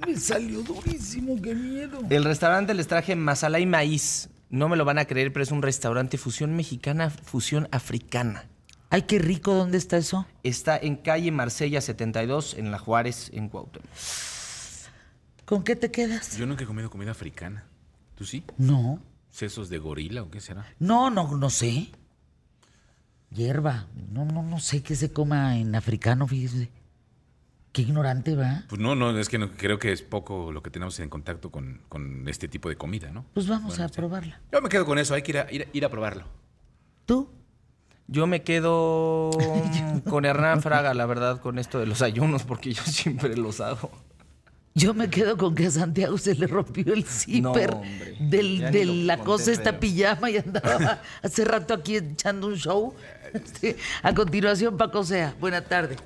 Me 0.07 0.17
salió 0.17 0.63
durísimo, 0.63 1.41
qué 1.41 1.55
miedo. 1.55 2.01
El 2.09 2.25
restaurante 2.25 2.75
les 2.75 2.87
traje 2.87 3.17
masala 3.17 3.59
y 3.61 3.67
maíz. 3.67 4.29
No 4.49 4.69
me 4.69 4.77
lo 4.77 4.85
van 4.85 4.99
a 4.99 5.05
creer, 5.05 5.33
pero 5.33 5.43
es 5.43 5.51
un 5.51 5.63
restaurante 5.63 6.19
fusión 6.19 6.55
mexicana, 6.55 7.11
fusión 7.11 7.69
africana. 7.73 8.45
Ay, 8.91 9.03
qué 9.03 9.19
rico, 9.19 9.55
¿dónde 9.55 9.79
está 9.79 9.97
eso? 9.97 10.27
Está 10.45 10.79
en 10.79 10.97
calle 10.97 11.33
Marsella 11.33 11.81
72, 11.81 12.55
en 12.55 12.71
La 12.71 12.79
Juárez, 12.79 13.31
en 13.35 13.49
Cuauhtémoc. 13.49 13.91
¿Con 15.45 15.63
qué 15.65 15.77
te 15.77 15.91
quedas? 15.91 16.37
Yo 16.37 16.47
nunca 16.47 16.65
he 16.65 16.67
comido 16.67 16.91
comida 16.91 17.11
africana. 17.11 17.65
¿Tú 18.15 18.25
sí? 18.25 18.45
No, 18.59 19.01
¿Sesos 19.31 19.69
de 19.69 19.79
gorila 19.79 20.23
o 20.23 20.31
qué 20.31 20.41
será? 20.41 20.67
no, 20.79 21.11
no, 21.11 21.37
no 21.37 21.51
sé. 21.51 21.91
Hierba. 23.31 23.87
No, 24.13 24.25
no, 24.25 24.43
no 24.43 24.59
sé 24.61 24.83
qué 24.83 24.95
se 24.97 25.13
coma 25.13 25.57
en 25.59 25.75
africano, 25.75 26.27
fíjese. 26.27 26.71
Qué 27.73 27.83
ignorante 27.83 28.35
va. 28.35 28.65
Pues 28.69 28.81
no, 28.81 28.95
no, 28.95 29.19
es 29.19 29.29
que 29.29 29.39
no- 29.39 29.53
creo 29.53 29.79
que 29.79 29.93
es 29.93 30.01
poco 30.01 30.51
lo 30.53 30.63
que 30.63 30.71
tenemos 30.71 30.99
en 31.01 31.11
contacto 31.11 31.51
con, 31.51 31.83
con 31.91 32.27
este 32.29 32.49
tipo 32.49 32.69
de 32.71 32.77
comida, 32.77 33.11
¿no? 33.11 33.27
Pues 33.35 33.47
vamos 33.49 33.71
Bueno, 33.73 33.85
a 33.85 33.89
sí. 33.89 33.95
probarla. 33.95 34.41
Yo 34.51 34.63
me 34.63 34.69
quedo 34.71 34.87
con 34.87 34.99
eso, 34.99 35.13
hay 35.15 35.23
que 35.23 35.33
ir 35.33 35.39
a, 35.39 35.53
ir, 35.53 35.69
ir 35.73 35.85
a 35.85 35.91
probarlo. 35.91 36.25
¿Tú? 37.05 37.29
Yo 38.09 38.27
me 38.27 38.43
quedo 38.43 39.31
con 40.09 40.25
Hernán 40.25 40.63
Fraga, 40.63 40.95
la 40.95 41.05
verdad, 41.05 41.41
con 41.43 41.59
esto 41.59 41.79
de 41.79 41.87
los 41.87 42.01
ayunos, 42.01 42.45
porque 42.45 42.73
yo 42.73 42.83
siempre 42.85 43.37
los 43.37 43.61
hago. 43.61 43.91
Yo 44.75 44.93
me 44.93 45.09
quedo 45.09 45.39
con 45.39 45.55
que 45.55 45.67
a 45.67 45.71
Santiago 45.71 46.19
se 46.19 46.35
le 46.35 46.47
rompió 46.47 46.93
el 46.93 47.05
zipper 47.05 47.75
del, 48.21 48.61
de 48.71 48.85
la 48.85 49.17
cosa 49.19 49.51
esta 49.51 49.81
pijama 49.81 50.29
y 50.31 50.37
andaba 50.37 51.01
hace 51.23 51.47
rato 51.47 51.73
aquí 51.73 51.97
echando 51.97 52.47
un 52.49 52.57
show. 52.57 52.95
A 54.03 54.15
continuación, 54.15 54.77
Paco 54.77 55.05
Sea. 55.05 55.35
Buena 55.41 55.61
tarde. 55.63 55.97